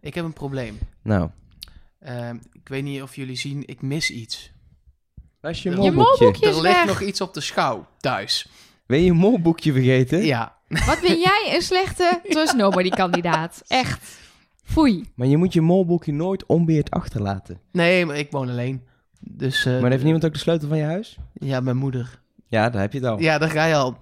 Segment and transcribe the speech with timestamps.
[0.00, 0.78] Ik heb een probleem.
[1.02, 1.30] Nou,
[2.00, 4.52] Ehm, ik weet niet of jullie zien, ik mis iets.
[5.40, 6.02] waar is je Je molboekje?
[6.24, 6.86] molboekje is er ligt weg.
[6.86, 8.48] nog iets op de schouw thuis.
[8.86, 10.24] Ben je je molboekje vergeten?
[10.24, 10.56] Ja.
[10.68, 13.62] Wat ben jij een slechte Trust Nobody kandidaat.
[13.66, 14.18] Echt.
[14.64, 15.04] Foei.
[15.14, 17.60] Maar je moet je molboekje nooit onbeheerd achterlaten.
[17.72, 18.82] Nee, maar ik woon alleen.
[19.20, 21.16] Dus, eh, maar heeft niemand ook de sleutel van je huis?
[21.34, 22.20] Ja, mijn moeder.
[22.46, 23.18] Ja, daar heb je het al.
[23.20, 23.98] Ja, daar ga je al.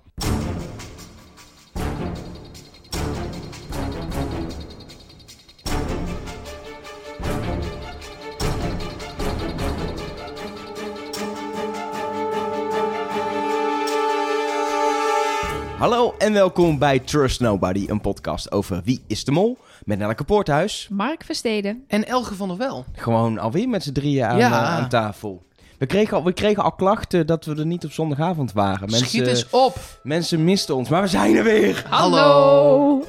[16.29, 19.59] En welkom bij Trust Nobody, een podcast over wie is de mol.
[19.85, 20.89] Met Nelleke Poorthuis.
[20.91, 21.85] Mark Versteden.
[21.87, 22.85] En Elge van der Wel.
[22.96, 24.49] Gewoon alweer met z'n drieën aan, Ja.
[24.51, 25.43] eh, aan tafel.
[25.79, 28.89] We kregen, al, we kregen al klachten dat we er niet op zondagavond waren.
[28.91, 29.79] Schiet Mensen, eens op.
[30.03, 31.85] mensen misten ons, maar we zijn er weer.
[31.89, 33.05] Hallo.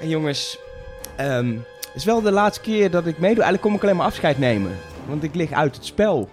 [0.00, 0.58] En jongens,
[1.16, 3.42] ehm, het is wel de laatste keer dat ik meedoe.
[3.42, 4.72] Eigenlijk kom ik alleen maar afscheid nemen.
[5.06, 6.28] Want ik lig uit het spel.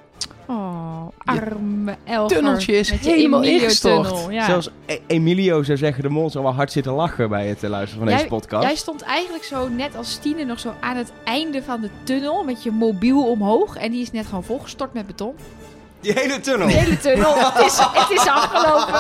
[0.48, 2.36] Oh, arme Elger.
[2.38, 4.26] tunneltje is Met je helemaal ingestort.
[4.30, 4.46] Ja.
[4.46, 7.70] Zelfs E- Emilio zou zeggen, de mol zal wel hard zitten lachen bij het eh,
[7.70, 8.64] luisteren van deze podcast.
[8.64, 12.44] Jij stond eigenlijk zo net als Stine nog zo aan het einde van de tunnel
[12.44, 13.76] met je mobiel omhoog.
[13.76, 15.36] En die is net gewoon volgestort met beton.
[16.02, 16.68] Die hele tunnel.
[16.68, 17.34] De hele tunnel.
[17.38, 19.00] het, is, het is afgelopen.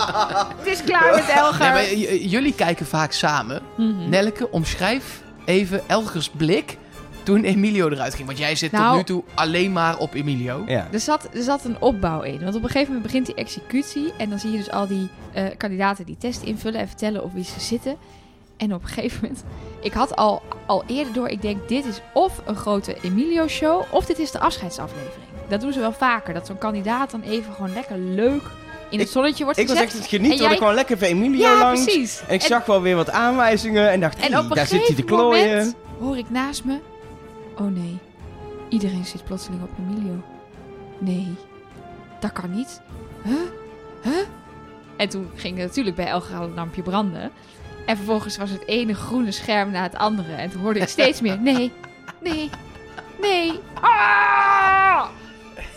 [0.57, 1.59] Het is klaar met Elger.
[1.59, 3.61] Nee, maar j- jullie kijken vaak samen.
[3.77, 4.09] Mhm.
[4.09, 6.77] Nelke, omschrijf even Elgers blik
[7.25, 8.25] toen Emilio eruit ging.
[8.27, 10.63] Want jij zit tot Nou- nu toe alleen maar op Emilio.
[10.67, 10.87] Ja.
[10.91, 12.43] Er zat, er zat een opbouw in.
[12.43, 14.13] Want op een gegeven moment begint die executie.
[14.17, 17.33] En dan zie je dus al die eh, kandidaten die test invullen en vertellen op
[17.33, 17.95] wie ze zitten.
[18.57, 19.43] En op een gegeven moment...
[19.81, 23.81] Ik had al, al eerder door, ik denk dit is of een grote Emilio-show...
[23.91, 25.25] of dit is de afscheidsaflevering.
[25.49, 26.33] Dat doen ze wel vaker.
[26.33, 28.41] Dat zo'n kandidaat dan even gewoon lekker leuk
[28.89, 29.89] in het Ik- zonnetje wordt Ik was gezet.
[29.93, 31.83] echt het genieten, En want jij- ik kwam lekker bij Emilio ja, langs.
[31.83, 32.21] precies.
[32.27, 34.85] En ik zag wel weer wat aanwijzingen en dacht, En op daar zit hij te
[34.85, 35.47] gegeven klooien.
[35.57, 36.77] moment hoor ik naast me...
[37.57, 37.97] Oh nee,
[38.69, 40.23] iedereen zit plotseling op Emilio.
[40.97, 41.35] Nee,
[42.19, 42.81] dat kan niet.
[43.23, 43.33] Huh?
[44.03, 44.13] Huh?
[44.97, 47.31] En toen ging natuurlijk bij Elger al een lampje branden.
[47.85, 50.33] En vervolgens was het ene groene scherm na het andere.
[50.33, 51.39] En toen hoorde ik steeds meer...
[51.39, 51.71] Nee,
[52.23, 52.49] nee,
[53.21, 53.51] nee.
[53.73, 55.05] Ah!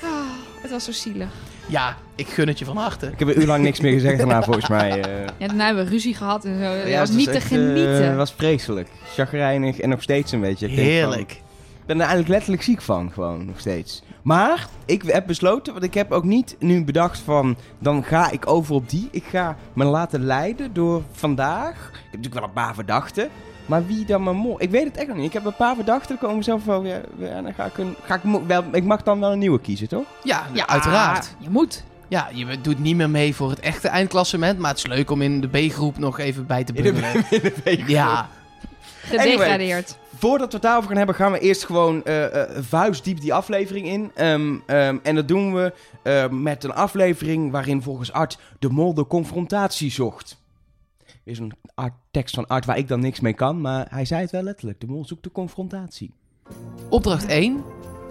[0.02, 0.30] Ah,
[0.62, 1.28] het was zo zielig.
[1.66, 3.06] Ja, ik gun het je van harte.
[3.06, 5.02] Ik heb een uur lang niks meer gezegd daarna, volgens mij.
[5.02, 5.26] eh.
[5.38, 6.88] Ja, daarna hebben we ruzie gehad en zo.
[6.88, 8.04] Ja, was het niet te echt, eh, genieten.
[8.06, 8.88] Het was vreselijk.
[9.14, 10.66] Chagrijnig en nog steeds een beetje.
[10.66, 11.40] Heerlijk.
[11.88, 14.02] Ik ben er eigenlijk letterlijk ziek van, gewoon nog steeds.
[14.22, 17.56] Maar ik heb besloten, want ik heb ook niet nu bedacht van...
[17.78, 19.08] dan ga ik over op die.
[19.10, 21.74] Ik ga me laten leiden door vandaag.
[21.74, 23.28] Ik heb natuurlijk wel een paar verdachten.
[23.66, 24.62] Maar wie dan mijn mol?
[24.62, 25.26] Ik weet het echt nog niet.
[25.26, 26.18] Ik heb een paar verdachten.
[26.18, 27.00] Komen zelf wel weer...
[27.16, 27.94] weer- en dan ga ik een...
[28.02, 30.06] Ga ik, wel, ik mag dan wel een nieuwe kiezen, toch?
[30.22, 31.34] Ja, ja, uiteraard.
[31.38, 31.84] Je moet.
[32.08, 34.58] Ja, je doet niet meer mee voor het echte eindklassement.
[34.58, 37.24] Maar het is leuk om in de B-groep nog even bij te In de, bungelen.
[37.30, 37.88] in de week.
[37.88, 38.28] Ja,
[39.02, 39.98] Gedegradeerd.
[40.18, 44.10] Voordat we het daarover gaan hebben, gaan we eerst gewoon eh, vuistdiep die aflevering in.
[44.14, 48.94] Ehm, ehm, en dat doen we eh, met een aflevering waarin volgens Art de mol
[48.94, 50.42] de confrontatie zocht.
[51.06, 54.04] Er is een art, tekst van Art waar ik dan niks mee kan, maar hij
[54.04, 54.80] zei het wel letterlijk.
[54.80, 56.12] De mol zoekt de confrontatie.
[56.88, 57.64] opdracht 1.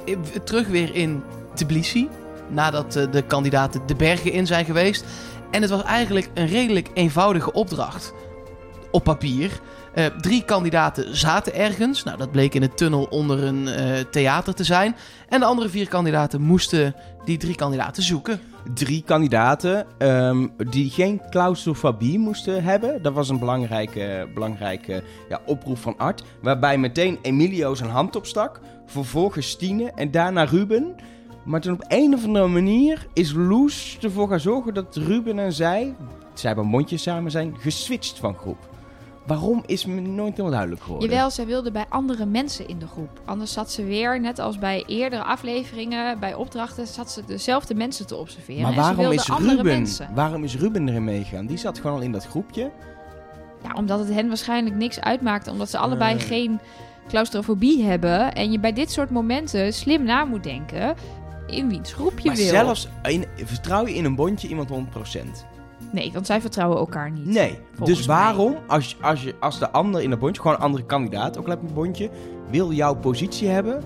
[0.06, 2.10] Eh, Terug weer in Tbilisi.
[2.50, 5.06] Nadat de kandidaten de bergen in zijn geweest.
[5.52, 8.14] En het was eigenlijk een redelijk eenvoudige opdracht.
[8.92, 9.62] Op papier.
[9.98, 12.04] Eh, drie kandidaten zaten ergens.
[12.04, 14.96] Nou, dat bleek in een tunnel onder een eh, theater te zijn.
[15.30, 18.40] En de andere vier kandidaten moesten die drie kandidaten zoeken.
[18.74, 23.02] Drie kandidaten ehm, die geen claustrofobie moesten hebben.
[23.02, 26.24] Dat was een belangrijke, belangrijke ja, oproep van Art.
[26.42, 28.60] Waarbij meteen Emilio zijn hand opstak.
[28.86, 30.96] Vervolgens Stine en daarna Ruben.
[31.44, 35.54] Maar toen op een of andere manier is Loes ervoor gaan zorgen dat Ruben en
[35.54, 35.96] zij,
[36.34, 38.76] zij hebben mondjes samen zijn, geswitcht van groep.
[39.28, 41.10] Waarom is me nooit helemaal duidelijk geworden.
[41.10, 43.22] Jawel, zij wilde bij andere mensen in de groep.
[43.26, 48.08] Anders zat ze weer, net als bij eerdere afleveringen, bij opdrachten, zat ze dezelfde mensen
[48.08, 48.62] te observeren.
[48.62, 51.46] maar waarom is, Ruben, waarom is Ruben erin meegegaan?
[51.46, 52.72] Die zat gewoon al in dat groepje.
[53.64, 55.52] Ja, omdat het hen waarschijnlijk niks uitmaakte.
[55.52, 56.60] Omdat ze allebei geen
[57.08, 58.34] claustrofobie hebben.
[58.34, 60.96] En je bij dit soort momenten slim na moet denken
[61.48, 62.48] in wiens groep je maar wil.
[62.48, 65.57] zelfs in, vertrouw je in een bondje iemand 100%?
[65.92, 67.26] Nee, want zij vertrouwen elkaar niet.
[67.26, 67.60] Nee.
[67.84, 68.16] Dus mij.
[68.16, 71.44] waarom, als, als, je, als de ander in een bondje, gewoon een andere kandidaat, ook
[71.44, 72.10] al heb je een bondje,
[72.50, 73.84] wil jouw positie hebben,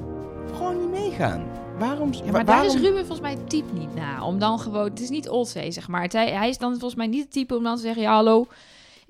[0.53, 1.43] gewoon niet meegaan.
[1.79, 2.13] Waarom?
[2.13, 4.25] Ja, maar daar is Ruben volgens mij het type niet na.
[4.25, 4.83] Om dan gewoon...
[4.83, 6.07] Het is niet Olzee, zeg maar.
[6.11, 8.01] Hij, hij is dan volgens mij niet het type om dan te zeggen...
[8.01, 8.47] Ja, hallo,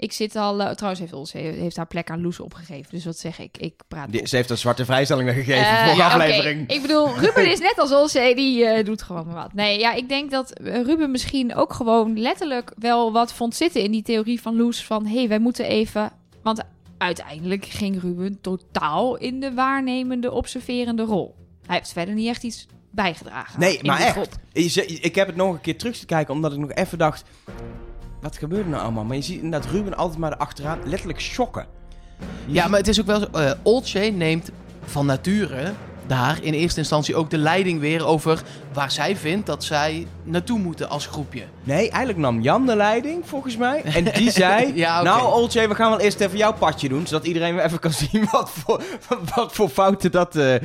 [0.01, 0.61] ik zit al...
[0.61, 2.87] eh, trouwens heeft Olzee heeft haar plek aan Loes opgegeven.
[2.91, 3.57] Dus wat zeg ik?
[3.57, 6.69] Ik praat Die- Ze heeft een zwarte vrijstelling gegeven Eh, voor de ja, aflevering.
[6.69, 9.53] Ik bedoel, Ruben is net als Olzee, die eh, doet gewoon maar wat.
[9.53, 13.91] Nee, ja, ik denk dat Ruben misschien ook gewoon letterlijk wel wat vond zitten in
[13.91, 14.85] die theorie van Loes.
[14.85, 16.11] Van, hé, hey, wij moeten even...
[16.43, 16.61] Want
[16.97, 21.35] uiteindelijk ging Ruben totaal in de waarnemende, observerende rol.
[21.65, 23.59] Hij heeft verder niet echt iets bijgedragen.
[23.59, 24.39] Nee, maar echt.
[25.03, 27.23] Ik heb het nog een keer terug te kijken, omdat ik nog even dacht...
[28.21, 29.03] Wat gebeurt er nou allemaal?
[29.03, 31.65] Maar je ziet inderdaad Ruben altijd maar achteraan letterlijk shocken.
[32.45, 33.25] Ja, maar het is ook wel zo.
[33.31, 34.51] eh Olcay neemt
[34.83, 35.71] van nature
[36.11, 38.41] daar in eerste instantie ook de leiding weer over
[38.73, 41.43] waar zij vindt dat zij naartoe moeten als groepje.
[41.63, 43.81] Nee, eigenlijk nam Jan de leiding, volgens mij.
[43.83, 44.75] En die zei...
[44.75, 45.01] Ja.
[45.01, 47.07] Nou, Olcay, we gaan wel eerst even jouw padje doen...
[47.07, 48.83] zodat iedereen weer even kan zien wat voor,
[49.35, 50.61] wat voor fouten dat eh, eh,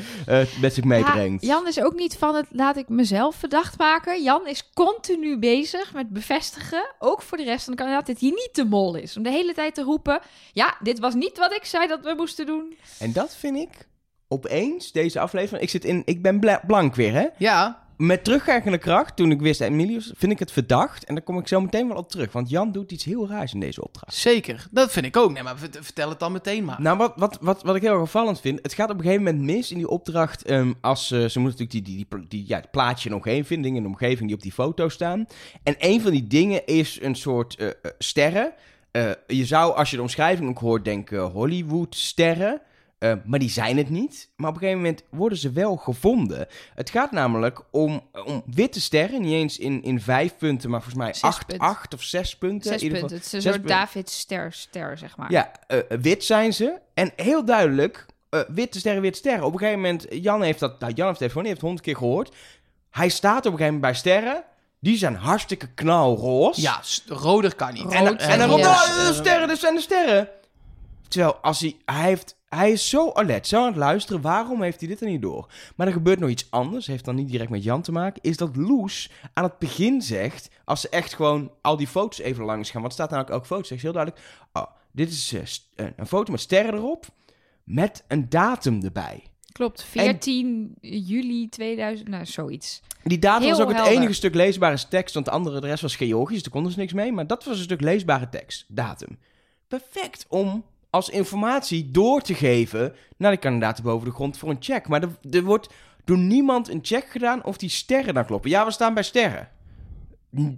[0.60, 1.43] met zich meebrengt.
[1.43, 4.22] Ja, Jan is ook niet van het laat ik mezelf verdacht maken.
[4.22, 8.31] Jan is continu bezig met bevestigen, ook voor de rest van de kandidaat, dat hij
[8.31, 9.16] niet de mol is.
[9.16, 10.20] Om de hele tijd te roepen,
[10.52, 12.76] ja, dit was niet wat ik zei dat we moesten doen.
[12.99, 13.87] En dat vind ik
[14.28, 15.62] opeens, deze aflevering...
[15.62, 17.26] Ik, zit in, ik ben bla- blank weer, hè?
[17.38, 21.05] Ja, Met terugwerkende kracht, toen ik wist Emilius, vind ik het verdacht.
[21.05, 22.32] En daar kom ik zo meteen wel op terug.
[22.32, 24.14] Want Jan doet iets heel raars in deze opdracht.
[24.14, 24.67] zeker.
[24.70, 25.32] Dat vind ik ook.
[25.32, 26.81] Nee, maar vert- vertel het dan meteen maar.
[26.81, 29.25] Nou, wat, wat, wat, wat ik heel erg opvallend vind, het gaat op een gegeven
[29.25, 30.43] moment mis in die opdracht.
[30.44, 33.17] ehm, als eh, ze moeten natuurlijk die, die, die, die, ja, het plaatje in de
[33.26, 35.26] omgeving, dingen in de omgeving die op die foto staan.
[35.62, 38.52] En een van die dingen is een soort eh, eh, sterren.
[39.26, 42.61] Je zou, als je de omschrijving ook hoort, denken Hollywood-sterren.
[42.98, 44.28] Eh, maar die zijn het niet.
[44.37, 46.46] Maar op een gegeven moment worden ze wel gevonden.
[46.75, 49.20] Het gaat namelijk om, om witte sterren.
[49.20, 51.66] Niet eens in, in vijf punten, maar volgens mij Zes acht, punten.
[51.69, 52.70] acht of zes punten.
[52.70, 53.16] Zes In ieder punten.
[53.16, 53.69] geval- Het is een zes soort.
[53.81, 55.31] David-ster, ster, zeg maar.
[55.31, 56.78] Ja, eh, wit zijn ze.
[56.94, 59.44] En heel duidelijk, eh, witte sterren, witte sterren.
[59.44, 61.87] Op een gegeven moment, Jan heeft dat, nou Jan heeft het gewoon, heeft het honderd
[61.87, 62.34] keer gehoord.
[62.90, 64.42] Hij staat op een gegeven moment bij sterren.
[64.81, 66.60] Die zijn hartstikke knalroze.
[66.60, 67.92] Ja, roder kan niet.
[67.92, 70.28] En, Rood en dan en "Oh, de sterren, dit zijn de sterren.
[71.08, 74.20] Terwijl, als hij, hij, heeft, hij is zo alert, zo aan het luisteren.
[74.20, 75.52] Waarom heeft hij dit er niet door?
[75.76, 76.86] Maar er gebeurt nog iets anders.
[76.86, 78.22] Heeft dan niet direct met Jan te maken.
[78.22, 80.50] Is dat Loes aan het begin zegt.
[80.64, 82.80] Als ze echt gewoon al die foto's even langs gaan.
[82.80, 83.62] Want er staat namelijk elke foto.
[83.62, 84.24] Zegt ze heel duidelijk.
[84.52, 87.06] Oh, dit is eh, eh, een foto met sterren erop.
[87.64, 89.22] Met een datum erbij.
[89.52, 92.82] Klopt, 14 juli 2000, nou zoiets.
[93.02, 95.14] Die datum Heel was ook het enige stuk leesbare tekst.
[95.14, 96.42] Want de andere, de rest was Georgisch.
[96.42, 97.12] Daar konden ze niks mee.
[97.12, 98.64] Maar dat was een stuk leesbare tekst.
[98.68, 99.18] Datum.
[99.68, 104.56] Perfect om als informatie door te geven naar de kandidaten boven de grond voor een
[104.60, 104.88] check.
[104.88, 105.68] Maar er, er wordt
[106.04, 108.50] door niemand een check gedaan of die sterren dan kloppen.
[108.50, 109.48] Ja, we staan bij sterren.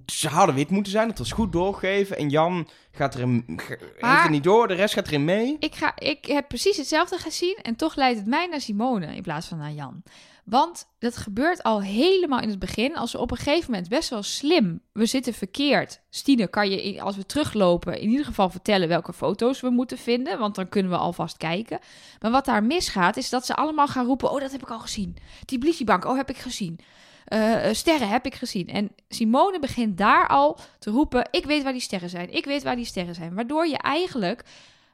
[0.06, 2.16] Ze hadden wit moeten zijn, dat was goed doorgegeven.
[2.16, 5.56] En Jan gaat er niet door, de rest gaat erin mee.
[5.58, 9.22] Ik, ga, ik heb precies hetzelfde gezien en toch leidt het mij naar Simone in
[9.22, 10.02] plaats van naar Jan.
[10.48, 12.96] Want dat gebeurt al helemaal in het begin.
[12.96, 14.80] Als we op een gegeven moment best wel slim.
[14.92, 16.00] We zitten verkeerd.
[16.10, 20.38] Stine, kan je als we teruglopen in ieder geval vertellen welke foto's we moeten vinden.
[20.38, 21.78] Want dan kunnen we alvast kijken.
[22.20, 24.30] Maar wat daar misgaat is dat ze allemaal gaan roepen.
[24.30, 25.16] Oh, dat heb ik al gezien.
[25.44, 26.78] Die politiebank, oh, heb ik gezien.
[27.24, 28.66] Eh, eh, sterren heb ik gezien.
[28.66, 31.28] En Simone begint daar al te roepen.
[31.30, 32.34] Ik weet waar die sterren zijn.
[32.34, 33.34] Ik weet waar die sterren zijn.
[33.34, 34.44] Waardoor je eigenlijk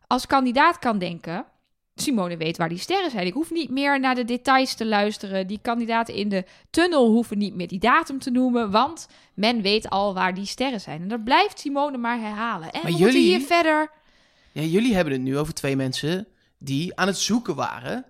[0.06, 1.44] als kandidaat kan denken.
[1.98, 3.26] Simone weet waar die sterren zijn.
[3.26, 5.46] Ik hoef niet meer naar de details te luisteren.
[5.46, 8.70] Die kandidaten in de tunnel hoeven niet meer die datum te noemen.
[8.70, 11.02] Want men weet al waar die sterren zijn.
[11.02, 12.72] En dat blijft Simone maar herhalen.
[12.72, 13.90] En Maar we jullie- hier verder.
[14.52, 16.26] Ja, jullie hebben het nu over twee mensen
[16.58, 18.04] die aan het zoeken waren.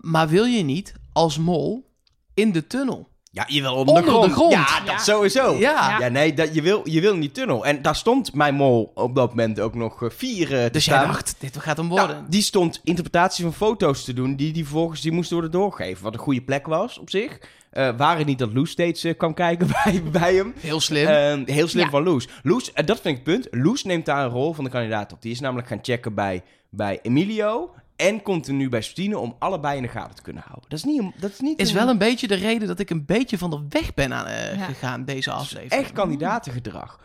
[0.00, 1.90] Maar wil je niet als mol
[2.34, 3.08] in de tunnel?
[3.34, 4.52] Ja, je wil onder, Onder de, de grond.
[4.52, 4.98] Ja, dat Ja.
[4.98, 5.54] sowieso.
[5.58, 5.98] Ja.
[5.98, 7.66] Ja, nee, dat, je, wil, je wil in die tunnel.
[7.66, 10.98] En daar stond mijn mol op dat moment ook nog eh, vier te Dus jij
[11.06, 12.26] dacht, dit gaat hem Nou, worden.
[12.28, 16.04] die stond interpretatie van foto's te doen die, die volgens die moesten worden doorgegeven.
[16.04, 17.38] Wat een goede plek was op zich.
[17.70, 20.54] Eh waren niet dat Loes steeds eh, kwam kijken bij, bij hem.
[20.60, 21.06] Heel slim.
[21.06, 21.90] Ehm, heel slim Ja.
[21.90, 22.28] van Loes.
[22.42, 23.62] Loes, en dat vind ik het punt.
[23.64, 25.22] Loes neemt daar een rol van de kandidaat op.
[25.22, 27.70] Die is namelijk gaan checken bij, bij Emilio.
[27.96, 30.68] En continu bij Stine om allebei in de gaten te kunnen houden.
[30.70, 31.02] Dat is niet...
[31.20, 33.64] Dat is, niet is wel een beetje de reden dat ik een beetje van de
[33.68, 34.64] weg ben aan, eh, Ja.
[34.64, 35.82] gegaan deze aflevering.
[35.82, 37.00] echt kandidatengedrag.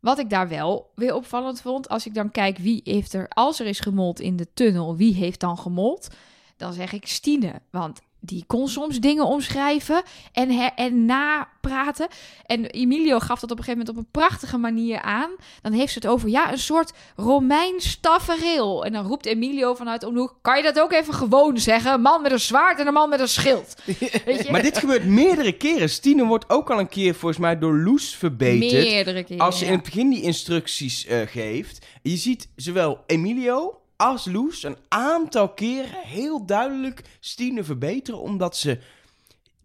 [0.00, 3.60] Wat ik daar wel weer opvallend vond, als ik dan kijk wie heeft er, als
[3.60, 6.08] er is gemold in de tunnel, wie heeft dan gemold?
[6.56, 10.02] Dan zeg ik Stine, want die kon soms dingen omschrijven
[10.32, 12.08] en, her en napraten.
[12.46, 15.30] En Emilio gaf dat op een gegeven moment op een prachtige manier aan.
[15.62, 18.84] Dan heeft ze het over, ja, een soort Romeins tafereel.
[18.84, 21.92] En dan roept Emilio vanuit de omhoek, kan je dat ook even gewoon zeggen?
[21.92, 23.74] Een man met een zwaard en een man met een schild.
[24.24, 24.50] Weet je?
[24.50, 25.90] Maar dit gebeurt meerdere keren.
[25.90, 28.84] Stine wordt ook al een keer volgens mij door Loes verbeterd.
[28.84, 29.44] Meerdere keren.
[29.44, 29.70] Als ze ja.
[29.70, 31.86] in het begin die instructies eh, geeft.
[32.02, 38.20] Je ziet zowel Emilio als Loes een aantal keren heel duidelijk Stine verbeteren.
[38.20, 38.78] Omdat ze.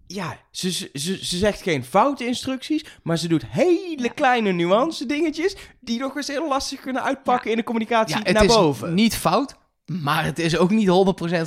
[0.08, 2.86] Ja, ze, ze, ze, ze zegt geen foute instructies.
[3.04, 4.10] Maar ze doet hele Ja.
[4.10, 5.56] kleine nuance dingetjes.
[5.80, 8.94] Die nog eens heel lastig kunnen uitpakken in de communicatie ja, het naar is boven.
[8.94, 9.56] niet fout,
[9.86, 10.88] maar het is ook niet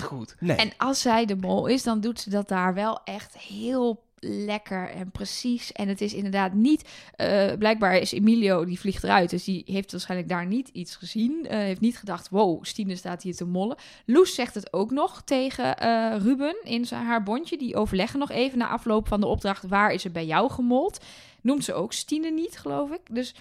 [0.01, 0.35] 100% goed.
[0.39, 0.57] Nee.
[0.57, 4.89] En als zij de mol is, dan doet ze dat daar wel echt heel lekker
[4.91, 5.73] en precies.
[5.73, 6.89] En het is inderdaad niet...
[7.17, 9.31] eh, blijkbaar is Emilio, die vliegt eruit.
[9.31, 11.47] Dus die heeft waarschijnlijk daar niet iets gezien.
[11.47, 13.77] eh, heeft niet gedacht, wow, Stine staat hier te mollen.
[14.07, 17.59] Loes zegt het ook nog tegen eh, Ruben in zijn, haar bondje.
[17.59, 19.67] Die overleggen nog even na afloop van de opdracht...
[19.69, 21.05] waar is er bij jou gemold?
[21.41, 23.01] Noemt ze ook Stine niet, geloof ik.
[23.11, 23.35] Dus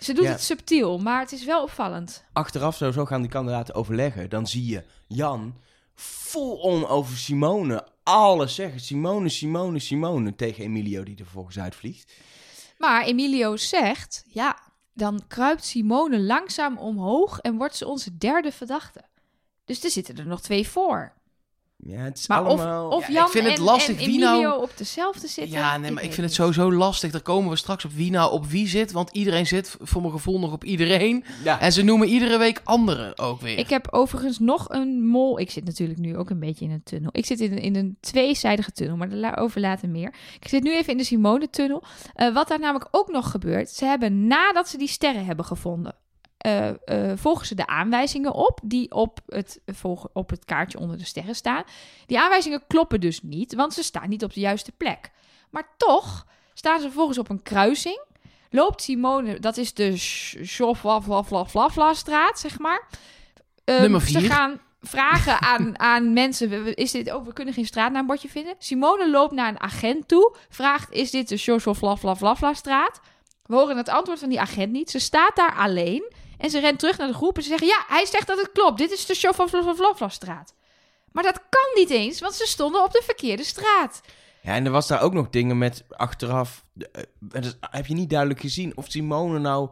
[0.00, 0.30] ze doet Ja.
[0.30, 2.24] het subtiel, maar het is wel opvallend.
[2.32, 4.30] Achteraf sowieso gaan die kandidaten overleggen.
[4.30, 5.54] Dan zie je Jan
[5.94, 7.86] vol on over Simone.
[8.02, 8.80] Alles zeggen.
[8.80, 10.34] Simone, Simone, Simone.
[10.34, 12.12] Tegen Emilio die er vervolgens uitvliegt.
[12.78, 14.58] Maar Emilio zegt, ja,
[14.92, 19.04] dan kruipt Simone langzaam omhoog en wordt ze onze derde verdachte.
[19.64, 21.12] Dus er zitten er nog twee voor.
[21.86, 22.88] Ja, het is Maar allemaal...
[22.88, 25.58] of, of Ja, Jan ik vind het en, lastig en wie nou- op dezelfde zitten.
[25.58, 27.10] Ja, nee, maar ik vind het sowieso lastig.
[27.10, 28.92] Daar komen we straks op wie nou op wie zit.
[28.92, 31.24] Want iedereen zit voor mijn gevoel nog op iedereen.
[31.44, 31.60] Ja.
[31.60, 33.58] En ze noemen iedere week anderen ook weer.
[33.58, 35.38] Ik heb overigens nog een mol.
[35.38, 37.10] Ik zit natuurlijk nu ook een beetje in een tunnel.
[37.12, 40.14] Ik zit in, in een tweezijdige tunnel, maar daarover later meer.
[40.40, 41.82] Ik zit nu even in de Simone-tunnel.
[42.14, 43.70] Eh, wat daar namelijk ook nog gebeurt.
[43.70, 45.94] Ze hebben nadat ze die sterren hebben gevonden.
[46.42, 50.98] Eh, eh, volgen ze de aanwijzingen op die op het, volgen, op het kaartje onder
[50.98, 51.64] de sterren staan.
[52.06, 55.10] Die aanwijzingen kloppen dus niet, want ze staan niet op de juiste plek.
[55.50, 58.00] Maar toch staan ze vervolgens op een kruising.
[58.50, 59.92] Loopt Simone, dat is de
[60.42, 62.88] Choflaflaflafla-straat, zeg maar.
[63.64, 68.54] Ze gaan vragen aan, aan mensen, is dit, oh, we kunnen geen straatnaambordje vinden.
[68.58, 73.00] Simone loopt naar een agent toe, vraagt, is dit de Choflaflaflafla-straat?
[73.42, 74.90] We horen het antwoord van die agent niet.
[74.90, 77.84] Ze staat daar alleen en ze rent terug naar de groep en ze zeggen, ja,
[77.88, 78.78] hij zegt dat het klopt.
[78.78, 80.54] Dit is de Choflaflaflafla-straat.
[81.12, 84.00] Maar dat kan niet eens, want ze stonden op de verkeerde straat.
[84.40, 86.64] Ja, en er was daar ook nog dingen met achteraf.
[86.92, 89.70] eh, dat heb je niet duidelijk gezien of Simone nou.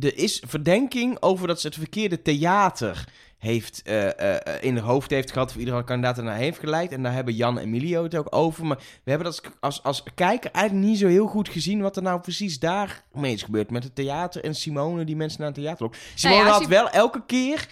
[0.00, 3.04] Er is verdenking over dat ze het verkeerde theater
[3.38, 5.50] heeft, eh, eh, in haar hoofd heeft gehad.
[5.50, 6.92] Of iedere kandidaat ernaar heeft geleid.
[6.92, 8.66] En daar hebben Jan en Emilio het ook over.
[8.66, 11.80] Maar we hebben dat als, als kijker eigenlijk niet zo heel goed gezien.
[11.80, 13.70] wat er nou precies daar mee is gebeurd.
[13.70, 15.88] Met het theater en Simone die mensen naar het theater.
[16.14, 17.68] Simone Nou ja, had wel elke keer.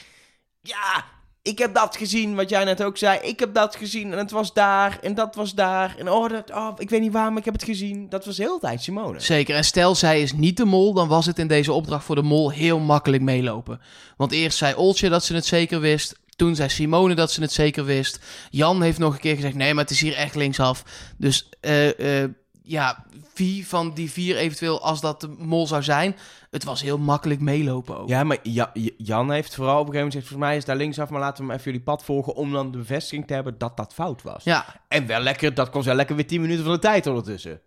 [0.60, 1.04] Ja,
[1.48, 3.18] ik heb dat gezien, wat jij net ook zei.
[3.22, 5.94] Ik heb dat gezien en het was daar en dat was daar.
[5.98, 8.08] En oh, dat, oh ik weet niet waar, maar ik heb het gezien.
[8.08, 9.20] Dat was de hele tijd Simone.
[9.20, 9.56] Zeker.
[9.56, 12.22] En stel zij is niet de mol, dan was het in deze opdracht voor de
[12.22, 13.80] mol heel makkelijk meelopen.
[14.16, 16.18] Want eerst zei Oltje dat ze het zeker wist.
[16.36, 18.20] Toen zei Simone dat ze het zeker wist.
[18.50, 20.84] Jan heeft nog een keer gezegd: nee, maar het is hier echt linksaf.
[21.16, 22.30] Dus eh, eh,
[22.68, 26.16] ja, wie van die vier eventueel, als dat de mol zou zijn,
[26.50, 28.08] het was heel makkelijk meelopen ook.
[28.08, 30.28] Ja, maar Ja- Jan heeft vooral op een gegeven moment gezegd...
[30.28, 32.34] volgens mij is daar linksaf, maar laten we hem even jullie pad volgen...
[32.34, 34.44] om dan de bevestiging te hebben dat dat fout was.
[34.44, 37.60] Ja, En wel lekker, dat kost wel lekker weer 10 minuten van de tijd ondertussen.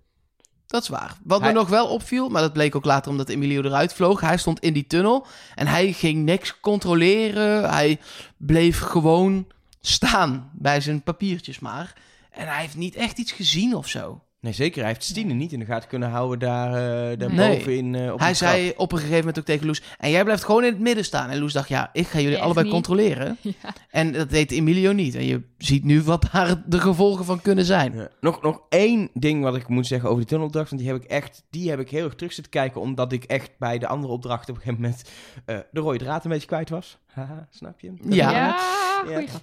[0.67, 1.13] dat is waar.
[1.23, 4.21] Wat Hij- me nog wel opviel, maar dat bleek ook later omdat Emilio eruit vloog.
[4.21, 7.69] Hij stond in die tunnel en hij ging niks controleren.
[7.69, 7.99] Hij
[8.37, 9.47] bleef gewoon
[9.81, 11.93] staan bij zijn papiertjes maar.
[12.31, 14.21] En hij heeft niet echt iets gezien of zo.
[14.41, 14.79] Nee, zeker.
[14.81, 16.71] Hij heeft Stine niet in de gaten kunnen houden daar,
[17.17, 17.57] daar Nee.
[17.57, 18.49] bovenin eh, op hij trap.
[18.49, 19.81] zei op een gegeven moment ook tegen Loes...
[19.99, 21.29] en jij blijft gewoon in het midden staan.
[21.29, 22.73] En Loes dacht, ja, ik ga jullie Echt allebei niet.
[22.73, 23.37] controleren.
[23.61, 23.73] Ja.
[23.89, 25.15] En dat deed Emilio niet.
[25.15, 27.93] En je ziet nu wat daar de gevolgen van kunnen zijn.
[27.93, 28.07] Ja.
[28.21, 30.69] Nog, nog één ding wat ik moet zeggen over die tunnelopdracht.
[30.69, 32.81] Want die heb ik echt die heb ik heel erg terug zitten kijken.
[32.81, 35.09] Omdat ik echt bij de andere opdrachten op een gegeven moment
[35.45, 36.97] eh, de rode draad een beetje kwijt was.
[37.13, 37.87] Haha, snap je?
[37.87, 38.11] hem?
[38.13, 38.55] Ja.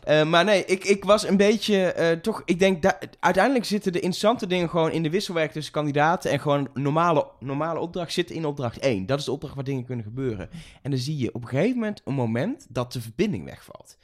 [0.04, 2.42] Eh, maar nee, ik, ik was een beetje eh, toch.
[2.44, 6.30] Ik denk dat uiteindelijk zitten de interessante dingen gewoon in de wisselwerking tussen kandidaten.
[6.30, 9.06] En gewoon normale, normale opdracht zitten in opdracht 1.
[9.06, 10.50] Dat is de opdracht waar dingen kunnen gebeuren.
[10.82, 13.98] En dan zie je op een gegeven moment een moment dat de verbinding wegvalt.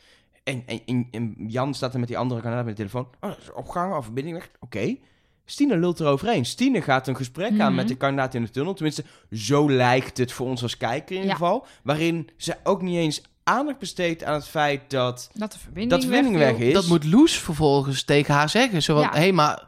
[0.45, 3.09] En, en, en- en Jan staat er met die andere kandidaat met de telefoon.
[3.21, 4.51] Oh, dat is opgang of verbinding weg.
[4.61, 4.97] Oké.
[5.45, 6.45] Stine lult eroverheen.
[6.45, 7.75] Stine gaat een gesprek aan Mhm.
[7.75, 8.75] met de kandidaat in de tunnel.
[8.75, 11.35] Tenminste, zo lijkt het voor ons als kijker in ieder Ja.
[11.37, 11.67] geval.
[11.83, 16.01] Waarin ze ook niet eens aandacht besteedt aan het feit dat Dat de verbinding, dat
[16.01, 16.73] de verbinding weg is.
[16.75, 18.83] Dat moet Loes vervolgens tegen haar zeggen.
[18.83, 19.11] Zo van, Ja.
[19.11, 19.67] hé, hey, maar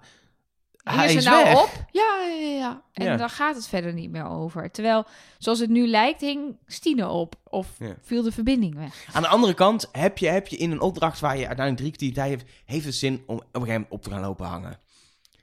[0.83, 1.62] hij ze is nou weg.
[1.62, 1.71] op?
[1.90, 2.83] Ja, ja, ja, ja.
[2.92, 3.16] En Ja.
[3.16, 4.71] daar gaat het verder niet meer over.
[4.71, 5.04] Terwijl,
[5.38, 7.35] zoals het nu lijkt, hing Stine op.
[7.45, 7.95] Of Ja.
[8.02, 9.04] viel de verbinding weg.
[9.12, 11.90] Aan de andere kant heb je, heb je in een opdracht waar je uiteindelijk drie
[11.90, 14.47] kwartier tijd heeft, heeft het zin om op een gegeven moment op te gaan lopen
[14.47, 14.78] hangen.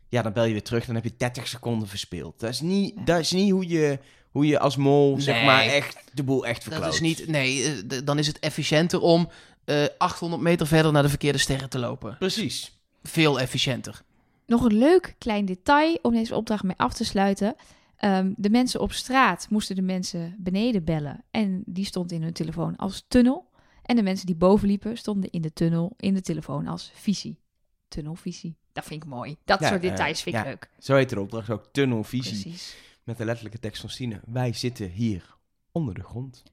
[0.10, 2.40] Ja, dan bel je weer terug, dan heb je 30 seconden verspeeld.
[2.40, 3.04] Dat is niet, Ja.
[3.04, 4.00] dat is niet hoe, je,
[4.34, 6.84] hoe je als mol, zeg maar, echt de boel echt verkloot.
[6.84, 7.28] Dat is niet...
[7.28, 9.30] Nee, eh, dan is het efficiënter om
[9.66, 12.16] eh 800 meter verder naar de verkeerde sterren te lopen.
[12.20, 12.78] Precies.
[13.04, 14.02] Veel efficiënter.
[14.46, 17.56] Nog een leuk klein detail om deze opdracht mee af te sluiten.
[17.98, 21.24] Ehm, de mensen op straat moesten de mensen beneden bellen.
[21.32, 23.50] En die stond in hun telefoon als tunnel.
[23.84, 27.40] En de mensen die boven liepen stonden in de tunnel in de telefoon als visie.
[27.88, 28.56] Tunnelvisie.
[28.74, 29.36] Dat vind ik mooi.
[29.46, 30.50] Dat Ja, soort eh, details vind ik ja.
[30.50, 30.70] leuk.
[30.80, 32.42] Zo heet de opdracht ook, tunnelvisie.
[32.42, 32.76] Precies.
[33.04, 34.20] Met de letterlijke tekst van Stine.
[34.26, 35.36] Wij zitten hier
[35.72, 36.44] onder de grond.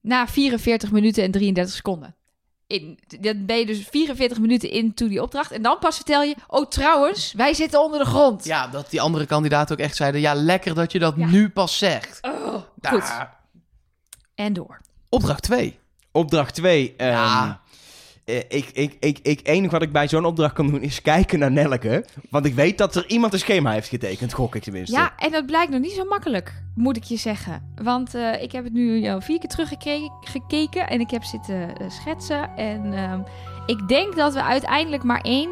[0.00, 2.14] Na 44 minuten en 33 seconden.
[2.66, 5.50] in, dan ben je dus 44 minuten into die opdracht.
[5.50, 8.44] En dan pas vertel je, oh trouwens, wij zitten onder de grond.
[8.44, 10.20] Ja, dat die andere kandidaten ook echt zeiden...
[10.20, 11.26] ja, lekker dat je dat Ja.
[11.26, 12.18] nu pas zegt.
[12.22, 13.12] Oh, goed.
[14.34, 14.80] En door.
[15.08, 15.78] Opdracht 2.
[16.12, 16.94] Opdracht 2.
[16.96, 17.61] Ja.
[18.38, 21.50] Ik, ik, ik, ik, enig wat ik bij zo'n opdracht kan doen is kijken naar
[21.50, 22.04] Nelleke.
[22.30, 24.96] Want ik weet dat er iemand een schema heeft getekend, gok ik tenminste.
[24.96, 27.72] Ja, en dat blijkt nog niet zo makkelijk, moet ik je zeggen.
[27.82, 31.90] Want eh, ik heb het nu al vier keer teruggekeken en ik heb zitten eh,
[31.90, 32.56] schetsen.
[32.56, 33.20] En ehm,
[33.66, 35.50] ik denk dat we uiteindelijk maar één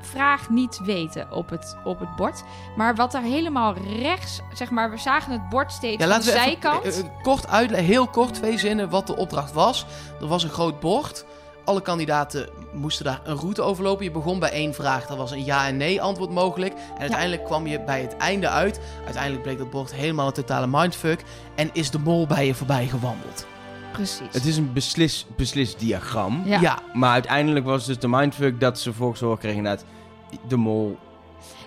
[0.00, 2.42] vraag niet weten op het, op het bord.
[2.76, 6.26] Maar wat er helemaal rechts, zeg maar, we zagen het bord steeds Ja, van de
[6.26, 6.84] laten we zijkant.
[6.84, 9.86] even eh, eh, kort uitleggen, heel kort, twee zinnen, wat de opdracht was.
[10.20, 11.24] Er was een groot bord.
[11.68, 14.04] Alle kandidaten moesten daar een route overlopen.
[14.04, 16.72] Je begon bij één vraag, dat was een ja en nee antwoord mogelijk.
[16.72, 18.80] En uiteindelijk kwam je bij het einde uit.
[19.04, 21.24] Uiteindelijk bleek dat bord helemaal een totale mindfuck.
[21.54, 23.46] En is de mol bij je voorbij gewandeld.
[23.92, 24.32] Precies.
[24.32, 26.42] Het is een beslis, beslisdiagram.
[26.44, 26.60] Ja.
[26.60, 26.78] ja.
[26.92, 29.84] Maar uiteindelijk was dus de mindfuck dat ze ervoor gezorgd kregen dat
[30.48, 30.98] de mol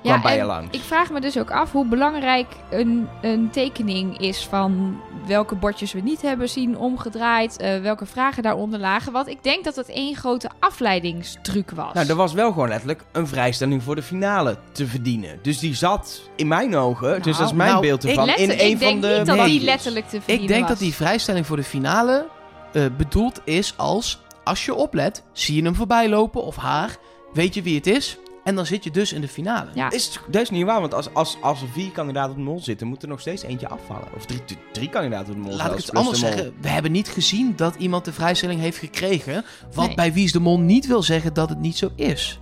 [0.01, 0.77] Ja, bij en je langs.
[0.77, 5.93] Ik vraag me dus ook af hoe belangrijk een, een tekening is van welke bordjes
[5.93, 9.11] we niet hebben zien omgedraaid, eh, welke vragen daaronder lagen.
[9.11, 11.93] Want ik denk dat het één grote afleidingstruc was.
[11.93, 15.39] Nou, er was wel gewoon letterlijk een vrijstelling voor de finale te verdienen.
[15.41, 18.49] Dus die zat in mijn ogen, dus dat is mijn nou, beeld ik ervan, in
[18.49, 20.69] een ik denk van de niet dat die letterlijk te verdienen Ik denk was.
[20.69, 22.27] dat die vrijstelling voor de finale
[22.73, 24.21] eh, bedoeld is als...
[24.43, 26.97] als je oplet, zie je hem voorbij lopen of haar,
[27.33, 28.17] weet je wie het is...
[28.43, 29.69] en dan zit je dus in de finale.
[29.73, 32.43] Ja, Is, dat is niet waar, want als, als, als er vier kandidaten op de
[32.43, 34.07] mol zitten, moet er nog steeds eentje afvallen.
[34.15, 36.53] Of drie, drie, kandidaten op de mol Laat ik het anders zeggen.
[36.61, 39.45] We hebben niet gezien dat iemand de vrijstelling heeft gekregen.
[39.73, 39.95] Wat Nee.
[39.95, 42.39] bij Wie is de Mol niet wil zeggen dat het niet zo is.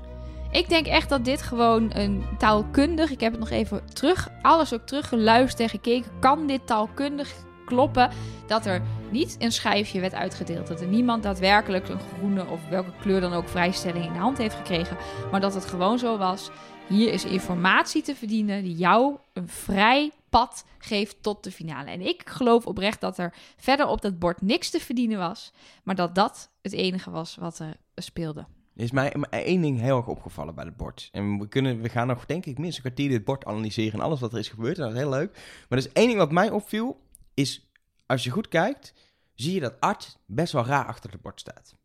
[0.51, 3.11] Ik denk echt dat dit gewoon een taalkundig.
[3.11, 6.11] Ik heb het nog even terug, alles ook teruggeluisterd en gekeken.
[6.19, 7.33] Kan dit taalkundig
[7.69, 8.09] kloppen?
[8.47, 10.67] Dat er niet een schijfje werd uitgedeeld.
[10.67, 14.37] Dat er niemand daadwerkelijk een groene of welke kleur dan ook vrijstelling in de hand
[14.37, 14.97] heeft gekregen.
[15.31, 16.49] Maar dat het gewoon zo was.
[16.87, 21.89] Hier is informatie te verdienen die jou een vrij pad geeft tot de finale.
[21.89, 25.53] En ik geloof oprecht dat er verder op dat bord niks te verdienen was.
[25.83, 28.45] Maar dat dat het enige was wat er speelde.
[28.75, 31.09] Is mij één ding heel erg opgevallen bij het bord.
[31.11, 34.05] En we, kunnen, we gaan nog, denk ik, minstens een kwartier dit bord analyseren en
[34.05, 34.77] alles wat er is gebeurd.
[34.77, 35.31] En dat is heel leuk.
[35.33, 37.01] Maar er is één ding wat mij opviel,
[37.33, 37.68] is
[38.09, 38.93] als je goed kijkt,
[39.33, 41.75] zie je dat Art best wel raar achter het bord staat.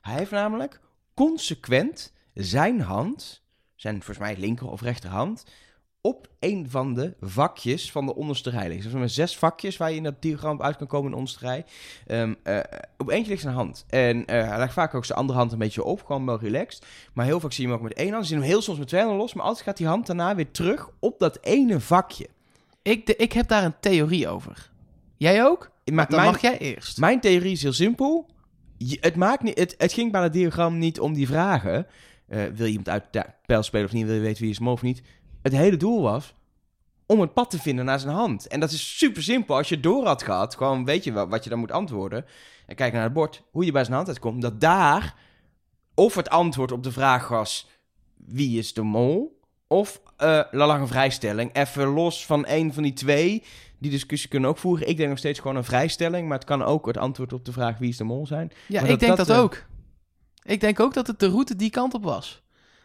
[0.00, 0.80] Hij heeft namelijk
[1.14, 3.42] consequent zijn hand,
[3.74, 5.44] zijn volgens mij linker of rechterhand,
[6.00, 8.68] op een van de vakjes van de onderste rij.
[8.68, 11.16] Dus er zijn zes vakjes waar je in dat diagram uit kan komen in de
[11.16, 11.64] onderste rij.
[12.42, 12.60] Eh,
[12.96, 13.84] op eentje ligt zijn hand.
[13.88, 16.86] En eh, hij legt vaak ook zijn andere hand een beetje op, gewoon wel relaxed.
[17.12, 18.22] Maar heel vaak zie je hem ook met één hand.
[18.22, 20.34] Je ziet hem heel soms met twee handen los, maar altijd gaat die hand daarna
[20.34, 22.28] weer terug op dat ene vakje.
[22.82, 24.70] Ik, de, ik heb daar een theorie over.
[25.16, 25.70] Jij ook?
[25.92, 26.98] Maar Dan mijn, mag jij eerst.
[26.98, 28.30] mijn theorie is heel simpel.
[28.76, 31.86] Je- het, maakt niet, het, het ging bij het diagram niet om die vragen.
[32.28, 34.06] Eh, wil je iemand uit het pijl spelen of niet?
[34.06, 35.02] Wil je weten wie is hem of niet?
[35.42, 36.34] Het hele doel was
[37.06, 38.46] om het pad te vinden naar zijn hand.
[38.48, 39.56] En dat is super simpel.
[39.56, 42.24] Als je het door had gehad, gewoon weet je wel wat je dan moet antwoorden.
[42.66, 44.42] En kijk naar het bord, hoe je bij zijn hand uitkomt.
[44.42, 45.14] Dat daar
[45.94, 47.68] of het antwoord op de vraag was:
[48.16, 49.40] wie is de mol?
[49.68, 51.50] Of eh er lag een vrijstelling.
[51.54, 53.42] Even los van één van die twee.
[53.78, 54.88] Die discussie kunnen ook voeren.
[54.88, 56.28] Ik denk nog steeds gewoon een vrijstelling.
[56.28, 58.52] Maar het kan ook het antwoord op de vraag wie is de mol zijn.
[58.68, 59.64] Ja, Maar ik denk dat, eh, ook.
[60.42, 62.42] Ik denk ook dat het de route die kant op was.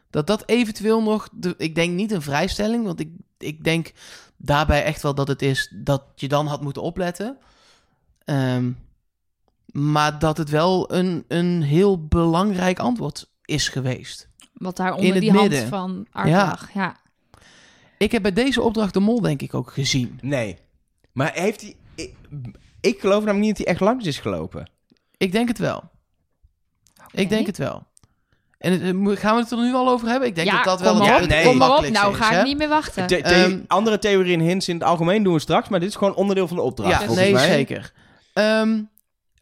[0.10, 1.30] Dat dat eventueel nog...
[1.32, 3.91] De, ik denk niet een vrijstelling, want ik, ik denk
[4.38, 7.38] daarbij echt wel dat het is dat je dan had moeten opletten.
[8.25, 8.71] Ehm,
[9.65, 14.27] maar dat het wel een, een heel belangrijk antwoord is geweest.
[14.54, 15.67] Wat daar In onder het die hand midden.
[15.67, 16.60] van Art Ja.
[16.73, 16.99] Ja.
[17.97, 20.19] Ik heb bij deze opdracht de mol denk ik ook gezien.
[20.21, 20.58] Nee.
[21.13, 21.76] Maar heeft hij...
[21.95, 22.15] Ik,
[22.82, 24.69] ik geloof namelijk niet dat hij echt langs is gelopen.
[25.17, 25.89] Ik denk het wel.
[27.12, 27.84] Ik denk het wel.
[28.58, 30.28] En het- eh, gaan we het er nu al over hebben?
[30.28, 31.43] Ik denk ja, dat dat wel kom het, maar op, het nee.
[31.45, 31.74] kom maar op.
[31.74, 32.39] makkelijkste Nou is, ga hè?
[32.39, 33.08] ik niet meer wachten.
[33.08, 35.69] The- Ehm, andere theorieën en hints in het algemeen doen we straks.
[35.69, 36.91] Maar dit is gewoon onderdeel van de opdracht.
[36.91, 37.47] Ja, volgens nee, mij.
[37.47, 37.93] zeker.
[38.34, 38.82] Ehm,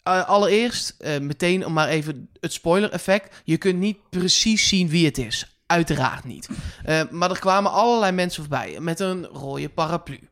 [0.04, 3.42] eh, allereerst, eh, meteen om maar even het spoiler-effect.
[3.44, 5.60] Je kunt niet precies zien wie het is.
[5.66, 6.50] Uiteraard niet.
[6.84, 8.78] Eh, maar er kwamen allerlei mensen voorbij.
[8.80, 10.29] Met een rode paraplu.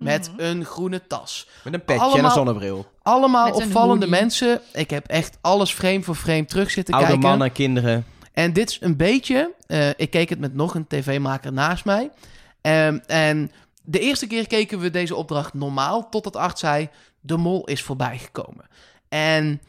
[0.00, 0.40] Met Mhm.
[0.40, 1.48] een groene tas.
[1.64, 2.90] Met een petje en Allemaal- een zonnebril.
[3.02, 4.20] Allemaal Met opvallende hoodie.
[4.20, 4.60] mensen.
[4.72, 7.28] Ik heb echt alles frame voor frame terug zitten Oude kijken.
[7.28, 8.04] mannen, kinderen.
[8.32, 9.54] En dit is een beetje.
[9.66, 12.10] eh, ik keek het met nog een tv-maker naast mij.
[12.60, 13.50] Ehm, en
[13.82, 16.08] de eerste keer keken we deze opdracht normaal.
[16.08, 16.88] Totdat Art zei:
[17.20, 18.64] De mol is voorbij gekomen.
[19.08, 19.60] En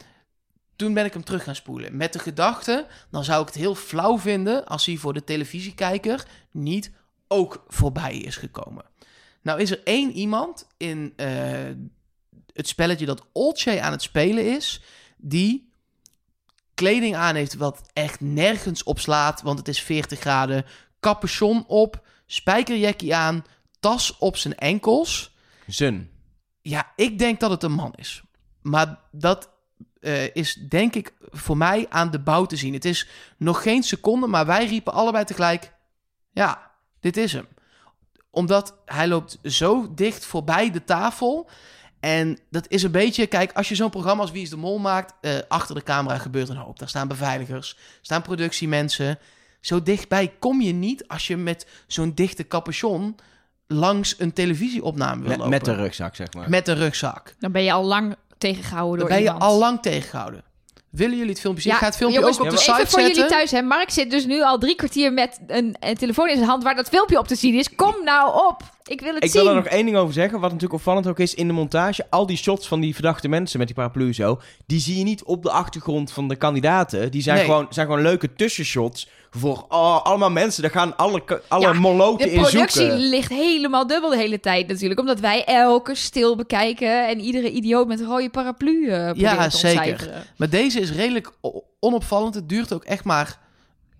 [0.76, 1.96] toen ben ik hem terug gaan spoelen.
[1.96, 4.66] Met de gedachte: dan zou ik het heel flauw vinden.
[4.66, 6.90] als hij voor de televisiekijker niet
[7.28, 8.84] ook voorbij is gekomen.
[9.42, 11.28] Nou is er één iemand in eh,
[12.52, 14.82] het spelletje dat Olcay aan het spelen is.
[15.16, 15.70] die
[16.74, 20.64] kleding aan heeft wat echt nergens op slaat, want het is 40 graden.
[21.00, 23.44] Capuchon op, spijkerjackie aan,
[23.80, 25.34] tas op zijn enkels.
[25.66, 26.10] Zun.
[26.60, 28.22] Ja, ik denk dat het een man is.
[28.62, 29.50] Maar dat
[30.00, 32.72] eh, is denk ik voor mij aan de bouw te zien.
[32.72, 35.72] Het is nog geen seconde, maar wij riepen allebei tegelijk:
[36.30, 37.46] ja, dit is hem.
[38.34, 41.48] Omdat hij loopt zo dicht voorbij de tafel.
[42.00, 44.78] En dat is een beetje, kijk, als je zo'n programma als Wie is de Mol
[44.78, 46.78] maakt, eh, achter de camera gebeurt een hoop.
[46.78, 49.18] Daar staan beveiligers, staan productiemensen.
[49.60, 53.16] Zo dichtbij kom je niet als je met zo'n dichte capuchon
[53.66, 55.50] langs een televisieopname wil Met, lopen.
[55.50, 56.50] met de rugzak, zeg maar.
[56.50, 57.34] Met een rugzak.
[57.38, 59.42] Dan ben je al lang tegengehouden Dan door ben je iemand.
[59.52, 60.42] al lang tegengehouden.
[60.92, 61.70] Willen jullie het filmpje zien?
[61.70, 63.14] Ja, ik ga het filmpje jongens, ook op de even site voor zetten.
[63.16, 63.62] jullie thuis, hè.
[63.62, 66.74] Mark zit dus nu al drie kwartier met een, een telefoon in zijn hand waar
[66.74, 67.74] dat filmpje op te zien is.
[67.74, 68.62] Kom nou op.
[68.84, 69.40] Ik wil het Ik zien.
[69.42, 70.32] wil er nog één ding over zeggen.
[70.40, 72.06] Wat natuurlijk opvallend ook is in de montage.
[72.10, 74.40] Al die shots van die verdachte mensen met die paraplu zo.
[74.66, 77.10] Die zie je niet op de achtergrond van de kandidaten.
[77.10, 77.44] Die zijn, Nee.
[77.44, 79.08] gewoon, zijn gewoon leuke tussenshots.
[79.30, 80.62] Voor oh, allemaal mensen.
[80.62, 82.98] Daar gaan alle, alle Ja, moloten De in productie zoeken.
[83.08, 85.00] ligt helemaal dubbel de hele tijd natuurlijk.
[85.00, 89.56] Omdat wij elke stil bekijken en iedere idioot met een rode paraplu proberen Ja, te
[89.56, 90.26] zeker.
[90.36, 91.32] Maar deze is redelijk
[91.80, 92.34] onopvallend.
[92.34, 93.38] Het duurt ook echt maar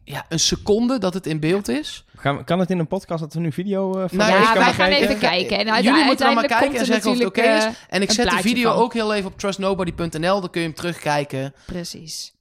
[0.05, 2.05] ja, een seconde dat het in beeld is.
[2.23, 4.53] Gaan we- kan het in een podcast dat we nu video eh van Nou, ja,
[4.55, 5.09] wij gaan kijken.
[5.09, 5.59] even kijken.
[5.59, 7.65] En uite- Jullie moeten dan maar kijken en zeggen of het oké is.
[7.65, 8.83] eh, En ik zet de video van.
[8.83, 10.41] ook heel even op trustnobody.nl.
[10.41, 11.55] Dan kun je hem terugkijken.
[11.67, 12.33] Precies.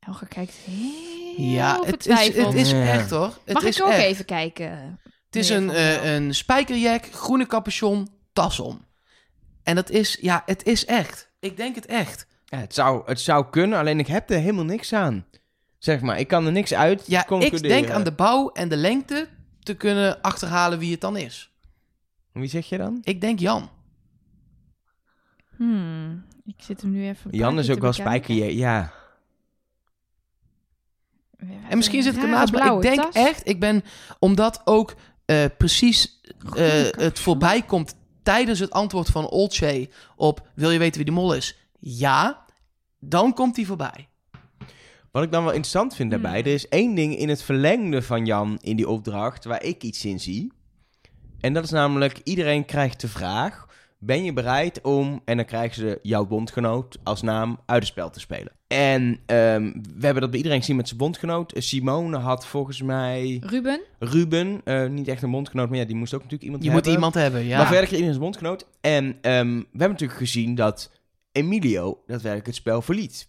[0.00, 2.82] Elger kijkt heel Ja, het is, het is Ja.
[2.82, 3.32] echt hoor.
[3.44, 4.02] Het Mag is ik ook echt.
[4.02, 4.98] even kijken?
[5.26, 8.84] Het is een, eh, een spijkerjack, groene capuchon, tas om.
[9.62, 11.28] En dat is, ja, het is echt.
[11.40, 12.26] Ik denk het echt.
[12.44, 15.26] Ja, het, zou, het zou kunnen, alleen ik heb er helemaal niks aan.
[15.78, 18.76] Zeg maar, ik kan er niks uit Ja, ik denk aan de bouw en de
[18.76, 19.28] lengte
[19.62, 21.52] te kunnen achterhalen wie het dan is.
[22.32, 22.98] Wie zeg je dan?
[23.02, 23.70] Ik denk Jan.
[25.56, 27.30] Hmm, ik zit hem nu even.
[27.30, 28.34] Jan is ook wel spijker.
[28.34, 28.92] Ja.
[31.68, 33.14] En misschien zit ik ernaast, maar ik denk tas.
[33.14, 33.84] echt, ik ben,
[34.18, 36.20] omdat ook eh, precies
[36.54, 41.20] eh, het voorbij komt tijdens het antwoord van Olcay op wil je weten wie de
[41.20, 41.56] mol is?
[41.78, 42.44] Ja,
[42.98, 44.07] dan komt hij voorbij.
[45.12, 46.46] Wat ik dan wel interessant vind daarbij, Hmm.
[46.46, 50.04] er is één ding in het verlengde van Jan in die opdracht waar ik iets
[50.04, 50.52] in zie.
[51.40, 53.66] En dat is namelijk, iedereen krijgt de vraag,
[53.98, 58.10] ben je bereid om, en dan krijgen ze jouw bondgenoot als naam uit het spel
[58.10, 58.52] te spelen.
[58.66, 61.52] En ehm, we hebben dat bij iedereen gezien met zijn bondgenoot.
[61.56, 63.80] Simone had volgens mij Ruben?
[63.98, 66.88] Ruben, eh, niet echt een bondgenoot, maar ja, die moest ook natuurlijk iemand Je hebben.
[66.88, 67.56] moet iemand hebben, ja.
[67.56, 68.66] Maar verder kreeg iedereen zijn bondgenoot.
[68.80, 70.90] En ehm, we hebben natuurlijk gezien dat
[71.32, 73.26] Emilio daadwerkelijk het spel verliet.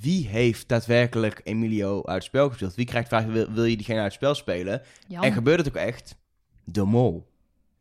[0.00, 2.74] Wie heeft daadwerkelijk Emilio uit het spel gespeeld?
[2.74, 4.82] Wie krijgt vraag, wil, wil je diegene uit het spel spelen?
[5.08, 5.22] Jan.
[5.22, 6.16] En gebeurt het ook echt?
[6.64, 7.26] De mol.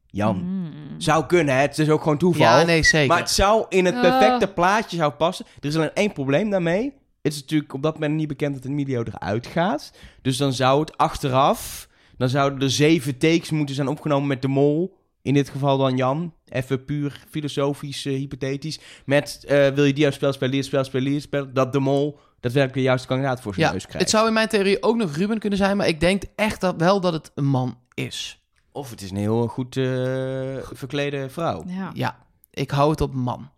[0.08, 0.36] Jan.
[0.36, 0.71] Hmm.
[0.97, 1.62] Zou kunnen, hè?
[1.62, 2.60] het is ook gewoon toeval.
[2.60, 3.08] Ja, nee, zeker.
[3.08, 4.02] Maar het zou in het Oh.
[4.02, 5.45] perfecte plaatje zou passen.
[5.60, 6.93] Er is alleen één probleem daarmee.
[7.21, 9.93] Het is natuurlijk op dat moment niet bekend dat Emilio eruit gaat.
[10.21, 11.91] Dus dan zou het achteraf...
[12.17, 14.97] Dan zouden er zeven takes moeten zijn opgenomen met de mol.
[15.23, 16.33] In dit geval dan Jan.
[16.49, 18.79] Even puur filosofisch, eh, hypothetisch.
[19.05, 21.53] Met, eh, wil je die spel spelen, het spel spelen, spel.
[21.53, 23.99] Dat de mol daadwerkelijk de juiste kandidaat voor zijn ja, neus krijgt.
[23.99, 26.75] het zou in mijn theorie ook nog Ruben kunnen zijn, maar ik denk echt dat,
[26.77, 28.41] wel dat het een man is.
[28.71, 29.86] Of het is een heel goed eh,
[30.71, 31.63] verklede vrouw.
[31.67, 31.91] Ja.
[31.93, 32.17] Ja,
[32.49, 33.49] ik hou het op man.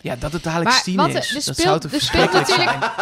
[0.00, 1.30] Ja, dat het dadelijk Maar Stine wat er- is.
[1.30, 2.92] dat speelt- zou speelt verschrikkelijk natuurlijk-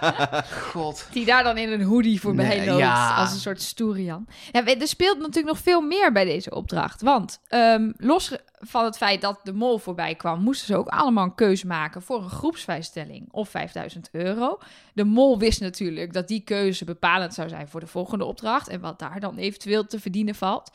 [0.00, 0.44] zijn.
[0.72, 1.06] God.
[1.12, 2.78] Die daar dan in een hoodie voorbij Nee, loopt.
[2.78, 3.14] ja.
[3.16, 4.26] Als een soort stoerian.
[4.52, 7.02] Ja, er speelt natuurlijk nog veel meer bij deze opdracht.
[7.02, 10.42] Want ehm, los van het feit dat de mol voorbij kwam...
[10.42, 14.58] moesten ze ook allemaal een keuze maken voor een groepsvrijstelling of 5000 euro.
[14.94, 18.68] De mol wist natuurlijk dat die keuze bepalend zou zijn voor de volgende opdracht...
[18.68, 20.70] en wat daar dan eventueel te verdienen valt.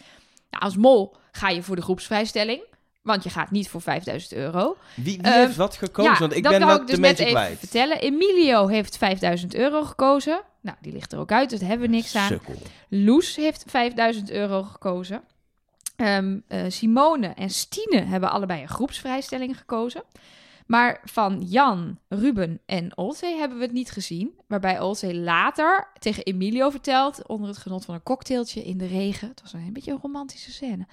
[0.50, 2.64] Nou, als mol ga je voor de groepsvrijstelling...
[3.04, 4.78] Want je gaat niet voor 5000 euro.
[4.96, 6.20] Wie, wie Ehm, heeft wat gekozen?
[6.20, 7.60] Want ik dat ben dat ik dus de mensen even kwijt.
[7.60, 8.00] vertellen.
[8.00, 10.42] Emilio heeft 5000 euro gekozen.
[10.62, 12.28] Nou, die ligt er ook uit, dus daar hebben we niks aan.
[12.28, 12.56] Sukkel.
[12.90, 15.22] Loes heeft 5000 euro gekozen.
[15.96, 20.04] Ehm, eh, Simone en Stine hebben allebei een groepsvrijstelling gekozen.
[20.68, 24.32] Maar van Jan, Ruben en Olsey hebben we het niet gezien.
[24.48, 29.28] Waarbij Olsey later tegen Emilio vertelt, onder het genot van een cocktailtje in de regen.
[29.28, 30.88] Het was een beetje een romantische scène.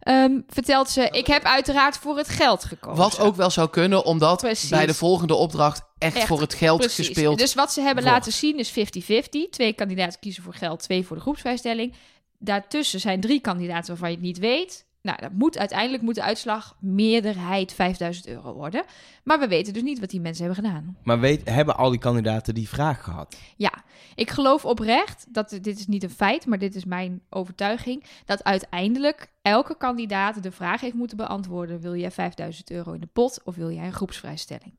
[0.00, 2.96] Ehm, vertelt ze, ik heb uiteraard voor het geld gekozen.
[2.98, 4.68] Wat ook wel zou kunnen, omdat Precies.
[4.70, 7.06] bij de volgende opdracht echt, Echt, voor het geld Precies.
[7.06, 8.18] gespeeld Dus wat ze hebben wordt.
[8.18, 9.48] laten zien is 50-50.
[9.50, 11.94] Twee kandidaten kiezen voor geld, twee voor de groepsvrijstelling.
[12.38, 14.86] Daartussen zijn drie kandidaten waarvan je het niet weet.
[15.08, 18.84] Nou, dat moet, uiteindelijk moet de uitslag meerderheid 5000 euro worden.
[19.24, 20.96] Maar we weten dus niet wat die mensen hebben gedaan.
[21.02, 23.36] Maar weet, hebben al die kandidaten die vraag gehad?
[23.56, 23.72] Ja,
[24.14, 28.44] ik geloof oprecht, dat dit is niet een feit, maar dit is mijn overtuiging, dat
[28.44, 33.40] uiteindelijk elke kandidaat de vraag heeft moeten beantwoorden: wil jij 5000 euro in de pot
[33.44, 34.72] of wil jij een groepsvrijstelling?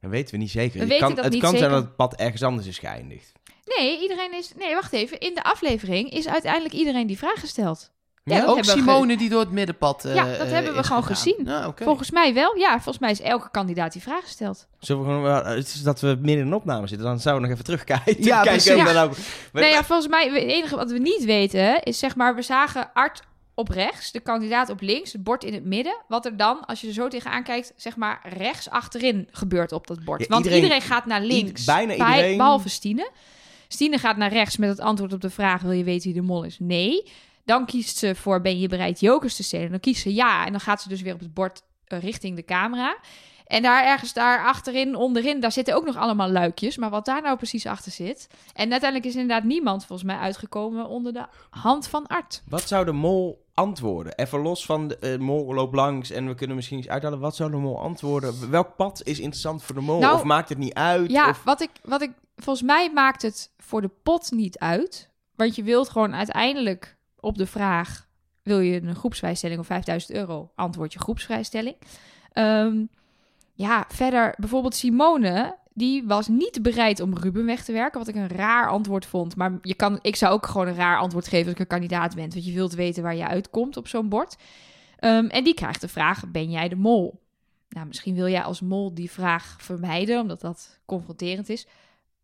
[0.00, 0.72] Dat weten we niet zeker.
[0.72, 2.78] We Het weten kan, dat het niet kan zijn dat het pad ergens anders is
[2.78, 3.32] geëindigd.
[3.76, 4.52] Nee, iedereen is...
[4.56, 5.20] Nee, wacht even.
[5.20, 7.94] In de aflevering is uiteindelijk iedereen die vraag gesteld.
[8.34, 11.02] Ja, ook we Simone die door het middenpad eh, Ja, dat eh, hebben we gewoon
[11.04, 11.16] gegaan.
[11.16, 11.64] gezien.
[11.66, 11.84] Oké.
[11.84, 12.56] Volgens mij wel.
[12.56, 14.66] Ja, volgens mij is elke kandidaat die vraag gesteld.
[14.78, 17.42] Zullen we gewoon, wel- het is dat we midden in een opname zitten, dan zouden
[17.48, 18.24] we nog even terugkijken.
[18.24, 18.70] Ja, kijken precies.
[18.82, 18.92] of Ja.
[18.92, 19.16] dan ook-
[19.52, 22.90] Nee, ja, volgens mij, het enige wat we niet weten is zeg maar, we zagen
[22.94, 23.22] Art
[23.54, 25.96] op rechts, de kandidaat op links, het bord in het midden.
[26.08, 29.86] Wat er dan, als je er zo tegenaan kijkt, zeg maar rechts achterin gebeurt op
[29.86, 30.20] dat bord.
[30.20, 31.64] Ja, Want iedereen- iedereen, gaat naar links.
[31.64, 32.36] bijna bij- iedereen.
[32.36, 33.10] Behalve Stine.
[33.68, 36.26] Stine gaat naar rechts met het antwoord op de vraag, wil je weten wie de
[36.26, 36.56] mol is?
[36.58, 37.12] Nee.
[37.46, 39.70] Dan kiest ze voor, ben je bereid jokers te stelen?
[39.70, 40.46] Dan kiest ze ja.
[40.46, 42.96] En dan gaat ze dus weer op het bord eh, richting de camera.
[43.46, 46.76] En daar ergens daar achterin, onderin, daar zitten ook nog allemaal luikjes.
[46.76, 48.28] Maar wat daar nou precies achter zit.
[48.54, 52.42] En uiteindelijk is inderdaad niemand volgens mij uitgekomen onder de hand van Art.
[52.48, 54.14] Wat zou de mol antwoorden?
[54.14, 57.18] Even los van de eh, mol loopt langs en we kunnen misschien iets uithalen.
[57.18, 58.50] Wat zou de mol antwoorden?
[58.50, 60.00] Welk pad is interessant voor de mol?
[60.00, 61.10] Nou, of maakt het niet uit?
[61.10, 61.44] Ja, Of...
[61.44, 65.10] wat ik, wat ik, volgens mij maakt het voor de pot niet uit.
[65.34, 66.95] Want je wilt gewoon uiteindelijk
[67.26, 68.08] op de vraag:
[68.42, 70.50] wil je een groepsvrijstelling of 5000 euro?
[70.54, 71.76] Antwoord je groepsvrijstelling.
[72.32, 72.84] Ehm,
[73.52, 75.56] ja, verder bijvoorbeeld Simone.
[75.74, 79.36] Die was niet bereid om Ruben weg te werken, wat ik een raar antwoord vond.
[79.36, 82.14] Maar je kan, ik zou ook gewoon een raar antwoord geven als ik een kandidaat
[82.14, 82.30] ben.
[82.30, 84.36] Want je wilt weten waar je uitkomt op zo'n bord.
[84.98, 87.20] Ehm, en die krijgt de vraag, ben jij de mol?
[87.68, 91.66] Nou, misschien wil jij als mol die vraag vermijden, omdat dat confronterend is.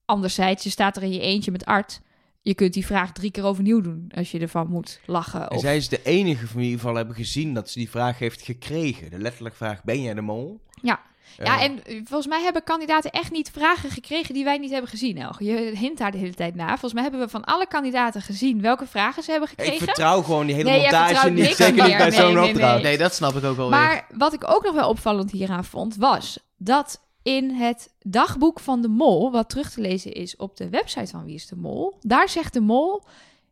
[0.04, 2.00] Anderzijds, je staat er in je eentje met Art.
[2.44, 5.40] Je kunt die vraag drie keer overnieuw doen als je ervan moet lachen.
[5.48, 5.60] En Of...
[5.60, 7.90] zij is de enige van wie we in ieder geval hebben gezien dat ze die
[7.90, 9.10] vraag heeft gekregen.
[9.10, 10.60] De letterlijke vraag, ben jij de mol?
[10.82, 11.00] Ja.
[11.38, 14.70] Eh, Ja, en eh, volgens mij hebben kandidaten echt niet vragen gekregen die wij niet
[14.70, 15.44] hebben gezien, Elge.
[15.44, 16.68] Je hint daar de hele tijd naar.
[16.68, 19.86] Volgens mij hebben we van alle kandidaten gezien welke vragen ze hebben ik gekregen.
[19.86, 21.42] vertrouw gewoon die hele Nee, montage niet.
[21.44, 22.74] niks Zeker niet bij Nee, zo'n opdracht.
[22.74, 22.82] nee.
[22.82, 23.78] Nee, dat snap ik ook wel weer.
[23.78, 28.82] Maar wat ik ook nog wel opvallend hieraan vond, was dat in het dagboek van
[28.82, 31.94] de mol, wat terug te lezen is op de website van Wie is de Mol,
[32.00, 33.02] daar zegt de mol,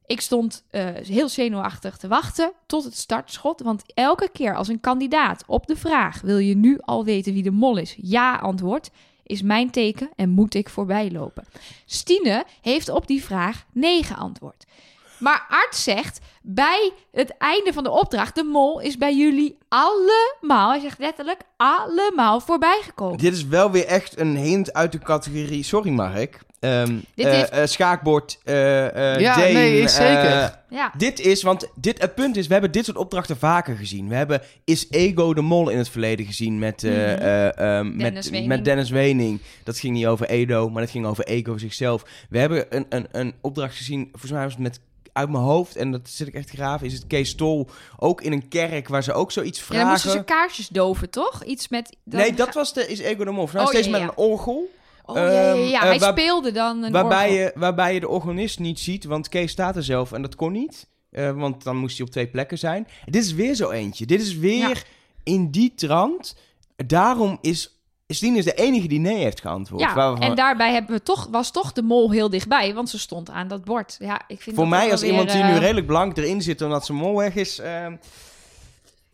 [0.06, 4.80] ik stond eh, heel zenuwachtig te wachten tot het startschot, want elke keer als een
[4.80, 8.90] kandidaat op de vraag, wil je nu al weten wie de mol is, ja antwoord,
[9.22, 11.44] is mijn teken en moet ik voorbij lopen.
[11.84, 14.64] Stine heeft op die vraag nee geantwoord.
[15.20, 20.70] Maar Art zegt bij het einde van de opdracht: de mol is bij jullie allemaal,
[20.70, 23.18] hij zegt letterlijk, allemaal voorbijgekomen.
[23.18, 25.62] Dit is wel weer echt een hint uit de categorie.
[25.62, 26.38] Sorry, Mark.
[26.60, 28.38] Ehm Dit eh, heeft- eh, schaakbord.
[28.44, 28.54] eh
[29.20, 30.58] Ja, Dane, nee, is zeker.
[30.70, 34.08] Ja, dit is, want dit, het punt is, we hebben dit soort opdrachten vaker gezien.
[34.08, 36.98] We hebben Is Ego de Mol in het verleden gezien met, eh, Mhm.
[37.00, 37.46] eh,
[37.78, 38.48] ehm, Dennis met, Wening.
[38.48, 39.40] met Dennis Wening.
[39.64, 42.02] Dat ging niet over Edo, maar dat ging over Ego zichzelf.
[42.30, 44.80] We hebben een, een, een opdracht gezien, volgens mij was het met
[45.12, 47.68] uit mijn hoofd, en dat zit ik echt graven, is het Kees Tol
[47.98, 49.82] ook in een kerk waar ze ook zoiets ja vragen.
[49.84, 51.44] dan moesten ze kaarsjes doven, toch?
[51.44, 51.96] Iets met...
[52.04, 53.48] dan nee, dat was de Is Ego de Mol.
[53.52, 54.70] Nou, Oh, steeds ja, met een orgel.
[55.04, 55.52] Oh, ja, ja, ja.
[55.52, 57.42] ehm, eh, hij waar- speelde dan een Waarbij orgel.
[57.44, 60.52] je, waarbij je de organist niet ziet, want Kees staat er zelf en dat kon
[60.52, 60.88] niet.
[61.10, 62.86] Eh, want dan moest hij op twee plekken zijn.
[63.04, 64.06] Dit is weer zo eentje.
[64.06, 64.84] Dit is weer
[65.22, 66.36] in die trant.
[66.86, 67.79] Daarom is
[68.14, 69.82] Stien is de enige die nee heeft geantwoord.
[69.82, 72.98] Ja, Waarvan- en daarbij hebben we toch, was toch de mol heel dichtbij, want ze
[72.98, 73.96] stond aan dat bord.
[73.98, 76.42] Ja, ik vind Voor dat mij als weer, iemand die eh, nu redelijk blank erin
[76.42, 77.58] zit omdat zijn mol weg is...
[77.58, 77.96] ehm,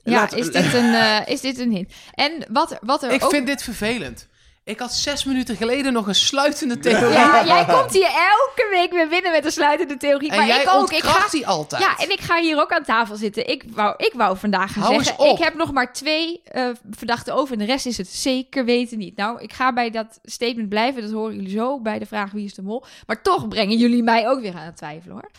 [0.02, 1.92] Ja, laat- is dit, een, eh, is dit een hint?
[2.14, 3.30] En wat, er- wat er ik ook...
[3.30, 4.26] vind dit vervelend.
[4.66, 7.08] Ik had zes minuten geleden nog een sluitende theorie.
[7.08, 10.30] Ja, jij komt hier elke week weer binnen met een sluitende theorie.
[10.30, 10.92] en maar jij ik ook.
[10.92, 11.82] Ik ga, die altijd.
[11.82, 13.48] Ja, en ik ga hier ook aan tafel zitten.
[13.48, 15.24] Ik wou, ik wou vandaag gaan Hou eens zeggen...
[15.24, 15.38] op.
[15.38, 17.52] ik heb nog maar twee eh, verdachten over...
[17.52, 19.16] en de rest is het zeker weten niet.
[19.16, 21.02] Nou, ik ga bij dat statement blijven.
[21.02, 22.84] Dat horen jullie zo bij de vraag wie is de mol.
[23.06, 25.30] Maar toch brengen jullie mij ook weer aan het twijfelen, hoor.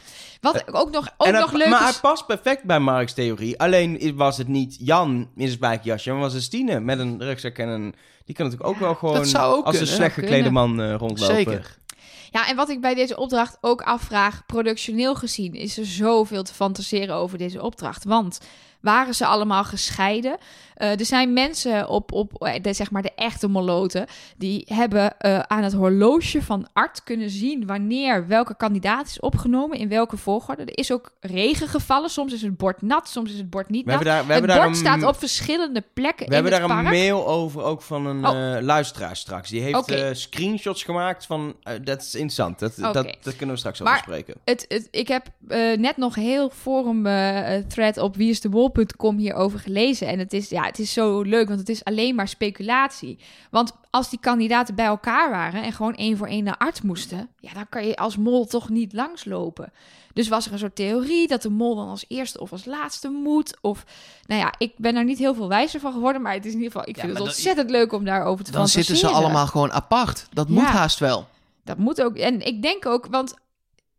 [0.42, 1.86] Wat ook nog, ook en het- nog leuk maar is...
[1.90, 3.60] hij past perfect bij Mark's theorie.
[3.60, 7.58] Alleen was het niet Jan in zijn spijkerjasje, maar was het Stine met een rugzak
[7.58, 7.96] en een...
[8.28, 11.36] Die kan natuurlijk ook wel gewoon ook als een slecht geklede man eh, rondlopen.
[11.36, 11.78] Zeker.
[12.32, 16.54] Ja, en wat ik bij deze opdracht ook afvraag, productioneel gezien, is er zoveel te
[16.54, 18.04] fantaseren over deze opdracht.
[18.04, 18.40] Want
[18.80, 20.38] waren ze allemaal gescheiden?
[20.78, 24.06] Eh, er zijn mensen op, op eh, de, zeg maar de echte moloten,
[24.38, 29.78] die hebben eh, aan het horloge van Art kunnen zien wanneer welke kandidaat is opgenomen,
[29.78, 30.64] in welke volgorde.
[30.64, 33.86] Er is ook regen gevallen, soms is het bord nat, soms is het bord niet
[33.86, 34.04] We nat.
[34.04, 36.84] daar, we het bord een, staat op verschillende plekken we in hebben het daar een
[36.84, 38.58] mail over, ook van een Oh.
[38.62, 39.50] luisteraar straks.
[39.50, 41.56] Die heeft screenshots gemaakt van...
[41.84, 42.60] dat is interessant.
[42.60, 44.36] Dat, dat, dat kunnen we straks Maar- bespreken.
[44.44, 45.28] Het, het, ik heb
[45.80, 47.04] net nog heel forum
[47.68, 50.08] thread op wieisdebol.nl vo.com hierover gelezen.
[50.08, 53.20] En het is, ja, het is zo leuk, want het is alleen maar speculatie.
[53.52, 57.30] Want als die kandidaten bij elkaar waren en gewoon één voor één naar arts moesten,
[57.40, 59.72] ja, dan kan je als mol toch niet langslopen.
[60.14, 63.10] Dus was er een soort theorie dat de mol dan als eerste of als laatste
[63.10, 63.58] moet.
[63.62, 63.84] Of,
[64.28, 66.58] nou ja, ik ben er niet heel veel wijzer van geworden, maar het is in
[66.58, 69.48] ieder geval, ik Ja, vind het ontzettend leuk om daarover te Dan zitten ze allemaal
[69.48, 70.28] gewoon apart.
[70.34, 70.72] Dat moet Ja.
[70.72, 71.28] haast wel.
[71.64, 72.16] Dat moet ook.
[72.16, 73.34] En ik denk ook, want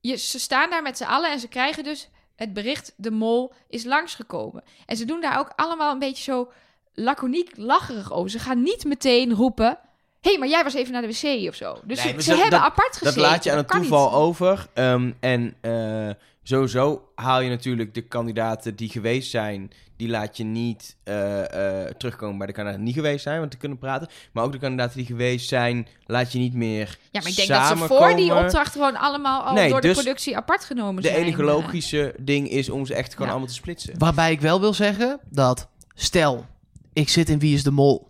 [0.01, 3.53] je, ze staan daar met z'n allen en ze krijgen dus het bericht: de mol
[3.69, 4.63] is langsgekomen.
[4.87, 6.51] En ze doen daar ook allemaal een beetje zo
[6.95, 8.31] laconiek lacherig over.
[8.31, 9.79] Ze gaan niet meteen roepen:
[10.21, 11.79] hé, hey, maar jij was even naar de wc of zo.
[11.85, 13.23] Dus Nee, ze, maar ze dat- hebben dat- apart gezeten.
[13.23, 14.15] Dat laat je aan het toeval niet.
[14.15, 14.67] over.
[14.75, 16.09] Ehm, en eh,
[16.49, 21.95] sowieso haal je natuurlijk de kandidaten die geweest zijn, die laat je niet eh, eh,
[21.95, 24.09] terugkomen bij de kandidaten die niet geweest zijn, want te kunnen praten.
[24.33, 27.49] Maar ook de kandidaten die geweest zijn, laat je niet meer Ja, maar ik denk
[27.49, 31.03] dat ze voor die opdracht gewoon allemaal al Nee, door de dus productie apart genomen
[31.03, 31.21] De zijn.
[31.21, 33.31] enige Eh, logische ding is om ze echt gewoon Ja.
[33.33, 33.99] allemaal te splitsen.
[33.99, 36.47] Waarbij ik wel wil zeggen dat, stel,
[36.93, 38.09] ik zit in Wie is de Mol.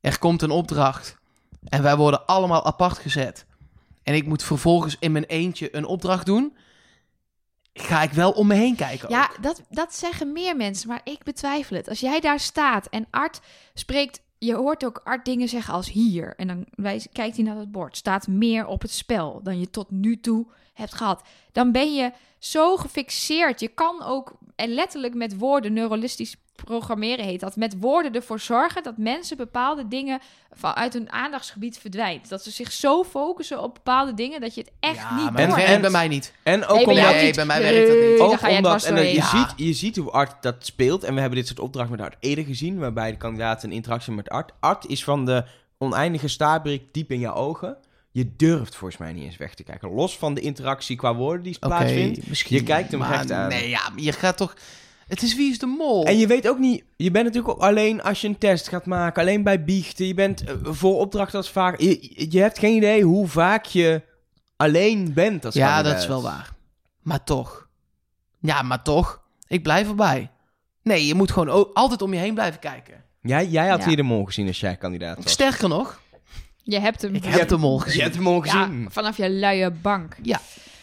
[0.00, 1.16] Er komt een opdracht
[1.68, 3.46] en wij worden allemaal apart gezet.
[4.02, 6.56] En ik moet vervolgens in mijn eentje een opdracht doen.
[7.74, 9.08] Ga ik wel om me heen kijken.
[9.08, 9.42] Ja, ook.
[9.42, 11.88] dat, dat zeggen meer mensen, maar ik betwijfel het.
[11.88, 13.40] Als jij daar staat en Art
[13.74, 16.34] spreekt, je hoort ook Art dingen zeggen als hier.
[16.36, 17.96] En dan wijs, kijkt hij naar het bord.
[17.96, 21.22] Staat meer op het spel dan je tot nu toe hebt gehad.
[21.52, 23.60] Dan ben je zo gefixeerd.
[23.60, 28.82] Je kan ook, en letterlijk met woorden, neuralistisch programmeren heet dat, met woorden ervoor zorgen
[28.82, 32.28] dat mensen bepaalde dingen vanuit hun aandachtsgebied verdwijnt.
[32.28, 35.58] Dat ze zich zo focussen op bepaalde dingen dat je het echt Ja, niet maar
[35.58, 36.34] En- bij mij niet.
[36.42, 37.12] En ook Nee, bij omdat...
[37.14, 38.20] Nee, bij mij werkt dat niet.
[38.20, 41.04] Ook omdat, en je, ziet, je ziet hoe Art dat speelt.
[41.04, 42.78] En we hebben dit soort opdrachten met Art eerder gezien.
[42.78, 44.52] Waarbij de kandidaten een interactie met Art.
[44.60, 45.44] Art is van de
[45.78, 47.76] oneindige staarbrik diep in je ogen.
[48.14, 49.90] Je durft volgens mij niet eens weg te kijken.
[49.90, 52.26] Los van de interactie qua woorden die Oké, plaatsvindt.
[52.26, 52.56] misschien.
[52.56, 53.48] Je kijkt hem recht aan.
[53.48, 54.54] Nee, ja, je gaat toch...
[55.08, 56.04] Het is Wie is de Mol?
[56.04, 58.86] En je weet ook niet, je bent natuurlijk ook alleen als je een test gaat
[58.86, 60.06] maken, alleen bij biechten.
[60.06, 61.80] Je bent eh, voor opdrachten als vaak.
[61.80, 64.02] Je, je hebt geen idee hoe vaak je
[64.56, 65.92] alleen bent als ja, kandidaat.
[65.92, 66.50] dat is wel waar.
[67.02, 67.68] Maar toch.
[68.40, 69.22] Ja, maar toch.
[69.48, 70.30] Ik blijf erbij.
[70.82, 73.04] Nee, je moet gewoon altijd om je heen blijven kijken.
[73.22, 73.86] Jij, jij had Ja.
[73.86, 75.32] hier de mol gezien als jij kandidaat was.
[75.32, 76.00] Sterker nog,
[76.62, 77.14] Je hebt hem.
[77.14, 78.02] ik heb de mol Je gezien.
[78.02, 78.86] hebt hem al Ja, gezien.
[78.90, 80.16] vanaf je luie bank.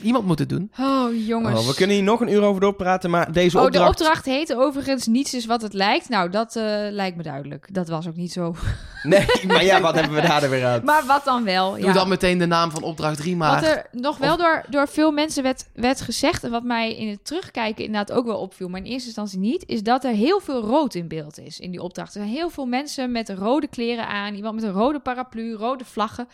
[0.01, 0.71] Iemand moet het doen.
[0.79, 1.59] Oh, jongens.
[1.59, 3.97] Oh, we kunnen hier nog een uur over doorpraten, maar deze Oh, opdracht...
[3.97, 6.09] de opdracht heet overigens niets is wat het lijkt.
[6.09, 7.67] Nou, dat eh, lijkt me duidelijk.
[7.71, 8.55] Dat was ook niet zo.
[9.03, 10.83] Nee, maar ja, wat hebben we daar er weer uit?
[10.83, 11.71] Maar wat dan wel?
[11.71, 11.93] Doe ja.
[11.93, 13.61] dan meteen de naam van opdracht 3 maar.
[13.61, 16.43] Wat er nog wel door, door veel mensen werd, werd gezegd...
[16.43, 18.67] en wat mij in het terugkijken inderdaad ook wel opviel...
[18.67, 19.63] maar in eerste instantie niet...
[19.65, 22.15] is dat er heel veel rood in beeld is in die opdracht.
[22.15, 24.33] Er zijn heel veel mensen met rode kleren aan...
[24.33, 26.27] iemand met een rode paraplu, rode vlaggen.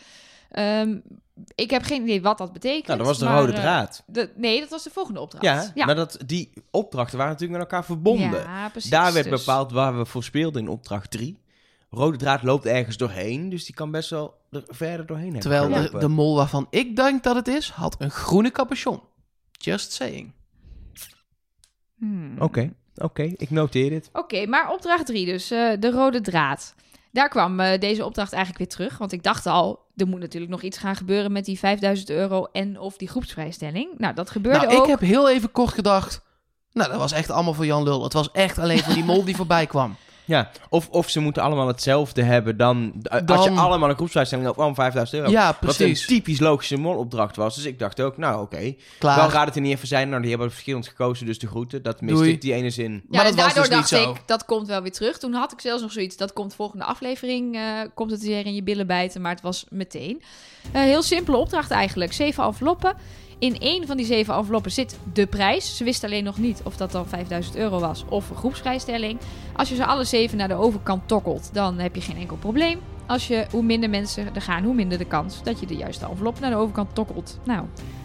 [0.56, 0.98] Ehm,
[1.54, 2.86] ik heb geen idee wat dat betekent.
[2.86, 4.02] Nou, dat was de maar, rode eh, draad.
[4.06, 5.72] de, nee, dat was de volgende opdracht.
[5.74, 8.42] Ja, maar dat, die opdrachten waren natuurlijk met elkaar verbonden.
[8.42, 8.90] Ja, precies.
[8.90, 9.44] Daar werd dus.
[9.44, 11.38] bepaald waar we voor speelden in opdracht 3.
[11.90, 15.90] Rode draad loopt ergens doorheen, dus die kan best wel er verder doorheen hebben Terwijl
[15.90, 19.00] de, de mol waarvan ik denk dat het is, had een groene capuchon.
[19.52, 20.32] Just saying.
[21.98, 22.34] Hmm.
[22.38, 24.08] Oké, oké, ik noteer dit.
[24.12, 26.74] Oké, maar opdracht 3 dus, eh, de rode draad.
[27.16, 28.98] Daar kwam eh, deze opdracht eigenlijk weer terug.
[28.98, 32.44] Want ik dacht al, er moet natuurlijk nog iets gaan gebeuren met die 5000 euro
[32.52, 33.88] en of die groepsvrijstelling.
[33.98, 34.82] Nou, dat gebeurde Nou, ook.
[34.82, 36.20] ik heb heel even kort gedacht.
[36.72, 38.02] Nou, dat was echt allemaal voor Jan Lul.
[38.02, 39.96] Het was echt alleen voor die mol die voorbij kwam.
[40.26, 42.92] Ja, of, of ze moeten allemaal hetzelfde hebben dan...
[43.26, 45.30] Als je Dan- allemaal een groepsvrijstelling hebt, kwam 5000 euro.
[45.32, 46.06] Ja, Wat een precies.
[46.06, 47.54] typisch logische molopdracht was.
[47.54, 48.60] Dus ik dacht ook, nou oké.
[48.60, 49.30] Wel Klaar.
[49.30, 50.08] gaat het er niet even zijn.
[50.08, 51.82] Nou, die hebben verschillend gekozen, dus de groeten.
[51.82, 52.30] Dat miste Doei.
[52.32, 52.92] ik die ene zin.
[52.92, 54.10] ja, maar was daardoor dus niet dacht zo.
[54.10, 55.18] ik, dat komt wel weer terug.
[55.18, 57.62] Toen had ik zelfs nog zoiets, dat komt volgende aflevering, eh,
[57.94, 59.20] komt het weer in je billen bijten.
[59.20, 60.22] Maar het was meteen.
[60.72, 62.12] Eh, heel simpele opdracht eigenlijk.
[62.12, 62.94] Zeven enveloppen.
[63.38, 65.76] In één van die zeven enveloppen zit de prijs.
[65.76, 69.18] Ze wisten alleen nog niet of dat dan 5000 euro was of een groepsvrijstelling.
[69.56, 72.78] Als je ze alle zeven naar de overkant tokkelt, dan heb je geen enkel probleem.
[73.06, 76.06] Als je, hoe minder mensen er gaan, hoe minder de kans dat je de juiste
[76.10, 77.38] envelop naar de overkant tokkelt.
[77.44, 77.64] Nou,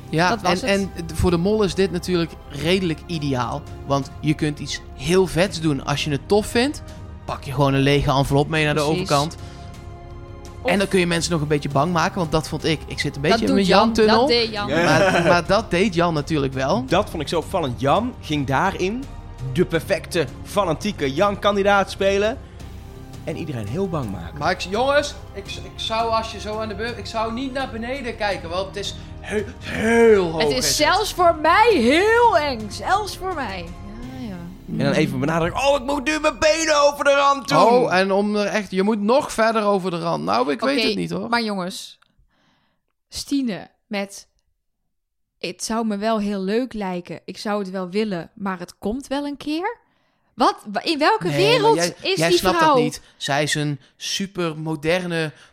[0.10, 1.12] Ja, Dat was en, het.
[1.12, 3.62] en voor de mol is dit natuurlijk redelijk ideaal.
[3.86, 6.84] Want je kunt iets heel vets doen als je het tof vindt.
[7.26, 9.36] Pak je gewoon een lege envelop mee naar de overkant.
[10.62, 12.18] Of- En dan kun je mensen nog een beetje bang maken.
[12.18, 12.80] Want dat vond ik.
[12.88, 13.80] Ik zit een beetje dat in mijn Jan.
[13.80, 14.20] Jan-tunnel.
[14.20, 14.68] Dat deed Jan.
[14.68, 14.84] Ja.
[14.84, 16.86] Maar, maar dat deed Jan natuurlijk wel.
[16.86, 17.80] Dat vond ik zo opvallend.
[17.80, 19.04] Jan ging daarin
[19.54, 22.38] de perfecte, fanatieke Jan-kandidaat spelen.
[23.24, 24.38] En iedereen heel bang maken.
[24.38, 26.98] Maar ik, jongens, ik, ik zou als je zo aan de beurt...
[26.98, 28.50] Ik zou niet naar beneden kijken.
[28.50, 30.42] Want het is heel, heel hoog.
[30.44, 32.60] Het is zelfs voor mij heel eng.
[32.70, 33.66] Zelfs voor mij.
[34.72, 35.62] En dan even benadrukken.
[35.68, 37.58] Oh, ik moet nu mijn benen over de rand doen.
[37.58, 38.72] Oh, en om er echt...
[38.72, 40.24] Je moet nog verder over de rand.
[40.24, 41.30] Nou, ik weet het niet hoor.
[41.30, 42.00] Maar jongens,
[43.10, 44.30] Stine met...
[45.40, 47.22] Het zou me wel heel leuk lijken.
[47.26, 49.78] Ik zou het wel willen, maar het komt wel een keer.
[50.34, 50.56] Wat?
[50.72, 52.74] Wa- In welke Nee, wereld jij, is jij die snapt vrouw?
[52.74, 53.02] dat niet.
[53.18, 54.58] Zij is een super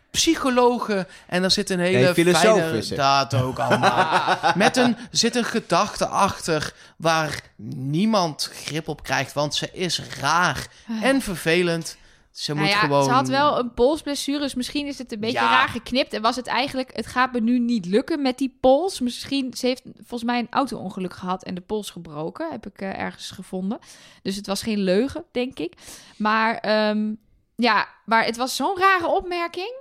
[0.09, 1.07] moderne psychologe.
[1.27, 2.95] En daar zit een hele Nee, filosoof fijne...
[2.95, 4.37] Dat ook allemaal.
[4.55, 9.33] Met een, zit een gedachte achter waar niemand grip op krijgt.
[9.33, 10.67] Want ze is raar
[11.03, 11.97] en vervelend.
[12.31, 13.05] Ze Nou moet ja, gewoon...
[13.05, 15.51] Ze had wel een polsblessure, dus misschien is het een beetje Ja.
[15.51, 16.13] raar geknipt.
[16.13, 19.01] En was het eigenlijk, het gaat me nu niet lukken met die pols.
[19.01, 22.99] Misschien, ze heeft volgens mij een auto-ongeluk gehad en de pols gebroken, heb ik eh,
[22.99, 23.79] ergens gevonden.
[24.23, 25.73] Dus het was geen leugen, denk ik.
[26.17, 27.13] Maar ehm,
[27.57, 29.73] ja, maar het was zo'n rare opmerking.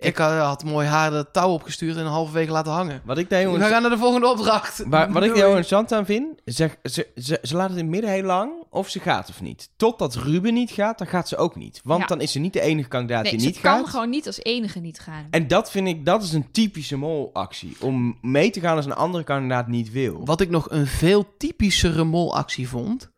[0.00, 3.02] Ik had, had mooi haar de touw opgestuurd en een halve week laten hangen.
[3.04, 4.82] Wat ik daar heel We gaan naar de volgende opdracht.
[4.86, 7.92] Waar, wat ik heel interessant aan vind, zeg, ze, ze, ze laat het in het
[7.92, 9.70] midden heel lang of ze gaat of niet.
[9.76, 11.80] Totdat Ruben niet gaat, dan gaat ze ook niet.
[11.84, 12.06] Want Ja.
[12.06, 13.88] dan is ze niet de enige kandidaat Nee, die ze niet kan gaat.
[13.88, 15.26] gewoon niet als enige niet gaan.
[15.30, 17.76] En dat vind ik, dat is een typische molactie.
[17.80, 20.24] Om mee te gaan als een andere kandidaat niet wil.
[20.24, 23.10] Wat ik nog een veel typischere molactie vond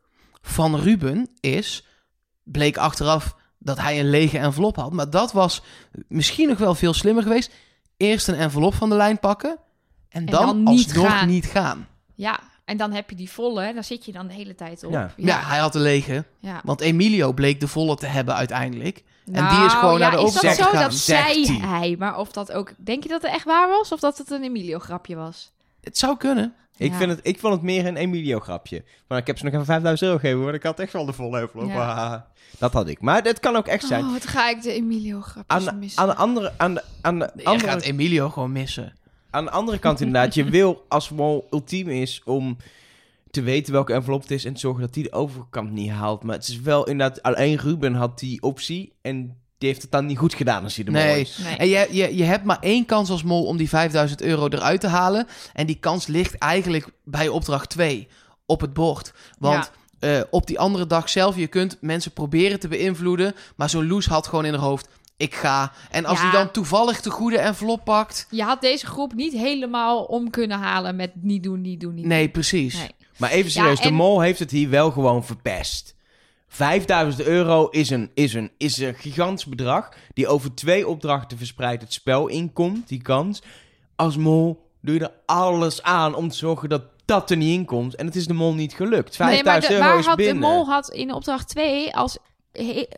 [0.42, 1.86] van Ruben is,
[2.42, 4.92] bleek achteraf dat hij een lege envelop had.
[4.92, 5.62] Maar dat was
[6.08, 7.52] misschien nog wel veel slimmer geweest.
[7.96, 9.58] Eerst een envelop van de lijn pakken
[10.08, 11.28] en, dan, dan niet alsnog gaan.
[11.28, 11.88] niet gaan.
[12.14, 14.92] Ja, en dan heb je die volle, daar zit je dan de hele tijd op.
[14.92, 15.12] Ja.
[15.16, 15.40] Ja.
[15.40, 16.24] hij had een lege.
[16.38, 16.60] ja.
[16.64, 18.96] Want Emilio bleek de volle te hebben uiteindelijk.
[19.24, 20.70] en die is Nou, gewoon naar de ja, Is dat overkant zo?
[20.70, 20.82] gegaan.
[20.90, 21.68] Dat zei hij.
[21.68, 21.96] hij.
[21.98, 22.72] Maar of dat ook...
[22.78, 23.92] Denk je dat het echt waar was?
[23.92, 25.52] Of dat het een Emilio-grapje was?
[25.80, 26.54] Het zou kunnen.
[26.80, 26.96] Ik, Ja.
[26.96, 28.84] vind het, ik vond het meer een Emilio-grapje.
[29.08, 30.54] Maar ik heb ze nog even 5000 euro gegeven, hoor.
[30.54, 31.68] Ik had echt wel de volle envelop.
[31.68, 31.92] Ja.
[31.94, 32.20] Ah,
[32.58, 33.00] Dat had ik.
[33.00, 34.04] Maar het kan ook echt zijn.
[34.04, 36.02] Oh, wat ga ik de Emilio-grapjes Aan, missen.
[36.02, 38.94] aan de andere, aan de, aan de Je andere gaat Emilio gewoon missen.
[39.30, 42.56] Aan de andere kant inderdaad, je wil als mol ultiem is om
[43.30, 46.22] te weten welke envelop het is en te zorgen dat die de overkant niet haalt.
[46.22, 50.06] Maar het is wel inderdaad, alleen Ruben had die optie en die heeft het dan
[50.06, 51.20] niet goed gedaan als hij de mol Nee.
[51.20, 51.38] is.
[51.44, 51.56] Nee.
[51.56, 54.80] En je, je, je hebt maar één kans als mol om die 5000 euro eruit
[54.80, 55.26] te halen.
[55.52, 58.08] En die kans ligt eigenlijk bij opdracht 2
[58.46, 59.12] op het bord.
[59.38, 63.34] Want eh, op die andere dag zelf, je kunt mensen proberen te beïnvloeden.
[63.56, 65.72] Maar zo'n Loes had gewoon in haar hoofd, ik ga.
[65.90, 66.24] En als Ja.
[66.24, 68.26] die dan toevallig de goede envelop pakt...
[68.30, 72.04] Je had deze groep niet helemaal om kunnen halen met niet doen, niet doen, niet
[72.06, 72.30] Nee, doen.
[72.32, 72.74] precies.
[72.78, 72.90] Nee.
[73.16, 75.94] Maar even serieus, Ja, de mol heeft het hier wel gewoon verpest.
[76.52, 81.80] 5000 euro is een, is, een, is een gigantisch bedrag die over twee opdrachten verspreid
[81.80, 83.42] het spel inkomt, die kans.
[83.96, 87.64] Als mol doe je er alles aan om te zorgen dat dat er niet in
[87.64, 87.94] komt.
[87.94, 89.16] En het is de mol niet gelukt.
[89.16, 90.34] 5000 Nee, maar de, euro is had binnen.
[90.34, 92.18] de mol had in opdracht 2 als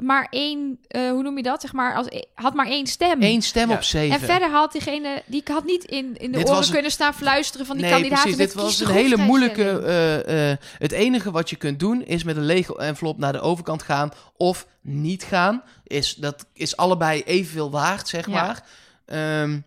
[0.00, 1.60] maar één, eh, hoe noem je dat?
[1.60, 3.22] Zeg maar, als, e- had maar één stem.
[3.22, 3.74] Eén stem Ja.
[3.74, 4.14] op zeven.
[4.20, 7.66] en verder had diegene, die had niet in, in de Dit oren kunnen staan fluisteren
[7.66, 8.22] van die nee, kandidaten.
[8.34, 8.52] precies.
[8.52, 9.78] Dit was een hele moeilijke...
[9.78, 13.40] eh, eh, het enige wat je kunt doen is met een lege envelop naar de
[13.40, 15.62] overkant gaan of niet gaan.
[15.84, 18.32] Is, dat is allebei evenveel waard, zeg Ja.
[18.32, 18.64] maar.
[19.06, 19.58] Ehm,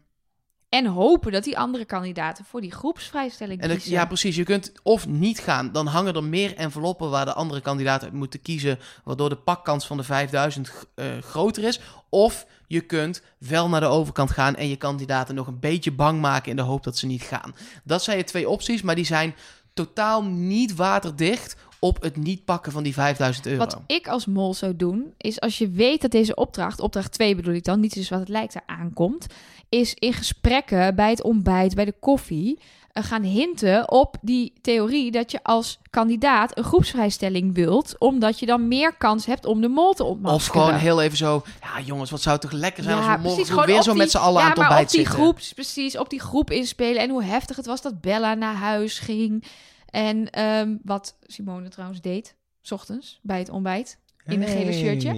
[0.70, 3.91] En hopen dat die andere kandidaten voor die groepsvrijstelling en kiezen.
[3.91, 4.36] ja, precies.
[4.36, 5.72] Je kunt of niet gaan.
[5.72, 8.80] Dan hangen er meer enveloppen waar de andere kandidaten uit moeten kiezen.
[9.03, 11.80] Waardoor de pakkans van de 5000 eh, groter is.
[12.09, 16.22] Of je kunt wel naar de overkant gaan en je kandidaten nog een beetje bang
[16.22, 17.55] maken in de hoop dat ze niet gaan.
[17.84, 19.36] Dat zijn je twee opties, maar die zijn
[19.74, 23.57] totaal niet waterdicht op het niet pakken van die 5000 euro.
[23.57, 27.36] Wat ik als mol zou doen, is als je weet dat deze opdracht, opdracht 2
[27.36, 29.28] bedoel ik dan, niet is wat het lijkt, er aankomt,
[29.70, 32.59] is in gesprekken bij het ontbijt, bij de koffie,
[32.91, 38.45] eh, gaan hinten op die theorie dat je als kandidaat een groepsvrijstelling wilt, omdat je
[38.45, 40.36] dan meer kans hebt om de mol te ontmaskeren.
[40.61, 43.11] Of gewoon heel even zo, ja jongens, wat zou het toch lekker zijn als we
[43.11, 45.05] morgen precies, weer zo die- met z'n allen ja, aan het maar ontbijt op die
[45.05, 48.99] groep, precies, op die groep inspelen en hoe heftig het was dat Bella naar huis
[48.99, 49.43] ging.
[49.89, 55.13] En ehm, wat Simone trouwens deed, 's ochtends, bij het ontbijt, in een gele shirtje.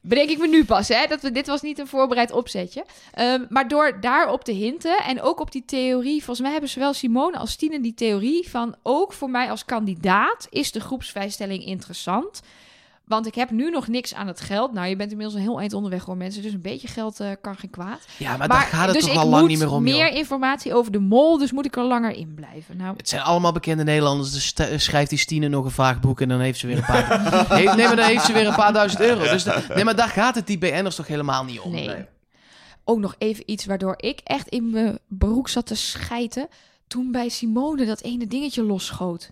[0.00, 1.06] Bedenk ik me nu pas, hè?
[1.06, 2.84] Dat we, dit was niet een voorbereid opzetje.
[3.12, 6.18] Ehm, maar door daarop te hinten en ook op die theorie...
[6.18, 8.76] Volgens mij hebben zowel Simone als Tine die theorie van...
[8.82, 12.40] ook voor mij als kandidaat is de groepsvrijstelling interessant.
[13.08, 14.72] Want ik heb nu nog niks aan het geld.
[14.72, 16.42] Nou, je bent inmiddels een heel eind onderweg hoor mensen.
[16.42, 17.98] Dus een beetje geld eh, kan geen kwaad.
[18.16, 20.16] Ja, maar, daar gaat het dus toch al lang niet meer om, meer joh.
[20.16, 22.76] informatie over de mol, dus moet ik er langer in blijven.
[22.76, 24.32] Nou, Het zijn allemaal bekende Nederlanders.
[24.32, 27.20] Dus st- schrijft die Stine nog een vraagboek en dan heeft ze weer een paar...
[27.58, 29.22] heeft, nee, maar dan heeft ze weer een paar duizend euro.
[29.22, 31.72] Dus de- nee, maar daar gaat het die BN'ers toch helemaal niet om.
[31.72, 32.04] Nee.
[32.84, 36.48] Ook nog even iets waardoor ik echt in mijn broek zat te schijten.
[36.86, 39.28] Toen bij Simone dat ene dingetje losschoot.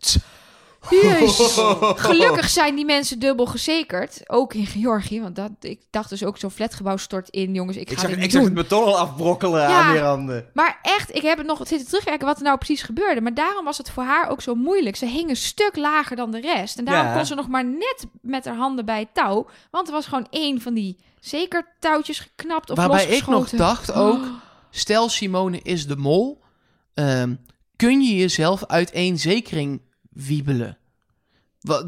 [0.90, 1.60] Jezus.
[2.06, 4.20] Gelukkig zijn die mensen dubbel gezekerd.
[4.26, 5.20] Ook in Georgië.
[5.20, 7.54] Want dat, ik dacht dus ook zo'n flatgebouw stort in.
[7.54, 9.80] Jongens, ik ga Ik zag, dit ik zag het beton al afbrokkelen Ja.
[9.82, 10.46] aan die randen.
[10.54, 13.20] Maar echt, ik heb het nog zitten terugkijken wat er nou precies gebeurde.
[13.20, 14.96] Maar daarom was het voor haar ook zo moeilijk.
[14.96, 16.78] Ze hing een stuk lager dan de rest.
[16.78, 17.14] En daarom Ja.
[17.14, 19.46] kon ze nog maar net met haar handen bij het touw.
[19.70, 23.92] Want er was gewoon één van die zeker touwtjes geknapt of Waarbij ik nog dacht
[23.92, 24.24] ook...
[24.70, 26.42] Stel Simone is de mol.
[26.94, 27.34] ehm,
[27.76, 29.80] kun je jezelf uit één zekering
[30.16, 30.78] wiebelen?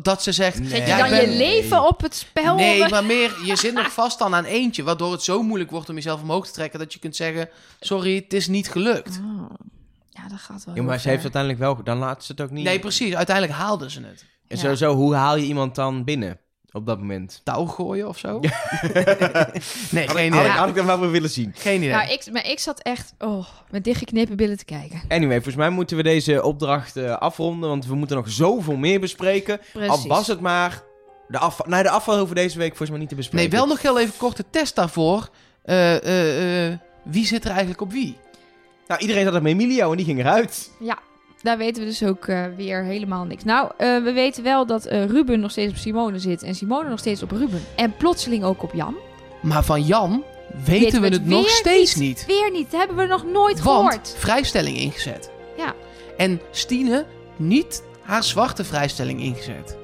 [0.03, 0.59] Dat ze zegt...
[0.59, 0.69] Nee.
[0.69, 2.55] Zet je dan ben- je leven op het spel?
[2.55, 5.89] Nee, maar meer, je zit nog vast dan aan eentje, waardoor het zo moeilijk wordt
[5.89, 7.49] om jezelf omhoog te trekken dat je kunt zeggen,
[7.81, 9.21] sorry, het is niet gelukt.
[9.25, 9.51] Oh.
[10.11, 11.11] Ja, dat gaat wel Ja, maar ze ver.
[11.11, 11.83] heeft uiteindelijk wel...
[11.83, 12.65] Dan laat ze het ook niet...
[12.65, 14.25] Nee, precies, uiteindelijk haalden ze het.
[14.49, 14.63] En Ja.
[14.63, 16.39] sowieso, hoe haal je iemand dan binnen
[16.73, 17.41] op dat moment?
[17.45, 18.41] Touw gooien of zo?
[18.41, 20.45] nee, Had geen ik, had, idee.
[20.45, 21.53] ik, had ik dat wel weer willen zien.
[21.57, 21.91] Geen idee.
[21.91, 25.01] Nou, ik, maar ik zat echt oh, met dichtgeknepen billen te kijken.
[25.09, 29.01] Anyway, volgens mij moeten we deze opdracht eh, afronden, want we moeten nog zoveel meer
[29.01, 29.61] bespreken.
[29.73, 29.91] Precies.
[29.91, 30.87] Al was het maar...
[31.29, 33.51] De afval, nee, de afval hoeven we deze week volgens mij niet te bespreken.
[33.51, 35.29] Nee, wel nog heel even korte test daarvoor.
[35.69, 38.17] Eh, eh, eh, wie zit er eigenlijk op wie?
[38.87, 40.71] Nou, iedereen zat er met Emilio en die ging eruit.
[40.79, 40.99] Ja,
[41.43, 43.45] daar weten we dus ook eh, weer helemaal niks.
[43.45, 46.89] Nou, eh, we weten wel dat eh, Ruben nog steeds op Simone zit en Simone
[46.89, 47.61] nog steeds op Ruben.
[47.77, 48.95] En plotseling ook op Jan.
[49.43, 50.25] Maar van Jan
[50.65, 52.25] weten, Weten we het het nog steeds niet.
[52.27, 54.15] Weer niet, dat hebben we nog nooit Want gehoord.
[54.19, 55.31] vrijstelling ingezet.
[55.57, 55.75] Ja.
[56.17, 59.77] En Stine niet haar zwarte vrijstelling ingezet.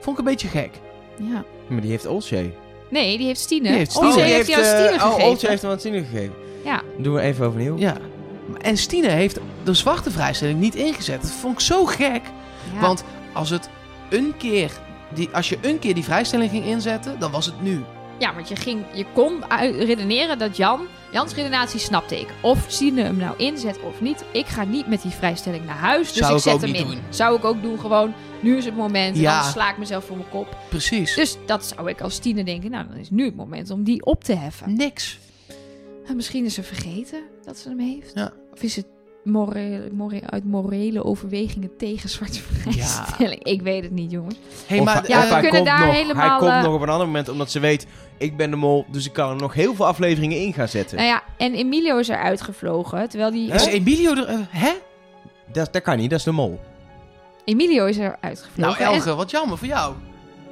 [0.00, 0.70] Vond ik een beetje gek.
[1.18, 1.44] Ja.
[1.68, 2.50] Maar die heeft Olsje.
[2.90, 3.68] Nee, die heeft Stine.
[3.68, 4.26] Die heeft Stine Stine.
[4.26, 5.24] heeft jou Stine Oh, gegeven.
[5.24, 6.34] Olsje heeft hem aan Stine gegeven.
[6.64, 6.82] Ja.
[6.98, 7.78] Doen we even overnieuw.
[7.78, 7.96] Ja.
[8.60, 11.22] En Stine heeft de zwarte vrijstelling niet ingezet.
[11.22, 12.22] Dat vond ik zo gek.
[12.74, 12.80] Ja.
[12.80, 13.68] Want als het
[14.10, 14.70] een keer...
[15.14, 17.84] Die, als je een keer die vrijstelling ging inzetten, dan was het nu.
[18.18, 19.44] Ja, want je, ging, je kon
[19.78, 20.80] redeneren dat Jan...
[21.12, 22.28] Jans redenatie snapte ik.
[22.40, 24.24] Of Sine hem nou inzet of niet.
[24.32, 26.08] Ik ga niet met die vrijstelling naar huis.
[26.12, 26.86] Dus Zou ik ik zet hem in.
[26.86, 26.98] doen.
[27.08, 27.78] Zou ik ook doen.
[27.78, 29.16] Gewoon, nu is het moment.
[29.16, 29.32] Ja.
[29.34, 30.56] Anders sla ik mezelf voor mijn kop.
[30.68, 31.14] Precies.
[31.14, 32.70] Dus dat zou ik als Tine denken.
[32.70, 34.76] Nou, dan is nu het moment om die op te heffen.
[34.76, 35.18] Niks.
[36.06, 38.12] En misschien is ze vergeten dat ze hem heeft.
[38.14, 38.32] Ja.
[38.52, 38.86] Of is het
[39.24, 43.42] morele, morele, uit morele overwegingen tegen zwarte vrijstelling?
[43.44, 44.34] Ik weet het niet, jongens.
[44.66, 46.50] Hey, Of maar, hij- Ja, of we hij kunnen komt daar nog, helemaal, Hij komt
[46.50, 47.86] eh, nog op een ander moment, omdat ze weet...
[48.18, 50.96] Ik ben de mol, dus ik kan er nog heel veel afleveringen in gaan zetten.
[50.96, 53.08] Nou ja, en Emilio is eruit gevlogen.
[53.08, 53.52] Terwijl die...
[53.52, 54.24] is Emilio er...
[54.26, 54.70] eh, hè?
[55.52, 56.60] Dat, dat kan niet, dat is de mol.
[57.44, 58.84] Emilio is eruit Nou, gevlogen.
[58.84, 59.94] En- Elge, wat jammer voor jou.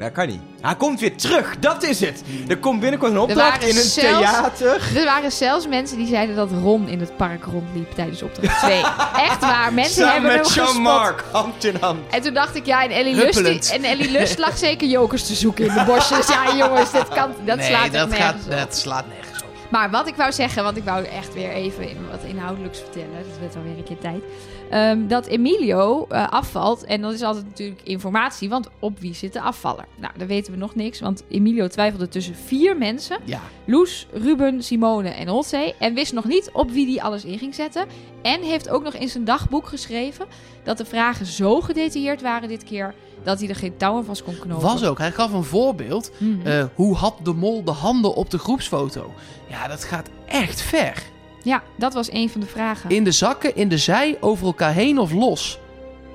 [0.01, 0.40] Dat kan niet.
[0.61, 2.22] Hij komt weer terug, dat is het.
[2.48, 4.96] Er komt binnenkort een opdracht in een zelfs- theater.
[4.96, 8.72] Er waren zelfs mensen die zeiden dat Ron in het park rondliep tijdens opdracht 2.
[9.28, 10.72] Echt waar, mensen Samen hebben hem met gespot.
[10.72, 11.98] Jean-Marc, hand in hand.
[12.11, 15.26] En toen dacht ik, ja, en Ellie, Lust, die- en Ellie Lust lag zeker jokers
[15.26, 16.26] te zoeken in de bosjes.
[16.28, 18.51] Ja, jongens, dat, kan, dat nee, slaat dat, nergens gaat, op.
[18.51, 19.30] dat slaat nergens.
[19.71, 23.29] Maar wat ik wou zeggen, want ik wou echt weer even wat inhoudelijks vertellen.
[23.29, 24.23] Dat werd alweer een keer tijd.
[24.71, 26.85] Ehm, dat Emilio eh, afvalt.
[26.85, 28.49] En dat is altijd natuurlijk informatie.
[28.49, 29.85] Want op wie zit de afvaller?
[29.97, 31.01] Nou, daar weten we nog niks.
[31.01, 33.18] Want Emilio twijfelde tussen vier mensen.
[33.25, 33.41] Ja.
[33.64, 35.75] Loes, Ruben, Simone en Olsey.
[35.79, 37.87] En wist nog niet op wie die alles in ging zetten.
[38.23, 40.27] En heeft ook nog in zijn dagboek geschreven...
[40.62, 42.95] dat de vragen zo gedetailleerd waren dit keer...
[43.25, 44.62] dat hij er geen touwen vast kon knopen.
[44.66, 44.99] Was ook.
[44.99, 46.11] Hij gaf een voorbeeld.
[46.18, 46.47] Mhm.
[46.47, 49.12] Eh, hoe had de mol de handen op de groepsfoto?
[49.49, 51.03] Ja, dat gaat echt ver.
[51.43, 52.91] ja, dat was een van de vragen.
[52.91, 55.59] In de zakken, in de zij, over elkaar heen of los?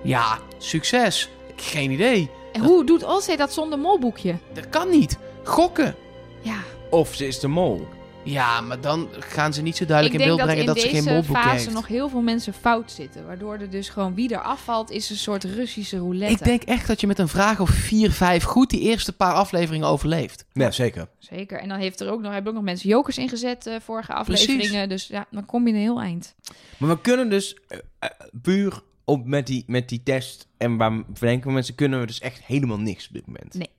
[0.04, 1.30] Ja, succes.
[1.56, 2.30] Geen idee.
[2.54, 4.36] En hoe doet Olsey dat zonder molboekje?
[4.54, 5.18] Dat kan niet.
[5.44, 5.96] Gokken.
[6.42, 6.58] Ja,
[6.90, 7.88] Of ze is de mol.
[8.26, 10.88] Ja, maar dan gaan ze niet zo duidelijk ik in beeld dat brengen dat, ze
[10.88, 11.74] geen molboekje fase heeft.
[11.74, 13.26] nog heel veel mensen fout zitten.
[13.26, 16.34] Waardoor er dus gewoon wie er afvalt is een soort Russische roulette.
[16.34, 19.34] Ik denk echt dat je met een vraag of vier, vijf goed die eerste paar
[19.34, 20.46] afleveringen overleeft.
[20.54, 21.08] Ja, zeker.
[21.20, 21.60] Zeker.
[21.60, 24.48] En dan heeft er ook nog, hebben ook nog mensen jokers ingezet eh vorige Precies.
[24.48, 24.90] afleveringen.
[24.90, 26.36] Dus ja, dan kom je een heel eind.
[26.78, 28.10] Maar we kunnen dus eh, eh,
[28.42, 32.20] puur op, met, die, met die test en waar verdenken we mensen, kunnen we dus
[32.20, 33.54] echt helemaal niks op dit moment.
[33.54, 33.70] Nee,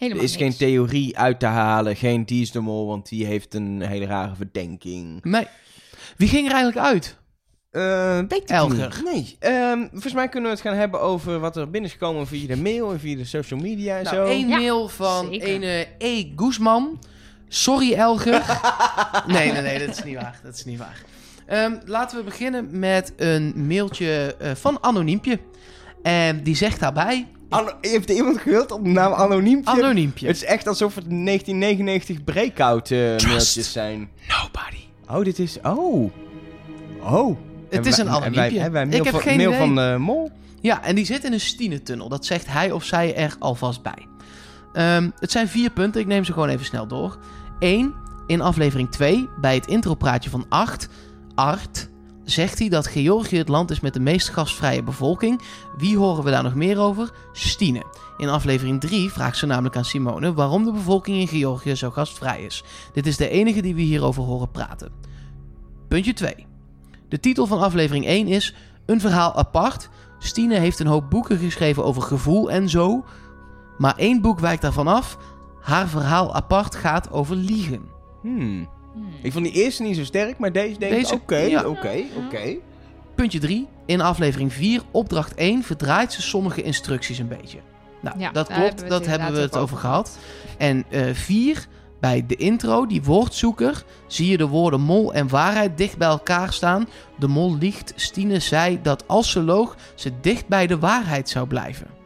[0.00, 3.26] er Helemaal is geen theorie uit te halen, geen die is de mol, want die
[3.26, 5.24] heeft een hele rare verdenking.
[5.24, 5.46] Nee.
[6.16, 7.18] Wie ging er eigenlijk uit?
[7.70, 9.00] Eh, weet ik Elger.
[9.04, 9.12] niet.
[9.12, 9.36] Nee.
[9.52, 12.46] Ehm, volgens mij kunnen we het gaan hebben over wat er binnen is gekomen via
[12.46, 14.24] de mail en via de social media en Nou, zo.
[14.24, 15.48] één Ja, mail van zeker.
[15.48, 16.24] ene E.
[16.36, 16.98] Guzman.
[17.48, 18.60] Sorry, Elger.
[19.26, 20.40] nee, nee, nee, dat is niet waar.
[20.42, 21.02] Dat is niet waar.
[21.46, 25.38] Ehm, laten we beginnen met een mailtje eh, van Anoniempje.
[26.02, 27.26] En die zegt daarbij...
[27.50, 29.70] Anno- heeft iemand gewild op de naam Anoniempje?
[29.72, 30.26] Anoniempje.
[30.26, 34.08] Het is echt alsof het 1999 breakout eh, mailtjes zijn.
[34.28, 34.76] Nobody.
[35.08, 35.58] Oh, dit is...
[35.62, 36.10] Oh.
[37.02, 37.36] Oh.
[37.70, 38.70] Het is een wij- anoniempje.
[38.70, 39.60] Wij mail Ik heb van, geen mail idee.
[39.66, 40.30] van eh, Mol?
[40.60, 42.08] Ja, en die zit in een Stine-tunnel.
[42.08, 44.06] Dat zegt hij of zij er alvast bij.
[44.72, 46.00] Ehm, het zijn vier punten.
[46.00, 47.18] Ik neem ze gewoon even snel door.
[47.58, 47.94] 1.
[48.26, 50.88] In aflevering 2, bij het intropraatje van 8,
[51.34, 51.88] Art,
[52.30, 55.40] zegt hij dat Georgië het land is met de meest gastvrije bevolking.
[55.76, 57.10] Wie horen we daar nog meer over?
[57.32, 57.84] Stine.
[58.16, 62.42] In aflevering 3 vraagt ze namelijk aan Simone waarom de bevolking in Georgië zo gastvrij
[62.42, 62.64] is.
[62.92, 64.92] Dit is de enige die we hierover horen praten.
[65.88, 66.46] Puntje 2.
[67.08, 68.54] De titel van aflevering 1 is
[68.86, 69.88] Een verhaal apart.
[70.18, 73.04] Stine heeft een hoop boeken geschreven over gevoel en zo.
[73.78, 75.18] Maar één boek wijkt daarvan af.
[75.60, 77.82] Haar verhaal apart gaat over liegen.
[78.22, 78.68] Hmm.
[78.92, 79.08] Hmm.
[79.22, 81.12] Ik vond die eerste niet zo sterk, maar deze ik...
[81.12, 81.64] Oké, ja.
[81.64, 82.56] oké, oké.
[83.14, 83.66] Puntje 3.
[83.86, 87.58] In aflevering 4, opdracht 1, verdraait ze sommige instructies een beetje.
[88.00, 88.60] Nou, Ja, dat klopt.
[88.60, 90.18] hebben dat hebben we het over gehad.
[90.58, 91.66] En eh, vier,
[92.00, 96.52] bij de intro, die woordzoeker, zie je de woorden mol en waarheid dicht bij elkaar
[96.52, 96.88] staan.
[97.18, 97.92] De mol liegt.
[97.96, 101.99] Stine zei dat als ze loog, ze dicht bij de waarheid zou blijven.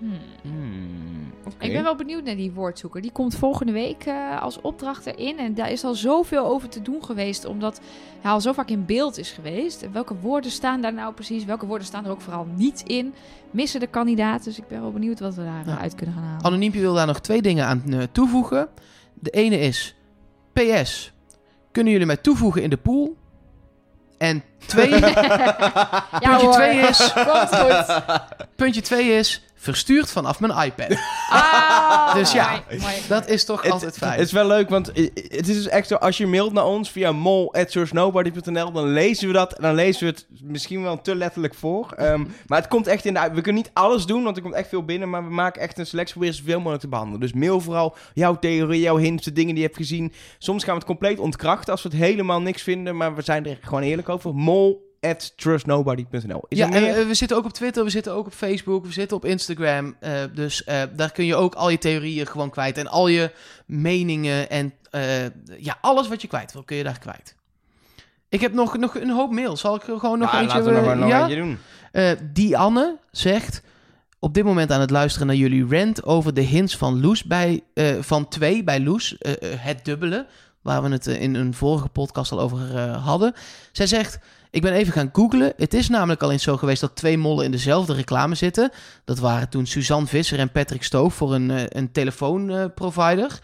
[0.00, 0.18] Hmm.
[0.42, 1.32] Hmm.
[1.58, 3.00] Ik ben wel benieuwd naar die woordzoeker.
[3.02, 5.38] Die komt volgende week eh, als opdracht erin.
[5.38, 7.44] En daar is al zoveel over te doen geweest.
[7.44, 7.80] Omdat
[8.20, 9.82] hij al zo vaak in beeld is geweest.
[9.82, 11.44] En welke woorden staan daar nou precies?
[11.44, 13.14] Welke woorden staan er ook vooral niet in?
[13.50, 14.44] Missen de kandidaat.
[14.44, 15.78] Dus ik ben wel benieuwd wat we daaruit Ja.
[15.78, 16.44] uit kunnen gaan halen.
[16.44, 18.68] Anoniempje wil daar nog twee dingen aan eh, toevoegen.
[19.14, 19.94] De ene is
[20.52, 21.12] PS.
[21.72, 23.16] Kunnen jullie mij toevoegen in de pool?
[24.18, 26.52] En twee, ja, puntje hoor.
[26.52, 28.00] twee is, Komt goed.
[28.56, 30.98] puntje twee is verstuurd vanaf mijn iPad.
[31.32, 32.94] Ah, Dus ja, mooi, mooi.
[33.08, 34.12] Dat is toch Het, altijd fijn.
[34.12, 36.90] het is wel leuk, want het is dus echt zo, als je mailt naar ons
[36.90, 41.54] via mol.sourcenobody.nl, dan lezen we dat en dan lezen we het misschien wel te letterlijk
[41.54, 41.92] voor.
[41.96, 43.34] Ehm, maar het komt echt in de uit.
[43.34, 45.78] We kunnen niet alles doen, want er komt echt veel binnen, maar we maken echt
[45.78, 47.20] een selectie, proberen zoveel mogelijk te behandelen.
[47.20, 50.12] Dus mail vooral jouw theorie, jouw hints, de dingen die je hebt gezien.
[50.38, 53.46] Soms gaan we het compleet ontkrachten als we het helemaal niks vinden, maar we zijn
[53.46, 54.34] er gewoon eerlijk over.
[55.00, 58.84] mol.trustnobody.nl Is ja, en eh, we zitten ook op Twitter, we zitten ook op Facebook,
[58.84, 59.96] we zitten op Instagram.
[60.00, 62.78] eh, dus eh, daar kun je ook al je theorieën gewoon kwijt.
[62.78, 63.30] En al je
[63.66, 64.72] meningen en
[65.58, 67.34] ja, alles wat je kwijt wil, kun je daar kwijt.
[68.28, 69.60] Ik heb nog, nog een hoop mails.
[69.60, 70.58] Zal ik er gewoon nog Nou, eentje...
[70.58, 71.20] laten we nog, maar nog ja?
[71.20, 71.58] eentje doen.
[71.92, 73.62] Eh, die Anne zegt...
[74.22, 77.60] Op dit moment aan het luisteren naar jullie rant over de hints van Loes bij...
[78.00, 79.16] van 2 bij Loes.
[79.56, 80.26] het dubbele.
[80.62, 83.34] Waar we het eh, in een vorige podcast al over eh, hadden.
[83.72, 84.18] Zij zegt...
[84.50, 85.52] Ik ben even gaan googlen.
[85.56, 88.70] Het is namelijk al eens zo geweest dat twee mollen in dezelfde reclame zitten.
[89.04, 93.40] Dat waren toen Suzanne Visser en Patrick Stoof voor een, eh, een telefoonprovider.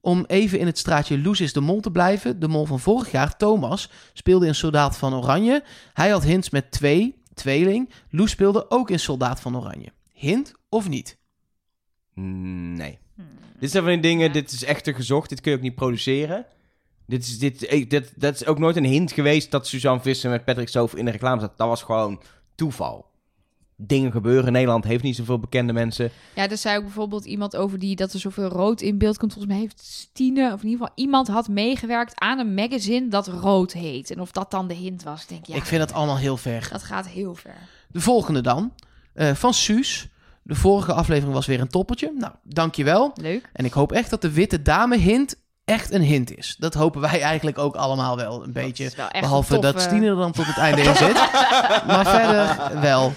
[0.00, 2.40] Om even in het straatje Loes is de mol te blijven.
[2.40, 5.62] De mol van vorig jaar, Thomas, speelde in Soldaat van Oranje.
[5.92, 7.90] Hij had hints met twee, tweeling.
[8.10, 9.92] Loes speelde ook in Soldaat van Oranje.
[10.12, 11.18] Hint of niet?
[12.14, 12.98] Mm, Nee.
[13.16, 13.24] Hmm.
[13.58, 14.32] Dit zijn van die dingen, Ja.
[14.32, 16.46] dit is echt te gezocht, dit kun je ook niet produceren.
[17.06, 20.30] Dit is, dit, ik- dit, dat is ook nooit een hint geweest dat Suzanne Visser
[20.30, 21.52] met Patrick Stoof in de reclame zat.
[21.58, 22.20] Dat was gewoon
[22.54, 23.06] toeval.
[23.78, 24.52] Dingen gebeuren.
[24.52, 26.10] Nederland heeft niet zoveel bekende mensen.
[26.34, 29.32] Ja, er zei ook bijvoorbeeld iemand over die dat er zoveel rood in beeld komt.
[29.32, 33.26] Volgens mij heeft Stine, of in ieder geval iemand had meegewerkt aan een magazine dat
[33.28, 34.10] rood heet.
[34.10, 36.36] En of dat dan de hint was, ik denk ja, Ik vind dat allemaal heel
[36.36, 36.68] ver.
[36.72, 37.56] dat gaat heel ver.
[37.88, 38.72] De volgende dan.
[39.14, 40.08] eh, van Suus.
[40.46, 42.12] De vorige aflevering was weer een toppertje.
[42.18, 43.12] Nou, dankjewel.
[43.14, 43.50] Leuk.
[43.52, 46.56] En ik hoop echt dat de witte dame hint echt een hint is.
[46.58, 48.84] Dat hopen wij eigenlijk ook allemaal wel een beetje.
[48.84, 51.14] Dat wel echt Behalve een dat Stine er dan tot het einde in zit.
[51.86, 53.12] maar verder wel.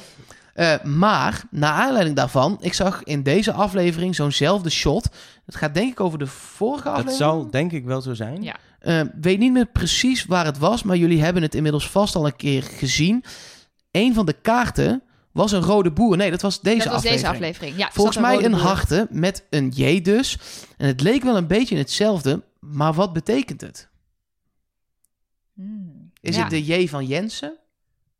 [0.53, 5.09] Eh, maar, naar aanleiding daarvan, ik zag in deze aflevering zo'nzelfde shot.
[5.45, 7.17] Het gaat denk ik over de vorige Dat aflevering.
[7.17, 8.43] zal denk ik wel zo zijn.
[8.43, 8.55] Ja.
[8.79, 12.25] Eh, weet niet meer precies waar het was, maar jullie hebben het inmiddels vast al
[12.25, 13.23] een keer gezien.
[13.91, 16.17] Een van de kaarten was een rode boer.
[16.17, 17.21] Nee, dat was deze dat was aflevering.
[17.21, 17.77] deze aflevering.
[17.77, 20.37] Ja, Volgens mij een harte met een J dus.
[20.77, 23.89] En het leek wel een beetje hetzelfde, maar wat betekent het?
[25.53, 26.11] Hmm.
[26.21, 26.41] Is Ja.
[26.41, 27.57] het de J van Jensen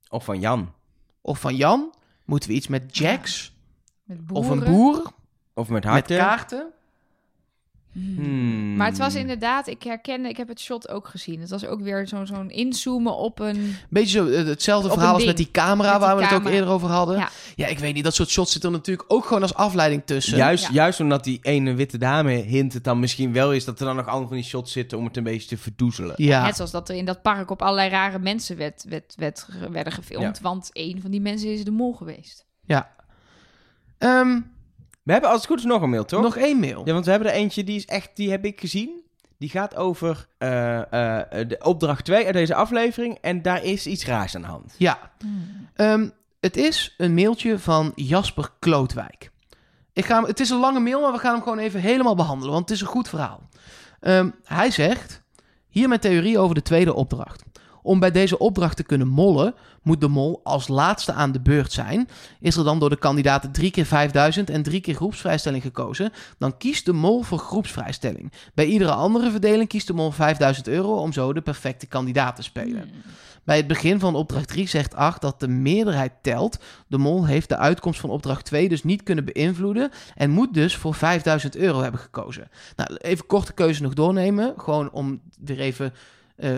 [0.10, 0.74] Of van Jan.
[1.22, 1.93] of van Jan?
[2.26, 3.53] Moeten we iets met Jacks
[4.03, 5.12] Met of een boer
[5.53, 6.18] Of met met harten.
[6.18, 6.72] kaarten?
[7.94, 8.76] Hmm.
[8.76, 11.40] Maar het was inderdaad, ik herkende, ik heb het shot ook gezien.
[11.40, 13.76] Het was ook weer zo- zo'n inzoomen op een...
[13.90, 16.46] Beetje zo eh, hetzelfde verhaal als met die camera Met die waar we het ook
[16.46, 17.18] eerder over hadden.
[17.18, 17.30] Ja.
[17.56, 17.68] Ja.
[17.68, 18.04] ik weet niet.
[18.04, 20.38] Dat soort shots zitten er natuurlijk ook gewoon als afleiding tussen.
[20.38, 20.74] Juist, Ja.
[20.74, 23.66] juist omdat die ene witte dame hint het dan misschien wel is...
[23.66, 26.14] dat er dan nog andere van die shots zitten om het een beetje te verdoezelen.
[26.18, 26.46] Ja.
[26.46, 29.94] Net zoals dat er in dat park op allerlei rare mensen werd, werd, werd, werden
[29.94, 30.40] gefilmd.
[30.40, 32.46] Want een van die mensen is de mol geweest.
[32.66, 32.92] ja.
[33.98, 34.40] Ehm,
[35.04, 36.22] We hebben als het goed is nog een mail, toch?
[36.22, 36.82] nog één mail.
[36.86, 39.02] Ja, want we hebben er eentje, die is echt, die heb ik gezien.
[39.38, 43.18] Die gaat over eh, eh, de opdracht 2 uit deze aflevering.
[43.22, 44.76] En daar is iets raars aan de hand.
[44.78, 45.12] Ja.
[45.76, 49.32] Ehm, het is een mailtje van Jasper Klootwijk.
[49.93, 52.16] Ik ga hem, het is een lange mail, maar we gaan hem gewoon even helemaal
[52.16, 53.50] behandelen, want het is een goed verhaal.
[54.00, 55.22] Ehm, hij zegt,
[55.70, 57.43] hier mijn theorie over de tweede opdracht.
[57.82, 61.72] Om bij deze opdracht te kunnen mollen, moet de mol als laatste aan de beurt
[61.72, 62.08] zijn.
[62.40, 66.58] Is er dan door de kandidaten drie keer 5000 en drie keer groepsvrijstelling gekozen, dan
[66.58, 68.32] kiest de mol voor groepsvrijstelling.
[68.54, 72.44] Bij iedere andere verdeling kiest de mol 5000 euro om zo de perfecte kandidaat te
[72.44, 72.82] spelen.
[72.82, 73.02] Hmm.
[73.44, 76.60] Bij het begin van opdracht 3 zegt 8 dat de meerderheid telt.
[76.88, 80.76] De mol heeft de uitkomst van opdracht 2 dus niet kunnen beïnvloeden en moet dus
[80.76, 82.50] voor 5000 euro hebben gekozen.
[82.76, 85.94] Nou, even korte keuze nog doornemen, gewoon om weer even
[86.36, 86.52] eh,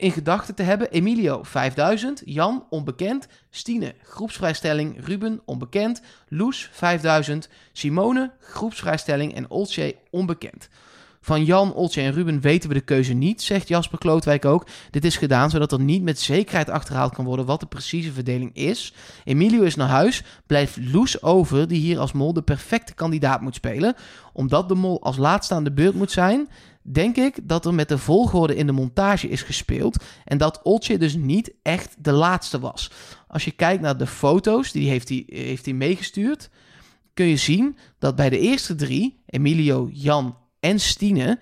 [0.00, 0.90] in gedachten te hebben.
[0.90, 10.68] Emilio 5000, Jan onbekend, Stine groepsvrijstelling, Ruben onbekend, Loes 5000, Simone groepsvrijstelling en Olcay onbekend.
[11.22, 14.66] Van Jan, Oltje en Ruben weten we de keuze niet, zegt Jasper Klootwijk ook.
[14.90, 18.54] Dit is gedaan zodat er niet met zekerheid achterhaald kan worden wat de precieze verdeling
[18.54, 18.94] is.
[19.24, 23.54] Emilio is naar huis, blijft Loes over, die hier als mol de perfecte kandidaat moet
[23.54, 23.94] spelen.
[24.32, 26.48] Omdat de mol als laatste aan de beurt moet zijn,
[26.82, 30.98] denk ik dat er met de volgorde in de montage is gespeeld en dat Oltje
[30.98, 32.90] dus niet echt de laatste was.
[33.28, 36.50] Als je kijkt naar de foto's, die heeft hij, heeft hij meegestuurd,
[37.14, 41.38] kun je zien dat bij de eerste drie, Emilio, Jan en Stine,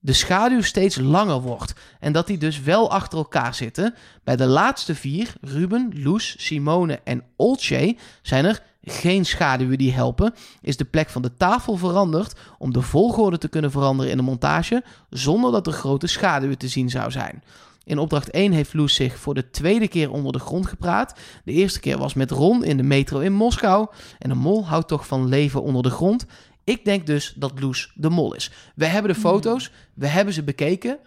[0.00, 1.74] de schaduw steeds langer wordt.
[2.00, 3.94] En dat die dus wel achter elkaar zitten.
[4.24, 10.34] Bij de laatste vier, Ruben, Loes, Simone en Olcay, zijn er geen schaduwen die helpen.
[10.60, 14.22] Is de plek van de tafel veranderd om de volgorde te kunnen veranderen in de
[14.22, 17.42] montage, zonder dat er grote schaduwen te zien zou zijn.
[17.84, 21.14] In opdracht 1 heeft Loes zich voor de tweede keer onder de grond gepraat.
[21.44, 23.88] De eerste keer was met Ron in de metro in Moskou.
[24.18, 26.26] En een mol houdt toch van leven onder de grond.
[26.64, 28.50] Ik denk dus dat Loes de mol is.
[28.74, 30.98] We hebben de foto's, we hebben ze bekeken.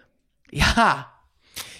[0.42, 1.13] Ja,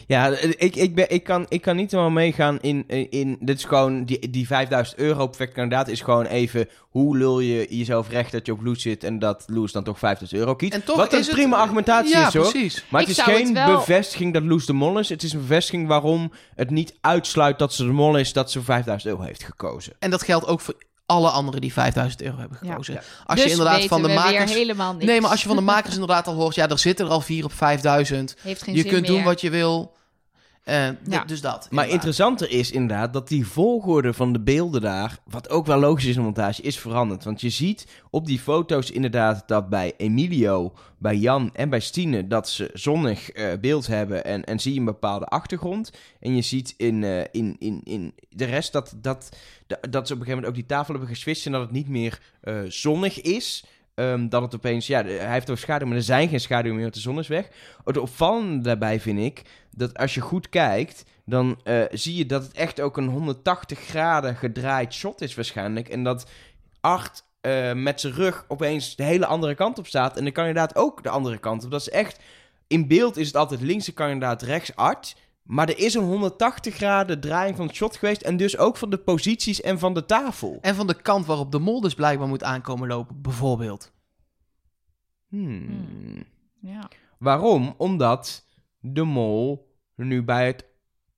[0.07, 3.37] Ja, ik, ik, ben, ik, kan, ik kan niet helemaal meegaan in, in...
[3.41, 4.05] Dit is gewoon...
[4.05, 6.69] Die, die 5000 euro perfect kandidaat is gewoon even...
[6.81, 9.05] Hoe lul je jezelf recht dat je op Loes zit...
[9.05, 10.73] en dat Loes dan toch 5000 euro kiest?
[10.73, 12.51] en toch Wat een is het- prima argumentatie ja, is, hoor.
[12.51, 12.85] precies.
[12.89, 15.09] Maar Ik het is geen het wel- bevestiging dat Loes de mol is.
[15.09, 18.33] Het is een bevestiging waarom het niet uitsluit dat ze de mol is...
[18.33, 19.93] dat ze 5000 euro heeft gekozen.
[19.99, 20.75] En dat geldt ook voor
[21.07, 22.95] alle anderen die 5000 euro hebben gekozen.
[22.95, 23.01] Ja.
[23.27, 24.51] Als dus je inderdaad weten van de we makers...
[24.51, 25.05] weer helemaal niks.
[25.05, 26.55] Nee, maar als je van de makers inderdaad al hoort...
[26.55, 28.37] ja, er zitten er al vier op 5000.
[28.41, 29.93] Heeft geen Je zin kunt doen wat je wil.
[30.65, 31.25] Eh, Ja.
[31.25, 31.69] Dus dat.
[31.71, 36.05] Maar interessanter is inderdaad dat die volgorde van de beelden daar, wat ook wel logisch
[36.05, 37.25] is in de montage, is veranderd.
[37.25, 42.27] Want je ziet op die foto's inderdaad dat bij Emilio, bij Jan en bij Stine
[42.27, 45.91] dat ze zonnig eh, beeld hebben en, en zie je een bepaalde achtergrond.
[46.21, 49.29] En je ziet in, eh, in, in, in de rest dat, dat,
[49.67, 51.89] dat ze op een gegeven moment ook die tafel hebben geswitcht en dat het niet
[51.89, 53.65] meer eh, zonnig is.
[53.95, 56.82] Ehm, dat het opeens, ja, hij heeft ook schaduw, maar er zijn geen schaduw meer,
[56.82, 57.49] want de zon is weg.
[57.84, 62.42] Het opvallende daarbij vind ik, dat als je goed kijkt, dan eh, zie je dat
[62.42, 65.88] het echt ook een 180 graden gedraaid shot is waarschijnlijk.
[65.88, 66.30] En dat
[66.80, 70.16] Art eh, met zijn rug opeens de hele andere kant op staat.
[70.16, 71.70] En de kandidaat ook de andere kant op.
[71.70, 72.18] Dat is echt...
[72.66, 75.16] In beeld is het altijd links de kandidaat, rechts Art.
[75.45, 78.22] Maar er is een 180 graden draaiing van het shot geweest.
[78.22, 80.59] En dus ook van de posities en van de tafel.
[80.61, 83.92] En van de kant waarop de mol dus blijkbaar moet aankomen lopen, bijvoorbeeld.
[85.28, 86.24] Hmm.
[86.61, 86.88] Ja.
[87.18, 87.74] Waarom?
[87.76, 88.45] Omdat
[88.80, 90.64] de mol nu bij het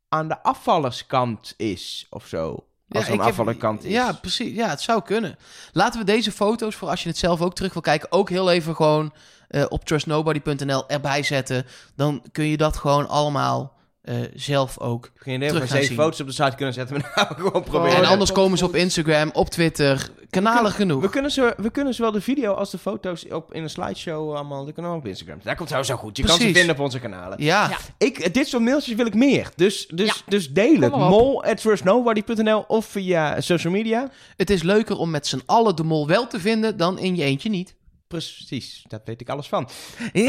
[0.08, 2.66] aan de afvallerskant is, of zo.
[2.88, 3.92] Als ik een heb- afvallerkant is.
[3.92, 4.54] Ja, precies.
[4.54, 5.36] Ja, het zou kunnen.
[5.72, 8.50] Laten we deze foto's, voor als je het zelf ook terug wil kijken, ook heel
[8.50, 9.12] even gewoon
[9.48, 11.66] eh, op trustnobody.nl erbij zetten.
[11.96, 13.75] Dan kun je dat gewoon allemaal
[14.06, 15.10] eh, zelf ook.
[15.14, 15.96] Geen idee of zeven zien.
[15.96, 16.96] foto's op de site kunnen zetten.
[17.00, 17.96] Maar nou gewoon proberen.
[17.96, 18.74] en anders komen ze op.
[18.74, 21.02] Instagram, op Twitter, kanalen genoeg.
[21.02, 24.34] We kunnen, ze, we kunnen zowel de video als de foto's op, in een slideshow
[24.34, 24.64] allemaal...
[24.64, 25.38] Die kunnen we op Instagram.
[25.42, 26.16] Dat komt sowieso goed.
[26.16, 27.42] Je kan ze vinden op onze kanalen.
[27.42, 27.68] ja.
[27.68, 27.76] Ja.
[27.98, 29.50] Ik, dit soort mailtjes wil ik meer.
[29.56, 30.14] Dus, dus, Ja.
[30.26, 30.92] dus deel het.
[30.96, 34.10] Mol at trustnobody.nl of via social media.
[34.36, 37.22] het is leuker om met z'n allen de mol wel te vinden dan in je
[37.24, 37.74] eentje niet.
[38.08, 39.68] Precies, daar weet ik alles van.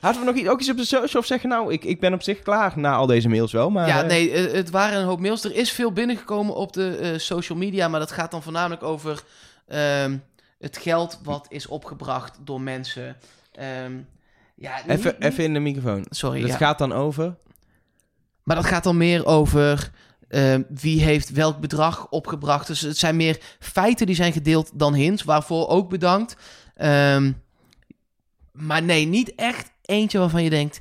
[0.00, 1.48] Hadden we nog iets, ook iets op de social of zeggen...
[1.48, 3.70] Nou, ik, ik ben op zich klaar na al deze mails wel.
[3.70, 5.44] Maar, Ja, eh, nee, eh, het waren een hoop mails.
[5.44, 9.22] Er is veel binnengekomen op de eh, social media, maar dat gaat dan voornamelijk over
[9.68, 10.16] ehm,
[10.58, 13.16] het geld wat is opgebracht door mensen.
[13.52, 13.92] Ehm,
[14.54, 16.06] ja, niet- Even, niet- even in de microfoon.
[16.10, 16.56] Sorry, Dat ja.
[16.56, 17.36] gaat dan over...
[18.42, 19.90] maar dat gaat dan meer over
[20.30, 22.66] ehm, wie heeft welk bedrag opgebracht.
[22.66, 26.36] Dus het zijn meer feiten die zijn gedeeld dan hints, waarvoor ook bedankt.
[26.74, 27.32] Ehm,
[28.52, 30.80] maar nee, niet echt eentje waarvan je denkt,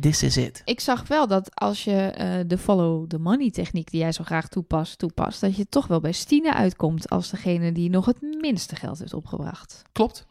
[0.00, 0.62] this is it.
[0.64, 4.24] Ik zag wel dat als je eh, de follow the money techniek die jij zo
[4.24, 8.20] graag toepast, toepast, dat je toch wel bij Stine uitkomt als degene die nog het
[8.40, 9.82] minste geld heeft opgebracht.
[9.92, 10.26] Klopt,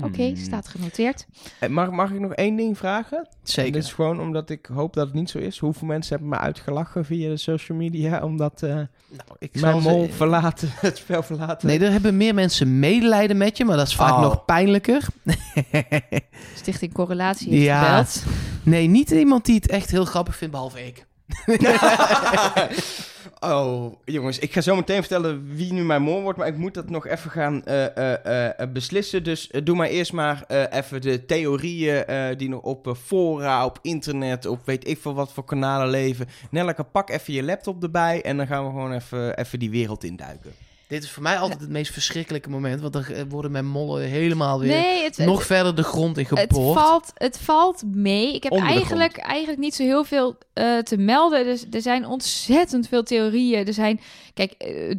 [0.00, 0.36] Oké, Hmm.
[0.36, 1.26] staat genoteerd.
[1.60, 3.18] Eh, Mag, mag ik nog één ding vragen?
[3.18, 3.72] En zeker.
[3.72, 5.58] Dit is gewoon omdat ik hoop dat het niet zo is.
[5.58, 8.22] Hoeveel mensen hebben me uitgelachen via de social media...
[8.22, 8.86] omdat eh, Nou,
[9.38, 11.68] ik mijn zal ze- mol verlaten, het spel verlaten?
[11.68, 14.20] Nee, er hebben meer mensen medelijden met je, maar dat is vaak Oh.
[14.20, 15.04] nog pijnlijker.
[16.54, 17.80] Stichting Correlatie heeft Ja.
[18.04, 18.24] gebeld.
[18.62, 21.06] nee, niet iemand die het echt heel grappig vindt, behalve ik.
[23.40, 26.74] oh, jongens, ik ga zo meteen vertellen wie nu mijn mol wordt, maar ik moet
[26.74, 29.24] dat nog even gaan eh, eh, eh, beslissen.
[29.24, 32.04] Dus doe maar eerst maar even de theorieën
[32.36, 36.28] die nog op fora, op internet, op weet ik veel wat voor kanalen leven.
[36.50, 40.04] Nelleke, pak even je laptop erbij en dan gaan we gewoon even, even die wereld
[40.04, 40.52] induiken.
[40.88, 44.02] Dit is voor mij altijd het meest verschrikkelijke moment, want dan eh, worden mijn mollen
[44.02, 46.78] helemaal weer Nee, het, nog het, verder de grond in het, geboord.
[46.78, 48.34] valt, het valt mee.
[48.34, 51.44] Ik heb eigenlijk, eigenlijk niet zo heel veel eh, te melden.
[51.44, 53.66] Dus, er zijn ontzettend veel theorieën.
[53.66, 54.00] Er zijn,
[54.34, 54.94] kijk, eh,